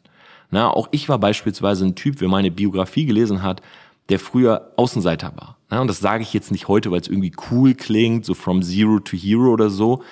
Na, 0.50 0.70
auch 0.70 0.88
ich 0.90 1.09
war 1.09 1.18
beispielsweise 1.18 1.87
ein 1.87 1.94
Typ, 1.94 2.20
wer 2.20 2.28
meine 2.28 2.50
Biografie 2.50 3.07
gelesen 3.07 3.42
hat, 3.42 3.62
der 4.09 4.18
früher 4.18 4.72
Außenseiter 4.76 5.33
war. 5.37 5.57
Na, 5.70 5.81
und 5.81 5.88
das 5.88 6.00
sage 6.00 6.22
ich 6.22 6.35
jetzt 6.35 6.50
nicht 6.50 6.68
heute, 6.68 6.90
weil 6.90 7.00
es 7.00 7.09
irgendwie 7.09 7.33
cool 7.50 7.74
klingt, 7.74 8.26
so 8.26 8.35
from 8.35 8.62
zero 8.62 8.98
to 9.00 9.16
hero 9.16 9.50
oder 9.50 9.70
so. 9.70 10.02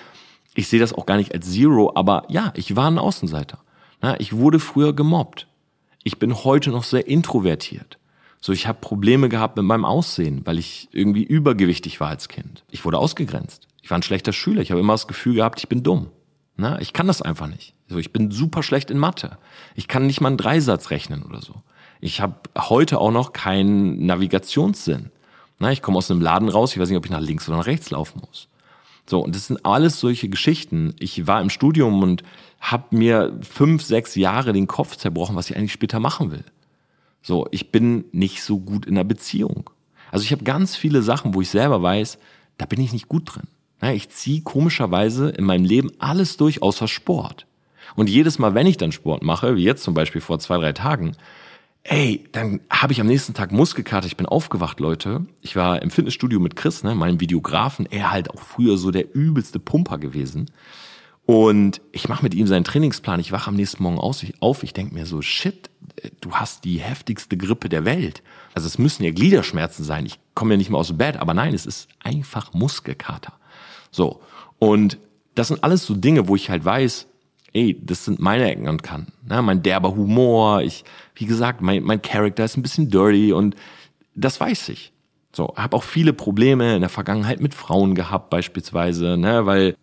Ich 0.55 0.69
sehe 0.69 0.81
das 0.81 0.93
auch 0.93 1.07
gar 1.07 1.17
nicht 1.17 1.33
als 1.35 1.51
Zero, 1.51 1.93
aber 1.95 2.25
ja, 2.29 2.53
ich 2.57 2.75
war 2.75 2.91
ein 2.91 2.99
Außenseiter. 2.99 3.59
Na, 4.01 4.19
ich 4.19 4.33
wurde 4.37 4.59
früher 4.59 4.93
gemobbt. 4.93 5.47
Ich 6.03 6.19
bin 6.19 6.35
heute 6.35 6.71
noch 6.71 6.85
sehr 6.85 7.07
introvertiert. 7.07 7.99
So, 8.41 8.53
ich 8.53 8.67
habe 8.67 8.79
Probleme 8.81 9.29
gehabt 9.29 9.57
mit 9.57 9.67
meinem 9.67 9.85
Aussehen, 9.85 10.41
weil 10.47 10.59
ich 10.59 10.89
irgendwie 10.93 11.25
übergewichtig 11.25 12.01
war 12.01 12.09
als 12.09 12.29
Kind. 12.29 12.65
Ich 12.71 12.85
wurde 12.85 12.99
ausgegrenzt. 12.99 13.69
Ich 13.83 13.91
war 13.91 13.99
ein 13.99 14.03
schlechter 14.03 14.33
Schüler. 14.33 14.63
Ich 14.63 14.71
habe 14.71 14.81
immer 14.81 14.95
das 14.95 15.07
Gefühl 15.07 15.35
gehabt, 15.35 15.61
ich 15.61 15.69
bin 15.69 15.83
dumm. 15.83 16.09
Na, 16.57 16.81
ich 16.81 16.93
kann 16.93 17.07
das 17.07 17.23
einfach 17.23 17.49
nicht. 17.49 17.75
So, 17.89 17.99
ich 17.99 18.13
bin 18.13 18.31
super 18.31 18.63
schlecht 18.63 18.91
in 18.91 18.99
Mathe. 18.99 19.39
Ich 19.75 19.89
kann 19.89 20.07
nicht 20.07 20.21
mal 20.21 20.29
einen 20.29 20.37
Dreisatz 20.37 20.91
rechnen 20.91 21.23
oder 21.23 21.43
so. 21.43 21.55
Ich 22.01 22.21
habe 22.21 22.35
heute 22.57 22.99
auch 22.99 23.11
noch 23.11 23.33
keinen 23.33 24.07
Navigationssinn. 24.07 25.11
Na, 25.59 25.71
ich 25.71 25.83
komme 25.83 25.99
aus 25.99 26.11
einem 26.11 26.23
Laden 26.23 26.49
raus, 26.49 26.73
ich 26.73 26.79
weiß 26.79 26.89
nicht, 26.89 26.99
ob 26.99 27.05
ich 27.05 27.11
nach 27.11 27.21
links 27.21 27.49
oder 27.49 27.59
nach 27.59 27.67
rechts 27.67 27.91
laufen 27.91 28.23
muss. 28.27 28.49
So, 29.07 29.21
und 29.23 29.35
das 29.35 29.49
sind 29.49 29.67
alles 29.67 30.01
solche 30.01 30.29
Geschichten. 30.29 30.95
Ich 30.99 31.27
war 31.27 31.43
im 31.43 31.51
Studium 31.51 32.03
und 32.03 32.23
habe 32.61 32.97
mir 32.97 33.39
fünf, 33.43 33.83
sechs 33.83 34.15
Jahre 34.15 34.53
den 34.53 34.67
Kopf 34.67 34.97
zerbrochen, 34.97 35.37
was 35.37 35.51
ich 35.51 35.57
eigentlich 35.57 35.73
später 35.73 36.01
machen 36.01 36.31
will. 36.31 36.45
So, 37.23 37.47
ich 37.51 37.71
bin 37.71 38.05
nicht 38.13 38.43
so 38.43 38.61
gut 38.61 38.87
in 38.87 38.97
einer 38.97 39.05
Beziehung. 39.05 39.71
Also 40.11 40.25
ich 40.25 40.33
habe 40.33 40.45
ganz 40.45 40.77
viele 40.77 41.03
Sachen, 41.03 41.35
wo 41.35 41.41
ich 41.41 41.51
selber 41.51 41.83
weiß, 41.83 42.19
da 42.59 42.67
bin 42.67 42.81
ich 42.81 42.93
nicht 42.93 43.09
gut 43.09 43.35
drin. 43.35 43.49
Ich 43.95 44.11
ziehe 44.11 44.43
komischerweise 44.43 45.31
in 45.31 45.45
meinem 45.45 45.65
Leben 45.65 45.91
alles 45.99 46.37
durch 46.37 46.63
außer 46.63 46.89
Sport. 46.89 47.47
Und 47.97 48.09
jedes 48.09 48.39
Mal, 48.39 48.55
wenn 48.55 48.67
ich 48.67 48.77
dann 48.77 48.93
Sport 48.93 49.23
mache, 49.23 49.57
wie 49.57 49.65
jetzt 49.65 49.83
zum 49.83 49.95
Beispiel 49.95 50.21
vor 50.21 50.39
zwei, 50.39 50.59
drei 50.59 50.73
Tagen, 50.73 51.17
ey, 51.83 52.25
dann 52.33 52.61
habe 52.69 52.93
ich 52.93 53.01
am 53.01 53.07
nächsten 53.07 53.35
Tag 53.35 53.53
Muskelkater. 53.53 54.07
Ich 54.07 54.17
bin 54.17 54.27
aufgewacht, 54.27 54.81
Leute. 54.81 55.25
Ich 55.41 55.57
war 55.57 55.81
im 55.83 55.91
Fitnessstudio 55.91 56.41
mit 56.41 56.57
Chris, 56.57 56.85
ne, 56.85 56.95
meinem 56.95 57.21
Videografen. 57.21 57.87
Er 57.87 58.11
halt 58.11 58.31
auch 58.31 58.41
früher 58.41 58.77
so 58.77 58.91
der 58.91 59.15
übelste 59.15 59.59
Pumper 59.59 59.99
gewesen. 59.99 60.51
Und 61.27 61.81
ich 61.93 62.09
mache 62.09 62.25
mit 62.25 62.35
ihm 62.35 62.47
seinen 62.47 62.65
Trainingsplan. 62.65 63.21
Ich 63.21 63.31
wache 63.31 63.49
am 63.49 63.57
nächsten 63.57 63.83
Morgen 63.83 63.99
aus, 63.99 64.23
ich, 64.23 64.41
auf. 64.43 64.63
Ich 64.63 64.73
denke 64.73 64.95
mir 64.95 65.07
so, 65.07 65.23
shit, 65.23 65.71
du 66.21 66.33
hast 66.33 66.65
die 66.65 66.79
heftigste 66.79 67.37
Grippe 67.37 67.69
der 67.69 67.85
Welt. 67.85 68.23
Also 68.55 68.67
es 68.67 68.79
müssen 68.79 69.05
ja 69.05 69.13
Gliederschmerzen 69.13 69.85
sein. 69.85 70.07
Ich 70.07 70.19
komme 70.35 70.55
ja 70.55 70.59
nicht 70.59 70.71
mehr 70.71 70.79
aus 70.81 70.89
dem 70.89 70.99
Bett. 70.99 71.19
Aber 71.19 71.35
nein, 71.35 71.55
es 71.55 71.67
ist 71.67 71.89
einfach 72.01 72.53
Muskelkater. 72.53 73.35
So. 73.91 74.21
Und 74.59 74.99
das 75.35 75.49
sind 75.49 75.63
alles 75.63 75.87
so 75.87 75.95
Dinge, 75.95 76.27
wo 76.27 76.35
ich 76.35 76.51
halt 76.51 76.65
weiß, 76.65 77.07
ey, 77.53 77.81
das 77.81 78.05
sind 78.05 78.21
meine 78.21 78.51
Ecken 78.51 78.69
und 78.69 78.83
Kanten. 78.83 79.13
Ne? 79.29 79.41
Mein 79.43 79.63
derber 79.63 79.95
Humor, 79.95 80.63
ich, 80.63 80.85
wie 81.15 81.27
gesagt, 81.27 81.61
mein, 81.61 81.83
mein 81.83 82.03
Charakter 82.03 82.45
ist 82.45 82.57
ein 82.57 82.63
bisschen 82.63 82.91
dirty 82.91 83.33
und 83.33 83.55
das 84.15 84.41
weiß 84.41 84.69
ich. 84.71 84.93
So, 85.33 85.55
habe 85.57 85.77
auch 85.77 85.85
viele 85.85 86.13
Probleme 86.13 86.75
in 86.75 86.81
der 86.81 86.91
Vergangenheit 86.91 87.41
mit 87.41 87.55
Frauen 87.55 87.95
gehabt 87.95 88.31
beispielsweise, 88.31 89.17
ne, 89.17 89.47
weil 89.47 89.77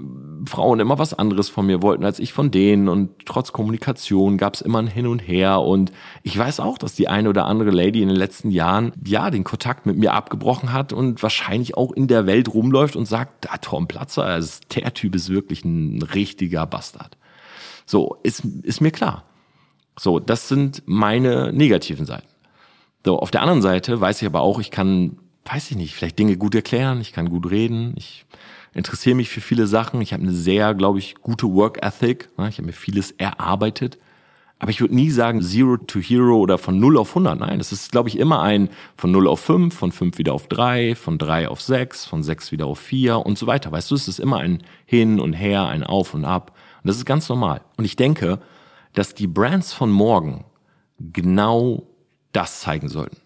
Frauen 0.45 0.79
immer 0.79 0.99
was 0.99 1.13
anderes 1.13 1.49
von 1.49 1.65
mir 1.65 1.81
wollten 1.81 2.05
als 2.05 2.19
ich 2.19 2.33
von 2.33 2.51
denen 2.51 2.89
und 2.89 3.25
trotz 3.25 3.51
Kommunikation 3.51 4.37
gab 4.37 4.53
es 4.55 4.61
immer 4.61 4.79
ein 4.79 4.87
Hin 4.87 5.07
und 5.07 5.19
Her 5.19 5.61
und 5.61 5.91
ich 6.23 6.37
weiß 6.37 6.59
auch, 6.59 6.77
dass 6.77 6.93
die 6.93 7.07
eine 7.07 7.29
oder 7.29 7.45
andere 7.45 7.71
Lady 7.71 8.01
in 8.01 8.07
den 8.07 8.17
letzten 8.17 8.51
Jahren 8.51 8.93
ja 9.05 9.29
den 9.29 9.43
Kontakt 9.43 9.85
mit 9.85 9.97
mir 9.97 10.13
abgebrochen 10.13 10.73
hat 10.73 10.93
und 10.93 11.23
wahrscheinlich 11.23 11.77
auch 11.77 11.91
in 11.91 12.07
der 12.07 12.25
Welt 12.25 12.53
rumläuft 12.53 12.95
und 12.95 13.05
sagt, 13.05 13.51
ah, 13.51 13.57
Tom 13.57 13.87
Platzer, 13.87 14.39
der 14.75 14.93
Typ 14.93 15.15
ist 15.15 15.29
wirklich 15.29 15.65
ein 15.65 16.01
richtiger 16.01 16.65
Bastard. 16.65 17.17
So, 17.85 18.17
ist, 18.23 18.43
ist 18.63 18.81
mir 18.81 18.91
klar. 18.91 19.23
So, 19.99 20.19
das 20.19 20.47
sind 20.47 20.83
meine 20.85 21.51
negativen 21.53 22.05
Seiten. 22.05 22.27
So, 23.05 23.19
auf 23.19 23.31
der 23.31 23.41
anderen 23.41 23.61
Seite 23.61 23.99
weiß 24.01 24.21
ich 24.21 24.27
aber 24.27 24.41
auch, 24.41 24.59
ich 24.59 24.71
kann 24.71 25.17
weiß 25.47 25.71
ich 25.71 25.77
nicht, 25.77 25.95
vielleicht 25.95 26.19
Dinge 26.19 26.37
gut 26.37 26.55
erklären, 26.55 27.01
ich 27.01 27.13
kann 27.13 27.29
gut 27.29 27.49
reden, 27.49 27.93
ich 27.95 28.25
interessiere 28.77 29.15
mich 29.15 29.29
für 29.29 29.41
viele 29.41 29.67
Sachen, 29.67 30.01
ich 30.01 30.13
habe 30.13 30.23
eine 30.23 30.31
sehr, 30.31 30.73
glaube 30.73 30.99
ich, 30.99 31.15
gute 31.15 31.47
Work 31.47 31.83
Ethic, 31.83 32.29
ne? 32.37 32.49
ich 32.49 32.57
habe 32.57 32.67
mir 32.67 32.73
vieles 32.73 33.11
erarbeitet. 33.11 33.97
Aber 34.59 34.71
ich 34.71 34.81
würde 34.81 34.95
nie 34.95 35.11
sagen 35.11 35.41
Zero 35.41 35.77
to 35.77 35.99
Hero 35.99 36.37
oder 36.37 36.57
von 36.57 36.79
0 36.79 36.97
auf 36.97 37.09
100. 37.09 37.39
Nein, 37.39 37.59
das 37.59 37.71
ist, 37.71 37.91
glaube 37.91 38.09
ich, 38.09 38.17
immer 38.17 38.41
ein 38.41 38.69
von 38.95 39.11
0 39.11 39.27
auf 39.27 39.39
5, 39.41 39.75
von 39.75 39.91
5 39.91 40.17
wieder 40.17 40.33
auf 40.33 40.47
3, 40.47 40.95
von 40.95 41.19
3 41.19 41.47
auf 41.47 41.61
6, 41.61 42.05
von 42.05 42.23
6 42.23 42.51
wieder 42.51 42.65
auf 42.65 42.79
4 42.79 43.23
und 43.23 43.37
so 43.37 43.45
weiter. 43.45 43.71
Weißt 43.71 43.91
du, 43.91 43.95
es 43.95 44.07
ist 44.07 44.19
immer 44.19 44.37
ein 44.37 44.63
Hin 44.85 45.19
und 45.19 45.33
Her, 45.33 45.67
ein 45.67 45.83
Auf 45.83 46.15
und 46.15 46.25
Ab. 46.25 46.55
Und 46.81 46.87
das 46.87 46.97
ist 46.97 47.05
ganz 47.05 47.29
normal. 47.29 47.61
Und 47.77 47.85
ich 47.85 47.97
denke, 47.97 48.39
dass 48.93 49.13
die 49.13 49.27
Brands 49.27 49.73
von 49.73 49.91
morgen 49.91 50.45
genau 50.99 51.83
das 52.31 52.61
zeigen 52.61 52.89
sollten. 52.89 53.17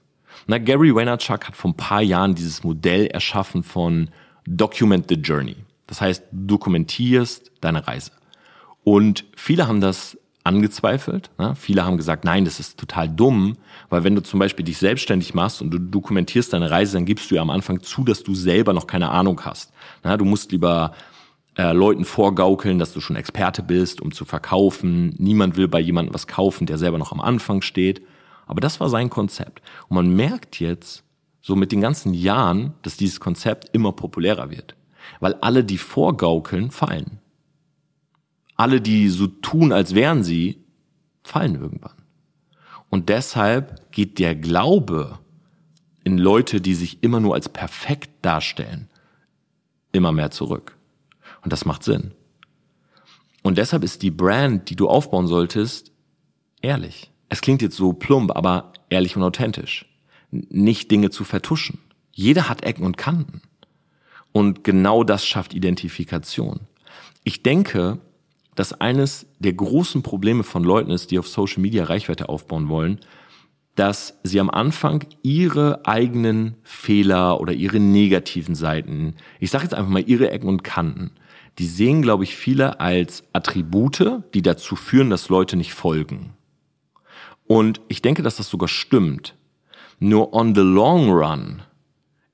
Na, 0.48 0.58
Gary 0.58 0.94
Vaynerchuk 0.94 1.48
hat 1.48 1.56
vor 1.56 1.72
ein 1.72 1.78
paar 1.78 2.02
Jahren 2.02 2.36
dieses 2.36 2.64
Modell 2.64 3.08
erschaffen 3.08 3.64
von 3.64 4.10
Document 4.46 5.06
the 5.10 5.16
Journey. 5.16 5.58
Das 5.88 6.02
heißt, 6.02 6.24
dokumentierst 6.32 7.52
deine 7.62 7.88
Reise. 7.88 8.12
Und 8.84 9.26
viele 9.36 9.68
haben 9.68 9.82
das 9.82 10.18
angezweifelt. 10.44 11.30
Ne? 11.38 11.56
Viele 11.56 11.86
haben 11.86 11.98
gesagt, 11.98 12.26
nein, 12.26 12.46
das 12.46 12.60
ist 12.60 12.80
total 12.80 13.08
dumm, 13.08 13.58
weil 13.90 14.04
wenn 14.04 14.16
du 14.16 14.24
zum 14.24 14.40
Beispiel 14.40 14.66
dich 14.66 14.78
selbstständig 14.78 15.34
machst 15.34 15.62
und 15.62 15.72
du 15.72 15.80
dokumentierst 15.80 16.54
deine 16.54 16.72
Reise, 16.72 16.94
dann 16.94 17.06
gibst 17.06 17.30
du 17.30 17.36
ja 17.36 17.42
am 17.42 17.52
Anfang 17.52 17.84
zu, 17.84 18.04
dass 18.04 18.24
du 18.24 18.34
selber 18.34 18.74
noch 18.74 18.88
keine 18.88 19.10
Ahnung 19.10 19.42
hast. 19.46 19.72
Na, 20.04 20.18
du 20.18 20.26
musst 20.26 20.52
lieber 20.52 20.94
äh, 21.58 21.74
Leuten 21.74 22.06
vorgaukeln, 22.06 22.80
dass 22.80 22.94
du 22.94 23.02
schon 23.02 23.16
Experte 23.16 23.62
bist, 23.62 24.02
um 24.02 24.12
zu 24.12 24.26
verkaufen. 24.26 25.14
Niemand 25.18 25.58
will 25.58 25.68
bei 25.68 25.80
jemandem 25.80 26.14
was 26.14 26.28
kaufen, 26.28 26.66
der 26.66 26.78
selber 26.78 26.98
noch 26.98 27.12
am 27.12 27.22
Anfang 27.22 27.62
steht. 27.62 28.02
Aber 28.48 28.62
das 28.62 28.80
war 28.80 28.90
sein 28.90 29.10
Konzept. 29.10 29.62
Und 29.90 29.96
man 29.96 30.16
merkt 30.16 30.60
jetzt, 30.60 31.04
so 31.42 31.56
mit 31.56 31.72
den 31.72 31.82
ganzen 31.82 32.14
Jahren, 32.14 32.74
dass 32.84 32.98
dieses 32.98 33.20
Konzept 33.20 33.70
immer 33.74 33.92
populärer 33.92 34.50
wird. 34.50 34.76
Weil 35.20 35.34
alle, 35.36 35.64
die 35.64 35.78
vorgaukeln, 35.78 36.72
fallen. 36.72 37.20
Alle, 38.56 38.82
die 38.82 39.10
so 39.10 39.28
tun, 39.28 39.72
als 39.72 39.96
wären 39.96 40.24
sie, 40.24 40.64
fallen 41.24 41.56
irgendwann. 41.56 41.96
Und 42.90 43.10
deshalb 43.10 43.92
geht 43.92 44.20
der 44.20 44.36
Glaube 44.36 45.20
in 46.04 46.18
Leute, 46.18 46.62
die 46.62 46.76
sich 46.76 47.02
immer 47.04 47.20
nur 47.20 47.34
als 47.36 47.50
perfekt 47.50 48.12
darstellen, 48.22 48.90
immer 49.92 50.12
mehr 50.12 50.32
zurück. 50.32 50.78
Und 51.44 51.54
das 51.54 51.66
macht 51.66 51.84
Sinn. 51.84 52.12
Und 53.44 53.58
deshalb 53.58 53.84
ist 53.84 54.04
die 54.04 54.12
Brand, 54.12 54.70
die 54.70 54.76
du 54.76 54.88
aufbauen 54.88 55.28
solltest, 55.28 55.92
ehrlich. 56.62 57.12
Es 57.30 57.42
klingt 57.42 57.62
jetzt 57.62 57.78
so 57.78 57.94
plump, 57.94 58.36
aber 58.36 58.74
ehrlich 58.90 59.16
und 59.16 59.24
authentisch. 59.24 59.91
Nicht 60.32 60.92
Dinge 60.92 61.10
zu 61.10 61.24
vertuschen. 61.24 61.80
Jeder 62.12 62.50
hat 62.50 62.64
Ecken 62.64 62.84
und 62.84 62.98
Kanten. 62.98 63.42
Und 64.32 64.64
genau 64.64 65.04
das 65.04 65.26
schafft 65.26 65.54
Identifikation. 65.54 66.62
Ich 67.24 67.44
denke, 67.44 68.00
dass 68.56 68.74
eines 68.74 69.28
der 69.40 69.54
großen 69.54 70.04
Probleme 70.04 70.44
von 70.44 70.64
Leuten 70.64 70.92
ist, 70.92 71.12
die 71.12 71.20
auf 71.20 71.28
Social 71.28 71.62
Media 71.62 71.84
Reichweite 71.84 72.30
aufbauen 72.30 72.70
wollen, 72.70 73.00
dass 73.76 74.20
sie 74.24 74.40
am 74.40 74.50
Anfang 74.50 75.06
ihre 75.22 75.86
eigenen 75.86 76.56
Fehler 76.64 77.40
oder 77.40 77.54
ihre 77.54 77.80
negativen 77.80 78.56
Seiten, 78.56 79.16
ich 79.40 79.50
sage 79.50 79.64
jetzt 79.64 79.74
einfach 79.74 79.90
mal 79.90 80.08
ihre 80.08 80.30
Ecken 80.30 80.50
und 80.50 80.64
Kanten, 80.64 81.12
die 81.58 81.66
sehen, 81.66 82.02
glaube 82.02 82.24
ich, 82.24 82.36
viele 82.36 82.80
als 82.80 83.24
Attribute, 83.34 84.24
die 84.34 84.42
dazu 84.42 84.76
führen, 84.76 85.10
dass 85.10 85.30
Leute 85.30 85.56
nicht 85.56 85.74
folgen. 85.74 86.34
Und 87.46 87.82
ich 87.88 88.02
denke, 88.02 88.24
dass 88.24 88.38
das 88.38 88.50
sogar 88.50 88.68
stimmt. 88.68 89.36
Nur 90.04 90.34
on 90.34 90.56
the 90.56 90.62
long 90.62 91.12
run 91.12 91.62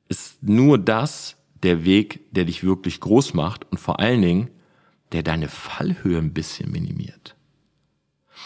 ist 0.07 0.41
nur 0.41 0.77
das 0.77 1.35
der 1.63 1.83
Weg, 1.83 2.21
der 2.33 2.45
dich 2.45 2.63
wirklich 2.63 3.01
groß 3.01 3.33
macht 3.33 3.69
und 3.69 3.77
vor 3.77 3.99
allen 3.99 4.21
Dingen, 4.21 4.49
der 5.11 5.21
deine 5.21 5.49
Fallhöhe 5.49 6.17
ein 6.17 6.31
bisschen 6.31 6.71
minimiert. 6.71 7.35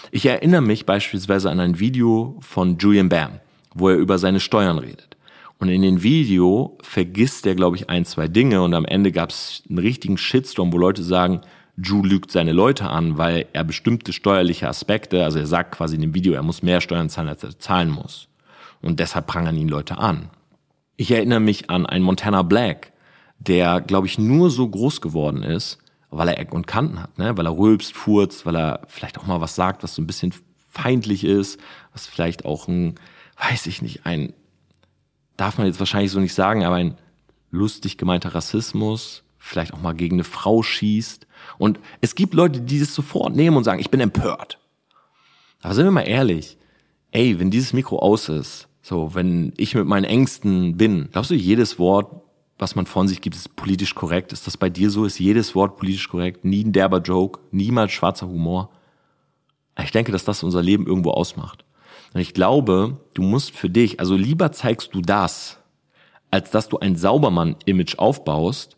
Ich 0.10 0.26
erinnere 0.26 0.64
mich 0.64 0.88
beispielsweise 0.88 1.52
an 1.52 1.60
ein 1.60 1.78
Video 1.78 2.40
von 2.40 2.80
Julian 2.80 3.10
Bam, 3.10 3.40
wo 3.76 3.90
er 3.90 3.98
über 3.98 4.18
seine 4.18 4.40
Steuern 4.40 4.80
redet. 4.80 5.18
Und 5.60 5.70
in 5.70 5.84
dem 5.84 6.02
Video 6.02 6.80
vergisst 6.82 7.46
er, 7.46 7.54
glaube 7.54 7.76
ich, 7.76 7.92
ein, 7.92 8.06
zwei 8.06 8.28
Dinge 8.28 8.64
und 8.64 8.74
am 8.74 8.86
Ende 8.86 9.12
gab 9.12 9.30
es 9.30 9.62
einen 9.70 9.78
richtigen 9.78 10.18
Shitstorm, 10.18 10.74
wo 10.74 10.80
Leute 10.80 11.04
sagen, 11.04 11.42
Ju 11.78 12.02
lügt 12.02 12.32
seine 12.32 12.54
Leute 12.54 12.90
an, 12.90 13.20
weil 13.20 13.46
er 13.54 13.66
bestimmte 13.66 14.14
steuerliche 14.14 14.68
Aspekte, 14.68 15.24
also 15.24 15.38
er 15.38 15.46
sagt 15.46 15.74
quasi 15.76 15.94
in 15.94 16.02
dem 16.02 16.16
Video, 16.16 16.34
er 16.34 16.42
muss 16.42 16.64
mehr 16.64 16.82
Steuern 16.82 17.10
zahlen, 17.10 17.30
als 17.30 17.44
er 17.44 17.60
zahlen 17.60 17.92
muss. 17.92 18.31
Und 18.82 19.00
deshalb 19.00 19.28
prangern 19.28 19.58
ihn 19.58 19.68
Leute 19.68 19.98
an. 19.98 20.30
Ich 20.98 21.12
erinnere 21.12 21.40
mich 21.40 21.70
an 21.70 21.86
einen 21.86 22.04
Montana 22.04 22.42
Black, 22.42 22.94
der, 23.40 23.82
glaube 23.82 24.08
ich, 24.08 24.20
nur 24.20 24.50
so 24.50 24.68
groß 24.68 25.02
geworden 25.02 25.44
ist, 25.44 25.80
weil 26.10 26.28
er 26.28 26.40
Eck 26.40 26.54
und 26.54 26.68
Kanten 26.68 27.02
hat, 27.02 27.18
ne? 27.18 27.38
weil 27.38 27.48
er 27.48 27.58
rülpst, 27.58 27.94
furzt, 27.94 28.46
weil 28.46 28.56
er 28.56 28.82
vielleicht 28.88 29.18
auch 29.18 29.26
mal 29.26 29.42
was 29.42 29.56
sagt, 29.56 29.84
was 29.84 29.96
so 29.96 30.02
ein 30.02 30.08
bisschen 30.08 30.34
feindlich 30.70 31.24
ist, 31.24 31.60
was 31.94 32.06
vielleicht 32.06 32.46
auch 32.46 32.68
ein, 32.68 32.96
weiß 33.38 33.66
ich 33.68 33.82
nicht, 33.82 34.06
ein, 34.06 34.34
darf 35.38 35.58
man 35.58 35.68
jetzt 35.68 35.80
wahrscheinlich 35.80 36.12
so 36.12 36.20
nicht 36.20 36.34
sagen, 36.34 36.64
aber 36.64 36.76
ein 36.76 36.98
lustig 37.50 37.98
gemeinter 37.98 38.36
Rassismus, 38.36 39.24
vielleicht 39.38 39.74
auch 39.74 39.82
mal 39.82 39.94
gegen 39.94 40.18
eine 40.18 40.24
Frau 40.24 40.62
schießt. 40.62 41.26
Und 41.58 41.80
es 42.00 42.16
gibt 42.16 42.34
Leute, 42.34 42.62
die 42.62 42.80
das 42.80 42.94
sofort 42.94 43.36
nehmen 43.36 43.58
und 43.58 43.64
sagen, 43.64 43.80
ich 43.80 43.90
bin 43.90 44.00
empört. 44.00 44.60
Aber 45.62 45.74
sind 45.74 45.86
wir 45.86 45.92
mal 45.92 46.02
ehrlich, 46.02 46.58
ey, 47.12 47.40
wenn 47.40 47.52
dieses 47.52 47.74
Mikro 47.74 48.00
aus 48.00 48.30
ist, 48.30 48.68
so, 48.82 49.14
wenn 49.14 49.54
ich 49.58 49.76
mit 49.76 49.86
meinen 49.86 50.06
Ängsten 50.06 50.78
bin, 50.78 51.10
glaubst 51.12 51.32
du, 51.32 51.36
jedes 51.36 51.78
Wort 51.78 52.22
was 52.62 52.76
man 52.76 52.86
von 52.86 53.08
sich 53.08 53.22
gibt, 53.22 53.36
ist 53.36 53.56
politisch 53.56 53.96
korrekt. 53.96 54.32
Ist 54.32 54.46
das 54.46 54.56
bei 54.56 54.70
dir 54.70 54.92
so? 54.92 55.04
Ist 55.04 55.20
jedes 55.20 55.56
Wort 55.56 55.78
politisch 55.78 56.08
korrekt? 56.08 56.46
Nie 56.46 56.64
ein 56.64 56.72
derber 56.72 57.00
Joke? 57.00 57.40
Niemals 57.50 57.92
schwarzer 57.92 58.28
Humor? 58.28 58.70
Ich 59.82 59.92
denke, 59.92 60.12
dass 60.12 60.26
das 60.26 60.44
unser 60.44 60.62
Leben 60.62 60.86
irgendwo 60.86 61.10
ausmacht. 61.10 61.66
Und 62.14 62.22
ich 62.22 62.36
glaube, 62.36 63.00
du 63.16 63.24
musst 63.24 63.56
für 63.56 63.70
dich, 63.70 64.00
also 64.00 64.16
lieber 64.16 64.52
zeigst 64.52 64.94
du 64.94 65.02
das, 65.02 65.58
als 66.30 66.52
dass 66.52 66.70
du 66.70 66.78
ein 66.78 66.96
Saubermann-Image 66.96 67.98
aufbaust 67.98 68.78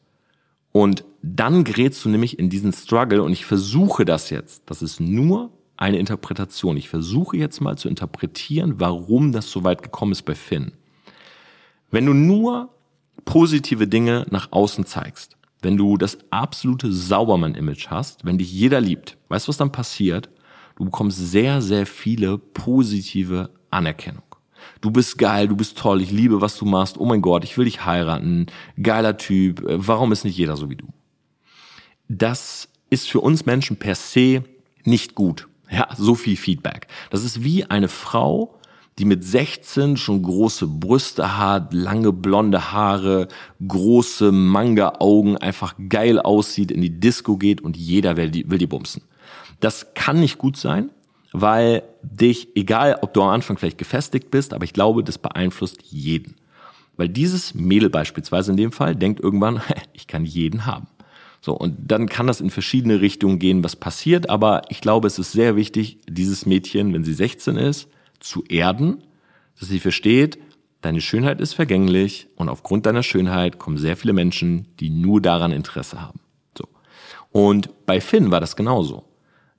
und 0.72 1.04
dann 1.22 1.66
gerätst 1.66 2.06
du 2.06 2.10
nämlich 2.10 2.40
in 2.40 2.50
diesen 2.50 2.72
Struggle 2.72 3.22
und 3.22 3.34
ich 3.34 3.46
versuche 3.46 4.06
das 4.06 4.30
jetzt. 4.30 4.64
Das 4.68 4.82
ist 4.82 5.02
nur 5.02 5.52
eine 5.84 5.98
Interpretation. 5.98 6.78
Ich 6.78 6.88
versuche 6.88 7.36
jetzt 7.36 7.60
mal 7.60 7.78
zu 7.78 7.90
interpretieren, 7.90 8.76
warum 8.80 9.34
das 9.34 9.52
so 9.52 9.66
weit 9.66 9.84
gekommen 9.84 10.14
ist 10.14 10.22
bei 10.22 10.34
Finn. 10.34 10.72
Wenn 11.92 12.06
du 12.06 12.14
nur 12.14 12.70
positive 13.26 13.86
Dinge 13.86 14.26
nach 14.32 14.54
außen 14.54 14.86
zeigst, 14.86 15.36
wenn 15.62 15.76
du 15.76 15.98
das 15.98 16.18
absolute 16.30 16.90
Saubermann-Image 16.90 17.88
hast, 17.90 18.24
wenn 18.24 18.38
dich 18.38 18.52
jeder 18.52 18.80
liebt, 18.80 19.18
weißt 19.28 19.48
du, 19.48 19.50
was 19.50 19.58
dann 19.58 19.74
passiert? 19.74 20.30
Du 20.78 20.86
bekommst 20.86 21.18
sehr, 21.18 21.62
sehr 21.62 21.86
viele 21.86 22.38
positive 22.38 23.50
Anerkennung. 23.70 24.24
Du 24.80 24.90
bist 24.90 25.18
geil, 25.18 25.50
du 25.50 25.58
bist 25.58 25.78
toll, 25.78 26.02
ich 26.02 26.12
liebe, 26.12 26.40
was 26.40 26.58
du 26.58 26.64
machst, 26.64 26.98
oh 26.98 27.06
mein 27.06 27.22
Gott, 27.22 27.44
ich 27.44 27.58
will 27.58 27.66
dich 27.66 27.86
heiraten, 27.86 28.46
geiler 28.82 29.18
Typ, 29.18 29.62
äh, 29.68 29.86
warum 29.86 30.14
ist 30.14 30.24
nicht 30.24 30.38
jeder 30.38 30.56
so 30.56 30.70
wie 30.70 30.78
du? 30.78 30.88
Das 32.08 32.70
ist 32.90 33.10
für 33.10 33.20
uns 33.20 33.46
Menschen 33.46 33.76
per 33.76 33.96
se 33.96 34.46
nicht 34.86 35.14
gut. 35.14 35.50
Ja, 35.74 35.88
so 35.98 36.14
viel 36.14 36.38
Feedback. 36.38 36.88
Das 37.10 37.24
ist 37.24 37.44
wie 37.44 37.66
eine 37.66 37.88
Frau, 37.88 38.60
die 39.00 39.06
mit 39.06 39.24
16 39.24 39.98
schon 39.98 40.22
große 40.22 40.68
Brüste 40.68 41.40
hat, 41.40 41.74
lange 41.74 42.14
blonde 42.14 42.72
Haare, 42.72 43.28
große 43.68 44.32
Manga-Augen, 44.32 45.38
einfach 45.38 45.74
geil 45.90 46.20
aussieht, 46.20 46.70
in 46.70 46.82
die 46.82 47.00
Disco 47.00 47.38
geht 47.38 47.62
und 47.62 47.76
jeder 47.76 48.18
will 48.18 48.30
die, 48.30 48.48
will 48.52 48.60
die 48.60 48.68
bumsen. 48.68 49.02
Das 49.62 49.96
kann 49.96 50.20
nicht 50.20 50.38
gut 50.38 50.58
sein, 50.58 50.92
weil 51.32 51.82
dich, 52.04 52.56
egal 52.56 53.00
ob 53.02 53.16
du 53.16 53.24
am 53.24 53.30
Anfang 53.30 53.58
vielleicht 53.58 53.80
gefestigt 53.80 54.30
bist, 54.30 54.54
aber 54.54 54.66
ich 54.66 54.74
glaube, 54.74 55.04
das 55.04 55.18
beeinflusst 55.18 55.82
jeden. 55.90 56.36
Weil 56.98 57.10
dieses 57.10 57.56
Mädel 57.56 57.90
beispielsweise 57.90 58.52
in 58.52 58.58
dem 58.58 58.72
Fall 58.72 58.96
denkt 58.96 59.20
irgendwann, 59.20 59.60
ich 59.94 60.06
kann 60.06 60.24
jeden 60.24 60.68
haben. 60.68 60.86
So, 61.46 61.52
und 61.52 61.76
dann 61.92 62.08
kann 62.08 62.26
das 62.26 62.40
in 62.40 62.50
verschiedene 62.50 63.02
Richtungen 63.02 63.38
gehen, 63.38 63.66
was 63.66 63.76
passiert, 63.76 64.30
aber 64.30 64.62
ich 64.70 64.80
glaube, 64.80 65.08
es 65.08 65.20
ist 65.20 65.34
sehr 65.34 65.58
wichtig, 65.58 65.98
dieses 66.08 66.46
Mädchen, 66.46 66.94
wenn 66.94 67.04
sie 67.04 67.14
16 67.14 67.58
ist, 67.58 67.90
zu 68.22 68.46
erden, 68.46 69.04
dass 69.60 69.68
sie 69.68 69.82
versteht, 69.82 70.40
deine 70.80 71.02
Schönheit 71.02 71.42
ist 71.42 71.54
vergänglich 71.54 72.28
und 72.38 72.48
aufgrund 72.48 72.86
deiner 72.86 73.04
Schönheit 73.04 73.60
kommen 73.60 73.78
sehr 73.78 73.98
viele 73.98 74.14
Menschen, 74.14 74.68
die 74.80 74.90
nur 74.90 75.20
daran 75.20 75.52
Interesse 75.52 76.02
haben. 76.02 76.22
So. 76.58 76.70
Und 77.34 77.86
bei 77.86 78.00
Finn 78.00 78.32
war 78.32 78.40
das 78.40 78.56
genauso. 78.56 79.04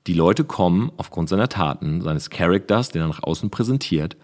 Die 0.06 0.14
Leute 0.14 0.44
kommen 0.44 0.90
aufgrund 0.96 1.28
seiner 1.28 1.50
Taten, 1.50 2.00
seines 2.00 2.30
Charakters, 2.30 2.88
den 2.88 3.02
er 3.02 3.08
nach 3.08 3.22
außen 3.22 3.50
präsentiert. 3.50 4.16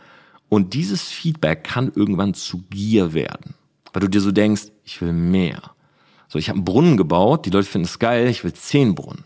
Und 0.49 0.73
dieses 0.73 1.03
Feedback 1.11 1.65
kann 1.65 1.93
irgendwann 1.95 2.33
zu 2.33 2.63
Gier 2.71 3.13
werden. 3.13 3.53
Weil 3.93 4.01
du 4.01 4.09
dir 4.09 4.23
so 4.23 4.33
denkst, 4.33 4.69
ich 4.83 4.99
will 5.03 5.13
mehr. 5.13 5.75
So, 6.31 6.39
ich 6.39 6.49
habe 6.49 6.59
einen 6.59 6.65
Brunnen 6.65 6.97
gebaut, 6.97 7.45
die 7.45 7.51
Leute 7.51 7.67
finden 7.67 7.87
es 7.87 7.99
geil, 7.99 8.29
ich 8.29 8.45
will 8.45 8.53
zehn 8.53 8.95
Brunnen. 8.95 9.25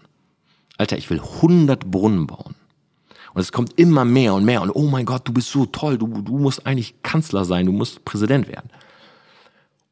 Alter, 0.78 0.96
ich 0.96 1.10
will 1.10 1.20
100 1.20 1.90
Brunnen 1.90 2.26
bauen. 2.26 2.54
Und 3.34 3.42
es 3.42 3.52
kommt 3.52 3.78
immer 3.78 4.06
mehr 4.06 4.32
und 4.32 4.46
mehr. 4.46 4.62
Und 4.62 4.70
oh 4.70 4.86
mein 4.86 5.04
Gott, 5.04 5.28
du 5.28 5.32
bist 5.32 5.50
so 5.50 5.66
toll, 5.66 5.98
du, 5.98 6.06
du 6.06 6.38
musst 6.38 6.66
eigentlich 6.66 7.02
Kanzler 7.02 7.44
sein, 7.44 7.66
du 7.66 7.72
musst 7.72 8.06
Präsident 8.06 8.48
werden. 8.48 8.70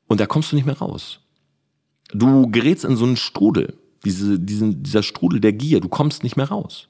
Und 0.07 0.21
da 0.21 0.27
kommst 0.27 0.53
du 0.53 0.57
nicht 0.57 0.65
mehr 0.65 0.79
raus. 0.79 1.21
Du 2.15 2.51
gerätst 2.51 2.87
in 2.87 2.97
so 2.97 3.05
einen 3.05 3.17
Strudel, 3.17 3.77
diese, 4.07 4.39
diesen, 4.39 4.83
dieser 4.83 5.03
Strudel 5.03 5.41
der 5.41 5.53
Gier, 5.53 5.81
du 5.81 5.91
kommst 5.91 6.23
nicht 6.23 6.37
mehr 6.37 6.49
raus. 6.49 6.89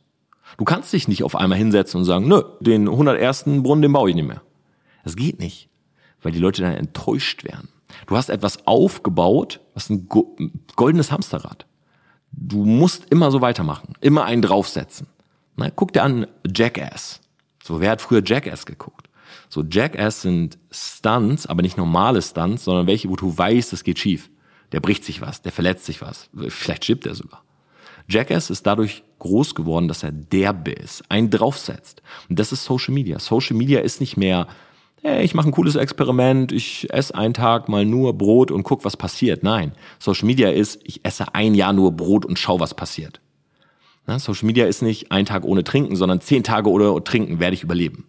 Du 0.56 0.64
kannst 0.64 0.92
dich 0.92 1.08
nicht 1.08 1.24
auf 1.24 1.34
einmal 1.34 1.58
hinsetzen 1.58 1.98
und 1.98 2.04
sagen, 2.04 2.28
nö, 2.28 2.42
den 2.60 2.88
101. 2.88 3.44
Brunnen, 3.62 3.82
den 3.82 3.92
baue 3.92 4.10
ich 4.10 4.14
nicht 4.14 4.28
mehr. 4.28 4.42
Das 5.02 5.16
geht 5.16 5.40
nicht, 5.40 5.68
weil 6.22 6.30
die 6.30 6.38
Leute 6.38 6.62
dann 6.62 6.74
enttäuscht 6.74 7.42
werden. 7.42 7.70
Du 8.06 8.16
hast 8.16 8.28
etwas 8.28 8.66
aufgebaut, 8.66 9.60
was 9.74 9.90
ein 9.90 10.08
goldenes 10.76 11.12
Hamsterrad. 11.12 11.66
Du 12.32 12.64
musst 12.64 13.06
immer 13.10 13.30
so 13.30 13.40
weitermachen, 13.40 13.94
immer 14.00 14.24
einen 14.24 14.42
draufsetzen. 14.42 15.06
Na, 15.56 15.70
guck 15.70 15.92
dir 15.92 16.02
an 16.02 16.26
Jackass. 16.46 17.20
So, 17.62 17.80
wer 17.80 17.90
hat 17.90 18.02
früher 18.02 18.22
Jackass 18.24 18.66
geguckt? 18.66 19.08
So, 19.48 19.62
Jackass 19.62 20.22
sind 20.22 20.58
Stunts, 20.70 21.46
aber 21.46 21.62
nicht 21.62 21.76
normale 21.76 22.22
Stunts, 22.22 22.64
sondern 22.64 22.86
welche, 22.86 23.08
wo 23.08 23.16
du 23.16 23.36
weißt, 23.36 23.72
es 23.72 23.84
geht 23.84 23.98
schief. 23.98 24.30
Der 24.72 24.80
bricht 24.80 25.04
sich 25.04 25.20
was, 25.20 25.42
der 25.42 25.52
verletzt 25.52 25.84
sich 25.84 26.00
was. 26.00 26.30
Vielleicht 26.48 26.84
stirbt 26.84 27.06
er 27.06 27.14
sogar. 27.14 27.44
Jackass 28.08 28.50
ist 28.50 28.66
dadurch 28.66 29.04
groß 29.18 29.54
geworden, 29.54 29.88
dass 29.88 30.02
er 30.02 30.10
derbe 30.12 30.72
ist, 30.72 31.04
einen 31.10 31.30
draufsetzt. 31.30 32.02
Und 32.28 32.38
das 32.38 32.50
ist 32.52 32.64
Social 32.64 32.94
Media. 32.94 33.18
Social 33.18 33.56
Media 33.56 33.80
ist 33.80 34.00
nicht 34.00 34.16
mehr, 34.16 34.48
hey, 35.02 35.24
ich 35.24 35.34
mache 35.34 35.48
ein 35.48 35.52
cooles 35.52 35.74
Experiment, 35.74 36.52
ich 36.52 36.92
esse 36.92 37.14
einen 37.14 37.34
Tag 37.34 37.68
mal 37.68 37.84
nur 37.84 38.16
Brot 38.16 38.50
und 38.50 38.62
guck, 38.62 38.84
was 38.84 38.96
passiert. 38.96 39.42
Nein, 39.42 39.72
Social 39.98 40.26
Media 40.26 40.50
ist, 40.50 40.80
ich 40.84 41.04
esse 41.04 41.34
ein 41.34 41.54
Jahr 41.54 41.72
nur 41.72 41.92
Brot 41.92 42.24
und 42.24 42.38
schau, 42.38 42.60
was 42.60 42.74
passiert. 42.74 43.20
Na, 44.06 44.18
Social 44.18 44.46
Media 44.46 44.66
ist 44.66 44.82
nicht 44.82 45.12
ein 45.12 45.26
Tag 45.26 45.44
ohne 45.44 45.64
Trinken, 45.64 45.96
sondern 45.96 46.20
zehn 46.20 46.42
Tage 46.42 46.70
ohne 46.70 47.02
Trinken 47.04 47.40
werde 47.40 47.54
ich 47.54 47.62
überleben. 47.62 48.06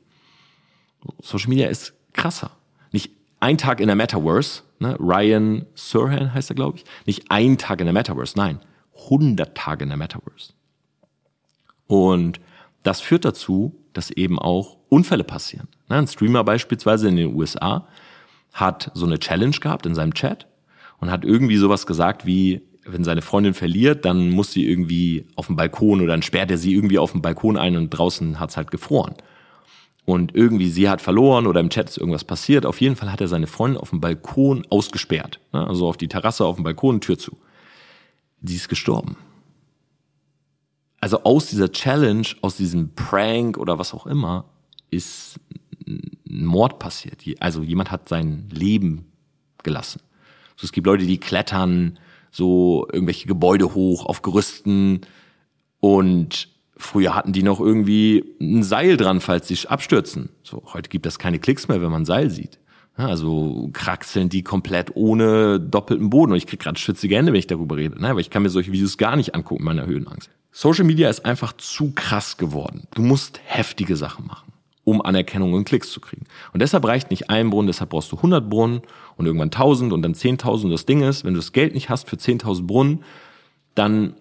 Social 1.22 1.50
Media 1.50 1.68
ist 1.68 1.94
krasser. 2.14 2.52
Nicht 2.92 3.12
ein 3.40 3.58
Tag 3.58 3.80
in 3.80 3.88
der 3.88 3.96
Metaverse, 3.96 4.64
ne? 4.80 4.96
Ryan 5.00 5.66
Surhan 5.76 6.34
heißt 6.34 6.52
er, 6.52 6.56
glaube 6.56 6.78
ich. 6.78 6.86
Nicht 7.06 7.30
ein 7.30 7.58
Tag 7.58 7.80
in 7.80 7.86
der 7.86 7.94
Metaverse, 7.94 8.38
nein, 8.38 8.60
100 9.06 9.56
Tage 9.56 9.84
in 9.84 9.90
der 9.90 9.98
Metaverse. 9.98 10.54
Und 11.88 12.40
das 12.84 13.02
führt 13.02 13.26
dazu, 13.26 13.76
dass 13.94 14.10
eben 14.10 14.40
auch 14.40 14.78
Unfälle 14.94 15.24
passieren. 15.24 15.68
Ne? 15.90 15.98
Ein 15.98 16.08
Streamer 16.08 16.44
beispielsweise 16.44 17.08
in 17.10 17.16
den 17.16 17.36
USA 17.36 17.88
hat 18.52 18.92
so 18.94 19.06
eine 19.06 19.20
Challenge 19.20 19.58
gehabt 19.60 19.86
in 19.86 19.96
seinem 19.96 20.14
Chat 20.14 20.48
und 21.00 21.12
hat 21.12 21.26
irgendwie 21.26 21.58
sowas 21.58 21.86
gesagt 21.86 22.26
wie, 22.26 22.62
wenn 22.86 23.04
seine 23.04 23.22
Freundin 23.22 23.54
verliert, 23.54 24.06
dann 24.06 24.30
muss 24.30 24.52
sie 24.52 24.66
irgendwie 24.68 25.26
auf 25.36 25.48
dem 25.48 25.56
Balkon 25.56 26.02
oder 26.02 26.14
dann 26.14 26.22
sperrt 26.22 26.52
er 26.52 26.58
sie 26.58 26.74
irgendwie 26.74 27.00
auf 27.00 27.12
dem 27.12 27.22
Balkon 27.22 27.58
ein 27.58 27.78
und 27.78 27.90
draußen 27.90 28.40
hat's 28.40 28.58
halt 28.58 28.72
gefroren. 28.72 29.16
Und 30.06 30.36
irgendwie 30.36 30.70
sie 30.70 30.90
hat 30.90 31.02
verloren 31.02 31.48
oder 31.48 31.62
im 31.62 31.70
Chat 31.70 31.90
ist 31.90 31.98
irgendwas 31.98 32.26
passiert. 32.26 32.66
Auf 32.66 32.82
jeden 32.82 32.98
Fall 32.98 33.12
hat 33.12 33.22
er 33.22 33.30
seine 33.30 33.48
Freundin 33.48 33.80
auf 33.80 33.92
dem 33.92 34.02
Balkon 34.02 34.68
ausgesperrt. 34.70 35.40
Ne? 35.54 35.66
Also 35.66 35.88
auf 35.88 35.98
die 35.98 36.10
Terrasse, 36.10 36.46
auf 36.46 36.56
dem 36.56 36.66
Balkon, 36.66 37.00
Tür 37.00 37.18
zu. 37.18 37.38
Sie 38.42 38.56
ist 38.56 38.68
gestorben. 38.68 39.16
Also 41.00 41.24
aus 41.24 41.48
dieser 41.48 41.72
Challenge, 41.72 42.28
aus 42.42 42.58
diesem 42.58 42.94
Prank 42.96 43.58
oder 43.58 43.80
was 43.80 43.94
auch 43.94 44.06
immer, 44.06 44.46
ist 44.94 45.40
ein 45.88 46.46
Mord 46.46 46.80
passiert. 46.80 47.24
Also 47.40 47.64
jemand 47.64 47.92
hat 47.92 48.10
sein 48.10 48.50
Leben 48.52 49.12
gelassen. 49.64 50.02
So, 50.56 50.66
es 50.66 50.72
gibt 50.72 50.88
Leute, 50.88 51.06
die 51.06 51.20
klettern 51.20 52.00
so 52.32 52.88
irgendwelche 52.92 53.28
Gebäude 53.28 53.74
hoch 53.74 54.06
auf 54.06 54.22
Gerüsten 54.22 55.02
und 55.80 56.50
früher 56.78 57.16
hatten 57.16 57.34
die 57.34 57.44
noch 57.44 57.60
irgendwie 57.60 58.24
ein 58.42 58.64
Seil 58.64 58.98
dran, 58.98 59.22
falls 59.22 59.48
sie 59.48 59.68
abstürzen. 59.68 60.30
So, 60.44 60.64
heute 60.74 60.90
gibt 60.90 61.06
es 61.06 61.20
keine 61.20 61.40
Klicks 61.40 61.68
mehr, 61.68 61.82
wenn 61.82 61.92
man 61.92 62.04
ein 62.04 62.06
Seil 62.06 62.30
sieht. 62.30 62.60
Also 62.96 63.70
kraxeln 63.74 64.30
die 64.30 64.44
komplett 64.44 64.96
ohne 64.96 65.60
doppelten 65.60 66.10
Boden. 66.10 66.32
Und 66.32 66.38
ich 66.38 66.46
krieg 66.46 66.60
gerade 66.60 66.80
schwitzige 66.80 67.16
Hände, 67.16 67.32
wenn 67.32 67.40
ich 67.40 67.48
darüber 67.48 67.76
rede, 67.78 68.00
ne? 68.00 68.10
weil 68.10 68.20
ich 68.20 68.30
kann 68.30 68.44
mir 68.44 68.50
solche 68.50 68.72
Videos 68.72 68.98
gar 68.98 69.16
nicht 69.16 69.34
angucken, 69.34 69.64
meiner 69.64 69.86
Höhenangst. 69.86 70.30
Social 70.52 70.86
Media 70.86 71.10
ist 71.10 71.26
einfach 71.26 71.54
zu 71.54 71.94
krass 71.94 72.38
geworden. 72.38 72.88
Du 72.94 73.02
musst 73.02 73.42
heftige 73.46 73.96
Sachen 73.96 74.28
machen, 74.28 74.53
um 74.84 75.02
Anerkennung 75.02 75.54
und 75.54 75.66
Klicks 75.66 75.92
zu 75.92 76.02
kriegen. 76.02 76.26
Und 76.52 76.62
deshalb 76.62 76.86
reicht 76.86 77.10
nicht 77.10 77.30
ein 77.30 77.50
Brunnen, 77.50 77.68
deshalb 77.68 77.92
brauchst 77.92 78.12
du 78.12 78.18
100 78.18 78.50
Brunnen 78.50 78.82
und 79.16 79.26
irgendwann 79.26 79.48
1000 79.48 79.94
und 79.94 80.02
dann 80.02 80.14
10.000. 80.14 80.70
Das 80.70 80.86
Ding 80.86 81.02
ist, 81.02 81.24
wenn 81.24 81.34
du 81.34 81.40
das 81.40 81.54
Geld 81.54 81.74
nicht 81.74 81.90
hast 81.90 82.10
für 82.10 82.18
10.000 82.18 82.66
Brunnen, 82.66 83.04
dann, 83.76 84.16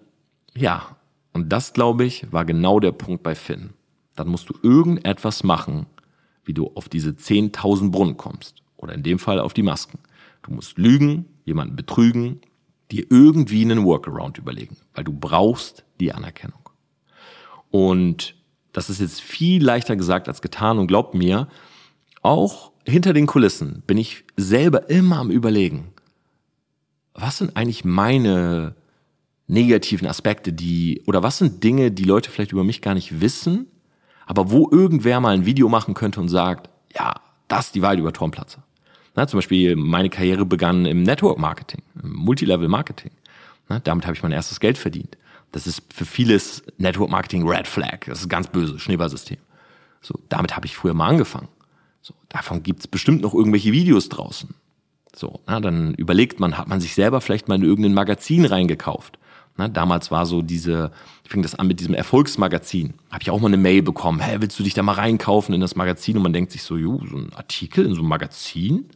ja, 0.55 0.95
und 1.33 1.49
das, 1.49 1.73
glaube 1.73 2.05
ich, 2.05 2.31
war 2.31 2.45
genau 2.45 2.79
der 2.79 2.91
Punkt 2.91 3.23
bei 3.23 3.35
Finn. 3.35 3.71
Dann 4.15 4.27
musst 4.27 4.49
du 4.49 4.53
irgendetwas 4.61 5.43
machen, 5.43 5.87
wie 6.45 6.53
du 6.53 6.71
auf 6.75 6.89
diese 6.89 7.11
10.000 7.11 7.91
Brunnen 7.91 8.17
kommst. 8.17 8.61
Oder 8.77 8.93
in 8.93 9.03
dem 9.03 9.19
Fall 9.19 9.39
auf 9.39 9.53
die 9.53 9.63
Masken. 9.63 9.99
Du 10.43 10.51
musst 10.51 10.77
lügen, 10.77 11.25
jemanden 11.45 11.75
betrügen, 11.75 12.41
dir 12.91 13.05
irgendwie 13.09 13.63
einen 13.63 13.85
Workaround 13.85 14.37
überlegen, 14.37 14.77
weil 14.93 15.03
du 15.03 15.13
brauchst 15.13 15.83
die 15.99 16.13
Anerkennung. 16.13 16.59
Und 17.71 18.35
das 18.73 18.89
ist 18.89 18.99
jetzt 18.99 19.21
viel 19.21 19.63
leichter 19.63 19.95
gesagt 19.95 20.27
als 20.27 20.41
getan 20.41 20.79
und 20.79 20.87
glaubt 20.87 21.13
mir, 21.13 21.47
auch 22.21 22.71
hinter 22.85 23.13
den 23.13 23.27
Kulissen 23.27 23.83
bin 23.87 23.97
ich 23.97 24.25
selber 24.35 24.89
immer 24.89 25.17
am 25.17 25.31
überlegen, 25.31 25.93
was 27.13 27.37
sind 27.37 27.55
eigentlich 27.55 27.85
meine 27.85 28.75
negativen 29.47 30.07
Aspekte, 30.07 30.51
die, 30.51 31.01
oder 31.05 31.21
was 31.23 31.37
sind 31.37 31.63
Dinge, 31.63 31.91
die 31.91 32.03
Leute 32.03 32.31
vielleicht 32.31 32.51
über 32.51 32.63
mich 32.63 32.81
gar 32.81 32.95
nicht 32.95 33.21
wissen, 33.21 33.67
aber 34.25 34.51
wo 34.51 34.69
irgendwer 34.71 35.19
mal 35.19 35.33
ein 35.33 35.45
Video 35.45 35.69
machen 35.69 35.93
könnte 35.93 36.19
und 36.19 36.29
sagt, 36.29 36.69
ja, 36.95 37.13
das 37.47 37.67
ist 37.67 37.75
die 37.75 37.81
Wahrheit 37.81 37.99
über 37.99 38.13
Turmplatzer. 38.13 38.63
Na, 39.15 39.27
zum 39.27 39.37
Beispiel 39.37 39.75
meine 39.75 40.09
Karriere 40.09 40.45
begann 40.45 40.85
im 40.85 41.03
Network 41.03 41.37
Marketing, 41.37 41.83
im 42.01 42.13
Multilevel 42.13 42.67
Marketing. 42.67 43.11
Na, 43.69 43.79
damit 43.79 44.05
habe 44.05 44.15
ich 44.15 44.23
mein 44.23 44.31
erstes 44.31 44.59
Geld 44.59 44.77
verdient. 44.77 45.17
Das 45.53 45.67
ist 45.67 45.83
für 45.93 46.05
vieles 46.05 46.63
Network 46.77 47.11
Marketing 47.11 47.47
Red 47.47 47.67
Flag. 47.67 47.99
Das 48.07 48.21
ist 48.21 48.27
ganz 48.27 48.47
böse, 48.47 48.79
Schneeballsystem. 48.79 49.37
So, 50.01 50.15
damit 50.27 50.55
habe 50.55 50.65
ich 50.65 50.75
früher 50.75 50.95
mal 50.95 51.07
angefangen. 51.07 51.47
So, 52.01 52.15
davon 52.27 52.63
gibt's 52.63 52.87
bestimmt 52.87 53.21
noch 53.21 53.33
irgendwelche 53.33 53.71
Videos 53.71 54.09
draußen. 54.09 54.55
So, 55.15 55.39
na, 55.45 55.59
dann 55.59 55.93
überlegt 55.93 56.39
man, 56.39 56.57
hat 56.57 56.67
man 56.67 56.81
sich 56.81 56.95
selber 56.95 57.21
vielleicht 57.21 57.47
mal 57.47 57.55
in 57.55 57.63
irgendein 57.63 57.93
Magazin 57.93 58.45
reingekauft. 58.45 59.19
Na, 59.55 59.67
damals 59.67 60.09
war 60.09 60.25
so 60.25 60.41
diese, 60.41 60.91
ich 61.23 61.29
fing 61.29 61.43
das 61.43 61.53
an 61.53 61.67
mit 61.67 61.79
diesem 61.79 61.93
Erfolgsmagazin. 61.93 62.95
Habe 63.11 63.21
ich 63.21 63.29
auch 63.29 63.39
mal 63.39 63.47
eine 63.47 63.57
Mail 63.57 63.83
bekommen, 63.83 64.21
hä, 64.21 64.37
willst 64.39 64.59
du 64.59 64.63
dich 64.63 64.73
da 64.73 64.81
mal 64.81 64.93
reinkaufen 64.93 65.53
in 65.53 65.61
das 65.61 65.75
Magazin? 65.75 66.17
Und 66.17 66.23
man 66.23 66.33
denkt 66.33 66.51
sich 66.51 66.63
so, 66.63 66.77
jo, 66.77 66.99
so 67.07 67.15
ein 67.15 67.31
Artikel 67.35 67.85
in 67.85 67.93
so 67.93 67.99
einem 67.99 68.09
Magazin? 68.09 68.89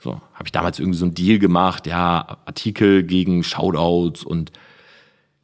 So, 0.00 0.20
habe 0.34 0.46
ich 0.46 0.52
damals 0.52 0.80
irgendwie 0.80 0.98
so 0.98 1.04
einen 1.04 1.14
Deal 1.14 1.38
gemacht, 1.38 1.86
ja, 1.86 2.38
Artikel 2.46 3.04
gegen 3.04 3.44
Shoutouts 3.44 4.24
und 4.24 4.50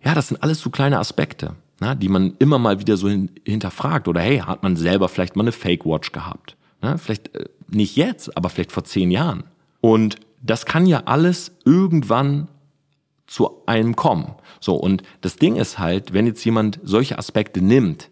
ja, 0.03 0.15
das 0.15 0.29
sind 0.29 0.43
alles 0.43 0.61
so 0.61 0.71
kleine 0.71 0.99
Aspekte, 0.99 1.55
na, 1.81 1.95
die 1.95 2.09
man 2.09 2.35
immer 2.39 2.59
mal 2.59 2.81
wieder 2.81 2.97
so 2.97 3.09
hin, 3.09 3.31
hinterfragt. 3.45 4.09
Oder 4.09 4.21
hey, 4.21 4.39
hat 4.39 4.63
man 4.63 4.77
selber 4.77 5.09
vielleicht 5.09 5.37
mal 5.37 5.43
eine 5.43 5.53
Fake 5.53 5.85
Watch 5.85 6.13
gehabt? 6.13 6.57
Na, 6.81 6.97
vielleicht 6.97 7.35
äh, 7.35 7.47
nicht 7.69 7.97
jetzt, 7.97 8.37
aber 8.37 8.49
vielleicht 8.49 8.73
vor 8.73 8.85
zehn 8.85 9.11
Jahren. 9.11 9.45
Und 9.81 10.17
das 10.43 10.67
kann 10.67 10.87
ja 10.87 11.03
alles 11.05 11.53
irgendwann 11.65 12.49
zu 13.27 13.63
einem 13.67 13.95
kommen. 13.95 14.35
So, 14.59 14.75
und 14.75 15.03
das 15.21 15.37
Ding 15.37 15.57
ist 15.57 15.79
halt, 15.79 16.13
wenn 16.13 16.27
jetzt 16.27 16.45
jemand 16.45 16.81
solche 16.83 17.19
Aspekte 17.19 17.63
nimmt 17.63 18.11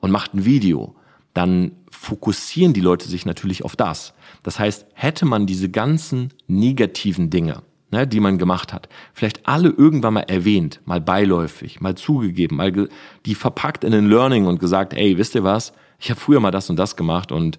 und 0.00 0.10
macht 0.10 0.34
ein 0.34 0.44
Video, 0.44 0.94
dann 1.34 1.72
fokussieren 1.90 2.72
die 2.72 2.80
Leute 2.80 3.08
sich 3.08 3.26
natürlich 3.26 3.64
auf 3.64 3.76
das. 3.76 4.14
Das 4.42 4.58
heißt, 4.58 4.86
hätte 4.94 5.26
man 5.26 5.46
diese 5.46 5.68
ganzen 5.68 6.32
negativen 6.46 7.30
Dinge, 7.30 7.62
ne, 7.90 8.06
die 8.06 8.20
man 8.20 8.38
gemacht 8.38 8.72
hat, 8.72 8.88
vielleicht 9.12 9.46
alle 9.46 9.70
irgendwann 9.70 10.14
mal 10.14 10.20
erwähnt, 10.20 10.80
mal 10.84 11.00
beiläufig, 11.00 11.80
mal 11.80 11.94
zugegeben, 11.94 12.56
mal 12.56 12.88
die 13.26 13.34
verpackt 13.34 13.84
in 13.84 13.94
ein 13.94 14.08
Learning 14.08 14.46
und 14.46 14.60
gesagt, 14.60 14.94
ey, 14.94 15.18
wisst 15.18 15.34
ihr 15.34 15.44
was? 15.44 15.72
Ich 15.98 16.10
habe 16.10 16.20
früher 16.20 16.40
mal 16.40 16.50
das 16.50 16.70
und 16.70 16.76
das 16.76 16.96
gemacht 16.96 17.32
und 17.32 17.58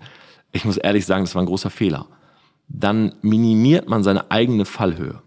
ich 0.52 0.66
muss 0.66 0.78
ehrlich 0.78 1.06
sagen, 1.06 1.24
das 1.24 1.36
war 1.36 1.44
ein 1.44 1.48
großer 1.48 1.70
Fehler. 1.70 2.08
Dann 2.68 3.16
minimiert 3.22 3.90
man 3.90 4.04
seine 4.04 4.32
eigene 4.32 4.66
Fallhöhe. 4.66 5.22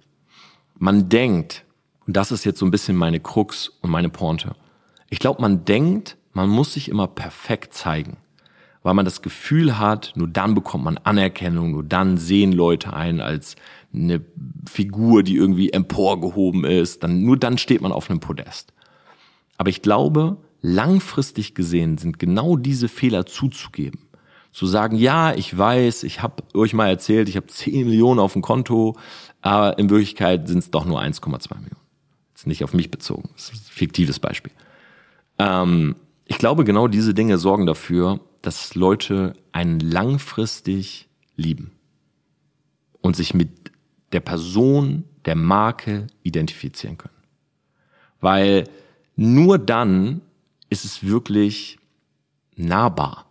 Man 0.79 1.09
denkt, 1.09 1.65
und 2.07 2.17
das 2.17 2.33
ist 2.33 2.45
jetzt 2.45 2.59
so 2.59 2.67
ein 2.67 2.71
bisschen 2.71 2.97
meine 2.97 3.21
Krux 3.21 3.69
und 3.81 3.91
meine 3.91 4.09
Pointe. 4.09 4.57
Ich 5.09 5.19
glaube, 5.19 5.41
man 5.41 5.65
denkt, 5.65 6.17
man 6.33 6.49
muss 6.49 6.75
sich 6.75 6.89
immer 6.89 7.07
perfekt 7.07 7.75
zeigen 7.75 8.17
weil 8.85 8.95
man 8.95 9.07
das 9.07 9.23
Gefühl 9.23 9.79
hat, 9.79 10.13
nur 10.15 10.29
dann 10.29 10.55
bekommt 10.55 10.85
man 10.85 10.99
Anerkennung, 10.99 11.73
nur 11.73 11.83
dann 11.83 12.19
sehen 12.19 12.53
Leute 12.53 12.93
einen 12.93 13.21
als 13.21 13.57
eine 13.93 14.21
Figur, 14.71 15.23
die 15.23 15.37
irgendwie 15.37 15.71
emporgehoben 15.71 16.65
ist, 16.65 17.03
dann 17.03 17.23
nur 17.23 17.39
dann 17.39 17.59
steht 17.59 17.81
man 17.81 17.93
auf 17.93 18.11
einem 18.11 18.21
Podest. 18.21 18.73
Aber 19.57 19.71
ich 19.71 19.83
glaube, 19.83 20.37
langfristig 20.61 21.55
gesehen 21.55 21.97
sind 21.97 22.19
genau 22.19 22.57
diese 22.57 22.89
Fehler 22.89 23.25
zuzugeben. 23.25 24.01
Zu 24.53 24.67
sagen, 24.67 24.97
ja, 24.97 25.35
ich 25.35 25.57
weiß, 25.57 26.03
ich 26.03 26.23
habe 26.23 26.43
euch 26.53 26.75
mal 26.75 26.89
erzählt, 26.89 27.29
ich 27.29 27.37
habe 27.37 27.47
10 27.47 27.87
Millionen 27.87 28.21
auf 28.21 28.35
dem 28.35 28.43
Konto, 28.43 28.97
aber 29.41 29.79
in 29.79 29.89
Wirklichkeit 29.89 30.47
sind 30.47 30.59
es 30.59 30.71
doch 30.71 30.85
nur 30.85 31.01
1,2 31.01 31.55
Millionen. 31.55 31.81
Ist 32.35 32.47
nicht 32.47 32.63
auf 32.63 32.75
mich 32.75 32.91
bezogen, 32.91 33.31
das 33.35 33.51
ist 33.51 33.69
ein 33.69 33.73
fiktives 33.73 34.19
Beispiel. 34.19 34.53
Ähm, 35.39 35.97
ich 36.27 36.39
glaube, 36.39 36.65
genau 36.65 36.87
diese 36.87 37.15
Dinge 37.15 37.39
sorgen 37.39 37.67
dafür, 37.67 38.21
dass 38.47 38.75
Leute 38.75 39.35
einen 39.53 39.81
langfristig 39.81 41.09
lieben 41.37 41.73
und 43.01 43.17
sich 43.17 43.35
mit 43.35 43.73
der 44.13 44.21
Person, 44.21 45.05
der 45.25 45.35
Marke 45.35 46.07
identifizieren 46.23 46.99
können. 46.99 47.15
Weil 48.21 48.65
nur 49.17 49.59
dann 49.59 50.21
ist 50.69 50.85
es 50.85 51.05
wirklich 51.05 51.79
nahbar. 52.57 53.27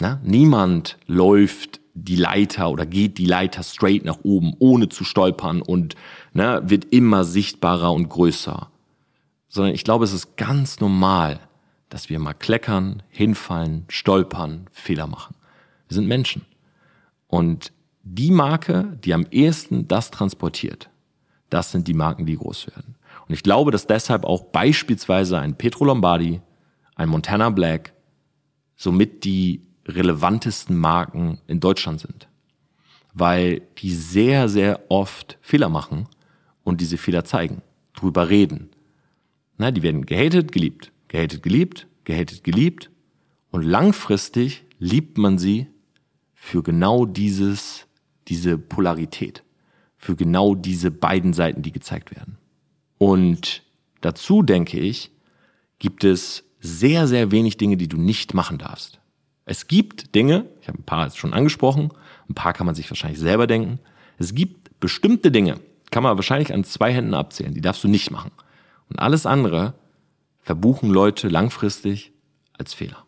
Ne? 0.00 0.20
Niemand 0.24 0.98
läuft 1.06 1.80
die 1.94 2.16
Leiter 2.16 2.70
oder 2.70 2.86
geht 2.86 3.18
die 3.18 3.26
Leiter 3.26 3.62
straight 3.62 4.04
nach 4.04 4.18
oben, 4.22 4.54
ohne 4.58 4.88
zu 4.88 5.04
stolpern 5.04 5.62
und 5.62 5.96
ne, 6.32 6.62
wird 6.64 6.86
immer 6.86 7.24
sichtbarer 7.24 7.92
und 7.92 8.08
größer. 8.08 8.70
Sondern 9.48 9.74
ich 9.74 9.84
glaube, 9.84 10.04
es 10.04 10.12
ist 10.12 10.36
ganz 10.36 10.80
normal, 10.80 11.40
dass 11.88 12.08
wir 12.08 12.18
mal 12.18 12.34
kleckern, 12.34 13.02
hinfallen, 13.08 13.84
stolpern, 13.88 14.66
Fehler 14.72 15.06
machen. 15.06 15.34
Wir 15.88 15.94
sind 15.94 16.06
Menschen. 16.06 16.44
Und 17.26 17.72
die 18.02 18.30
Marke, 18.30 18.98
die 19.04 19.14
am 19.14 19.26
ehesten 19.30 19.88
das 19.88 20.10
transportiert, 20.10 20.90
das 21.50 21.72
sind 21.72 21.88
die 21.88 21.94
Marken, 21.94 22.26
die 22.26 22.36
groß 22.36 22.68
werden. 22.68 22.96
Und 23.26 23.34
ich 23.34 23.42
glaube, 23.42 23.70
dass 23.70 23.86
deshalb 23.86 24.24
auch 24.24 24.44
beispielsweise 24.44 25.38
ein 25.38 25.56
Petro 25.56 25.84
Lombardi, 25.84 26.40
ein 26.94 27.08
Montana 27.08 27.50
Black 27.50 27.92
somit 28.76 29.24
die 29.24 29.62
relevantesten 29.86 30.76
Marken 30.76 31.40
in 31.46 31.60
Deutschland 31.60 32.00
sind. 32.00 32.28
Weil 33.14 33.62
die 33.78 33.92
sehr, 33.92 34.48
sehr 34.48 34.80
oft 34.90 35.38
Fehler 35.40 35.68
machen 35.68 36.06
und 36.62 36.80
diese 36.80 36.98
Fehler 36.98 37.24
zeigen, 37.24 37.62
drüber 37.94 38.28
reden. 38.28 38.70
Na, 39.56 39.70
die 39.70 39.82
werden 39.82 40.06
gehatet, 40.06 40.52
geliebt 40.52 40.92
gehatet, 41.08 41.42
geliebt, 41.42 41.86
gehatet, 42.04 42.44
geliebt. 42.44 42.90
Und 43.50 43.62
langfristig 43.62 44.64
liebt 44.78 45.18
man 45.18 45.38
sie 45.38 45.66
für 46.34 46.62
genau 46.62 47.04
dieses, 47.06 47.86
diese 48.28 48.58
Polarität. 48.58 49.42
für 49.98 50.14
genau 50.16 50.54
diese 50.54 50.90
beiden 50.90 51.32
Seiten, 51.32 51.62
die 51.62 51.72
gezeigt 51.72 52.14
werden. 52.14 52.38
Und 52.96 53.62
dazu 54.00 54.42
denke 54.42 54.78
ich, 54.78 55.10
gibt 55.78 56.04
es 56.04 56.44
sehr, 56.60 57.06
sehr 57.06 57.30
wenig 57.30 57.56
Dinge, 57.56 57.76
die 57.76 57.88
du 57.88 57.98
nicht 57.98 58.32
machen 58.32 58.58
darfst. 58.58 59.00
Es 59.44 59.66
gibt 59.66 60.14
Dinge, 60.14 60.46
ich 60.60 60.68
habe 60.68 60.78
ein 60.78 60.84
paar 60.84 61.04
jetzt 61.04 61.18
schon 61.18 61.34
angesprochen, 61.34 61.90
ein 62.28 62.34
paar 62.34 62.52
kann 62.52 62.66
man 62.66 62.74
sich 62.74 62.90
wahrscheinlich 62.90 63.18
selber 63.18 63.46
denken. 63.46 63.80
Es 64.18 64.34
gibt 64.34 64.78
bestimmte 64.80 65.30
Dinge, 65.30 65.60
kann 65.90 66.02
man 66.02 66.16
wahrscheinlich 66.16 66.52
an 66.52 66.64
zwei 66.64 66.92
Händen 66.92 67.14
abzählen, 67.14 67.54
die 67.54 67.60
darfst 67.60 67.82
du 67.82 67.88
nicht 67.88 68.10
machen. 68.10 68.30
Und 68.88 68.98
alles 68.98 69.26
andere 69.26 69.74
verbuchen 70.48 70.88
Leute 70.88 71.28
langfristig 71.28 72.10
als 72.56 72.72
Fehler. 72.72 73.04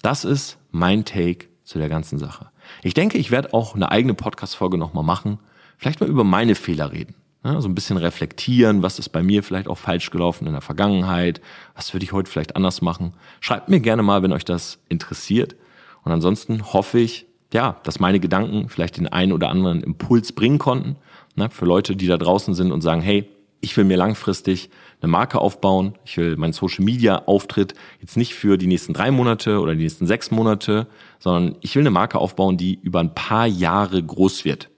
Das 0.00 0.24
ist 0.24 0.56
mein 0.70 1.04
Take 1.04 1.48
zu 1.62 1.78
der 1.78 1.90
ganzen 1.90 2.18
Sache. 2.18 2.48
Ich 2.82 2.94
denke, 2.94 3.18
ich 3.18 3.30
werde 3.30 3.52
auch 3.52 3.74
eine 3.74 3.90
eigene 3.90 4.14
Podcast-Folge 4.14 4.78
nochmal 4.78 5.04
machen. 5.04 5.40
Vielleicht 5.76 6.00
mal 6.00 6.08
über 6.08 6.24
meine 6.24 6.54
Fehler 6.54 6.90
reden. 6.90 7.16
Ja, 7.44 7.60
so 7.60 7.68
ein 7.68 7.74
bisschen 7.74 7.98
reflektieren, 7.98 8.82
was 8.82 8.98
ist 8.98 9.10
bei 9.10 9.22
mir 9.22 9.42
vielleicht 9.42 9.68
auch 9.68 9.76
falsch 9.76 10.08
gelaufen 10.08 10.46
in 10.46 10.54
der 10.54 10.62
Vergangenheit, 10.62 11.42
was 11.74 11.92
würde 11.92 12.04
ich 12.04 12.12
heute 12.12 12.30
vielleicht 12.30 12.56
anders 12.56 12.80
machen. 12.80 13.12
Schreibt 13.40 13.68
mir 13.68 13.80
gerne 13.80 14.02
mal, 14.02 14.22
wenn 14.22 14.32
euch 14.32 14.46
das 14.46 14.78
interessiert. 14.88 15.54
Und 16.02 16.12
ansonsten 16.12 16.72
hoffe 16.72 16.98
ich, 16.98 17.26
ja, 17.52 17.76
dass 17.82 18.00
meine 18.00 18.20
Gedanken 18.20 18.70
vielleicht 18.70 18.96
den 18.96 19.06
einen 19.06 19.32
oder 19.32 19.50
anderen 19.50 19.82
Impuls 19.82 20.32
bringen 20.32 20.58
konnten. 20.58 20.96
Ne, 21.36 21.50
für 21.50 21.66
Leute, 21.66 21.94
die 21.94 22.06
da 22.06 22.16
draußen 22.16 22.54
sind 22.54 22.72
und 22.72 22.80
sagen, 22.80 23.02
hey, 23.02 23.28
ich 23.60 23.76
will 23.76 23.84
mir 23.84 23.98
langfristig 23.98 24.70
eine 25.00 25.10
Marke 25.10 25.40
aufbauen. 25.40 25.94
Ich 26.04 26.16
will 26.16 26.36
meinen 26.36 26.52
Social 26.52 26.84
Media 26.84 27.22
Auftritt 27.26 27.74
jetzt 28.00 28.16
nicht 28.16 28.34
für 28.34 28.56
die 28.56 28.66
nächsten 28.66 28.92
drei 28.92 29.10
Monate 29.10 29.60
oder 29.60 29.74
die 29.74 29.82
nächsten 29.82 30.06
sechs 30.06 30.30
Monate, 30.30 30.86
sondern 31.18 31.56
ich 31.60 31.74
will 31.74 31.82
eine 31.82 31.90
Marke 31.90 32.18
aufbauen, 32.18 32.56
die 32.56 32.78
über 32.82 33.00
ein 33.00 33.14
paar 33.14 33.46
Jahre 33.46 34.02
groß 34.02 34.44
wird. 34.44 34.70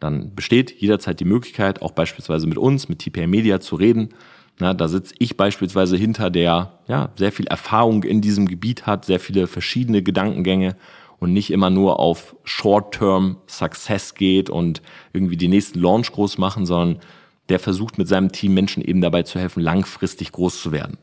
Dann 0.00 0.34
besteht 0.34 0.80
jederzeit 0.80 1.20
die 1.20 1.24
Möglichkeit, 1.24 1.82
auch 1.82 1.92
beispielsweise 1.92 2.46
mit 2.46 2.58
uns, 2.58 2.88
mit 2.88 3.00
TPA 3.00 3.26
Media 3.26 3.60
zu 3.60 3.76
reden. 3.76 4.10
Na, 4.60 4.74
da 4.74 4.88
sitze 4.88 5.14
ich 5.18 5.36
beispielsweise 5.36 5.96
hinter, 5.96 6.30
der 6.30 6.80
ja 6.88 7.10
sehr 7.16 7.32
viel 7.32 7.46
Erfahrung 7.46 8.02
in 8.02 8.20
diesem 8.20 8.46
Gebiet 8.46 8.86
hat, 8.86 9.04
sehr 9.04 9.20
viele 9.20 9.46
verschiedene 9.46 10.02
Gedankengänge 10.02 10.76
und 11.20 11.32
nicht 11.32 11.50
immer 11.50 11.70
nur 11.70 12.00
auf 12.00 12.36
Short-Term 12.44 13.38
Success 13.46 14.14
geht 14.14 14.50
und 14.50 14.82
irgendwie 15.12 15.36
die 15.36 15.48
nächsten 15.48 15.80
Launch 15.80 16.12
groß 16.12 16.38
machen, 16.38 16.66
sondern 16.66 17.00
der 17.48 17.58
versucht 17.58 17.98
mit 17.98 18.08
seinem 18.08 18.32
Team 18.32 18.54
Menschen 18.54 18.82
eben 18.82 19.00
dabei 19.00 19.22
zu 19.22 19.38
helfen, 19.38 19.62
langfristig 19.62 20.32
groß 20.32 20.60
zu 20.60 20.72
werden. 20.72 20.98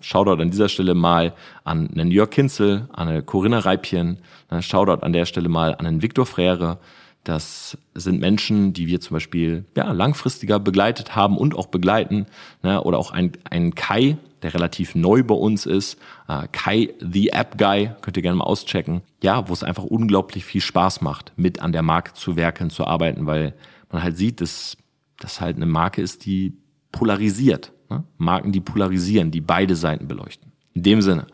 Shoutout 0.00 0.40
an 0.40 0.50
dieser 0.50 0.68
Stelle 0.68 0.94
mal 0.94 1.34
an 1.64 1.90
einen 1.90 2.10
Jörg 2.10 2.30
Kinzel, 2.30 2.88
an 2.92 3.08
eine 3.08 3.22
Corinna 3.22 3.58
Reipchen, 3.58 4.18
Shoutout 4.60 5.04
an 5.04 5.12
der 5.12 5.26
Stelle 5.26 5.48
mal 5.48 5.74
an 5.74 5.86
einen 5.86 6.02
Viktor 6.02 6.24
Frere. 6.24 6.78
Das 7.24 7.76
sind 7.94 8.20
Menschen, 8.20 8.72
die 8.72 8.86
wir 8.86 9.00
zum 9.00 9.16
Beispiel 9.16 9.64
ja, 9.76 9.92
langfristiger 9.92 10.58
begleitet 10.60 11.14
haben 11.14 11.36
und 11.36 11.54
auch 11.54 11.66
begleiten. 11.66 12.26
Oder 12.62 12.98
auch 12.98 13.10
ein, 13.10 13.32
ein 13.50 13.74
Kai, 13.74 14.16
der 14.42 14.54
relativ 14.54 14.94
neu 14.94 15.24
bei 15.24 15.34
uns 15.34 15.66
ist. 15.66 15.98
Äh, 16.28 16.46
Kai, 16.52 16.94
the 17.00 17.30
App 17.30 17.58
Guy, 17.58 17.90
könnt 18.00 18.16
ihr 18.16 18.22
gerne 18.22 18.36
mal 18.36 18.44
auschecken. 18.44 19.02
Ja, 19.22 19.48
wo 19.48 19.52
es 19.52 19.64
einfach 19.64 19.84
unglaublich 19.84 20.44
viel 20.44 20.60
Spaß 20.60 21.00
macht, 21.00 21.32
mit 21.36 21.60
an 21.60 21.72
der 21.72 21.82
Marke 21.82 22.14
zu 22.14 22.36
werkeln, 22.36 22.70
zu 22.70 22.86
arbeiten, 22.86 23.26
weil 23.26 23.54
man 23.90 24.02
halt 24.02 24.16
sieht, 24.16 24.40
dass 24.40 24.76
das 25.18 25.40
halt 25.40 25.56
eine 25.56 25.66
Marke 25.66 26.02
ist, 26.02 26.24
die 26.26 26.56
polarisiert. 26.92 27.72
Ne? 27.90 28.04
Marken, 28.18 28.52
die 28.52 28.60
polarisieren, 28.60 29.30
die 29.30 29.40
beide 29.40 29.76
Seiten 29.76 30.08
beleuchten. 30.08 30.52
In 30.74 30.82
dem 30.82 31.02
Sinne, 31.02 31.26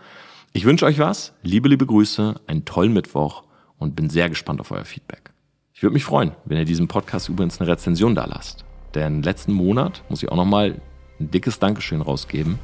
ich 0.53 0.65
wünsche 0.65 0.85
euch 0.85 0.99
was, 0.99 1.33
liebe, 1.43 1.69
liebe 1.69 1.87
Grüße, 1.87 2.41
einen 2.47 2.65
tollen 2.65 2.93
Mittwoch 2.93 3.45
und 3.79 3.97
bin 3.97 4.11
sehr 4.11 4.29
gespannt 4.29 4.61
auf 4.61 4.71
euer 4.71 4.85
Feedback. 4.85 5.33
Ich 5.73 5.83
würde 5.83 5.95
mich 5.95 6.05
freuen, 6.05 6.33
wenn 6.45 6.59
ihr 6.59 6.65
diesem 6.65 6.89
Podcast 6.89 7.29
übrigens 7.29 7.61
eine 7.61 7.71
Rezension 7.71 8.15
da 8.15 8.27
lasst. 8.27 8.65
Denn 8.95 9.23
letzten 9.23 9.53
Monat 9.53 10.05
muss 10.09 10.23
ich 10.23 10.31
auch 10.31 10.37
nochmal 10.37 10.81
ein 11.19 11.31
dickes 11.31 11.59
Dankeschön 11.59 12.03
rausgeben. 12.03 12.59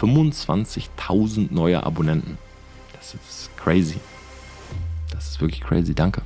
25.000 0.00 1.52
neue 1.52 1.84
Abonnenten. 1.84 2.38
Das 2.94 3.14
ist 3.14 3.56
crazy. 3.56 4.00
Das 5.12 5.28
ist 5.28 5.40
wirklich 5.40 5.60
crazy. 5.60 5.94
Danke. 5.94 6.22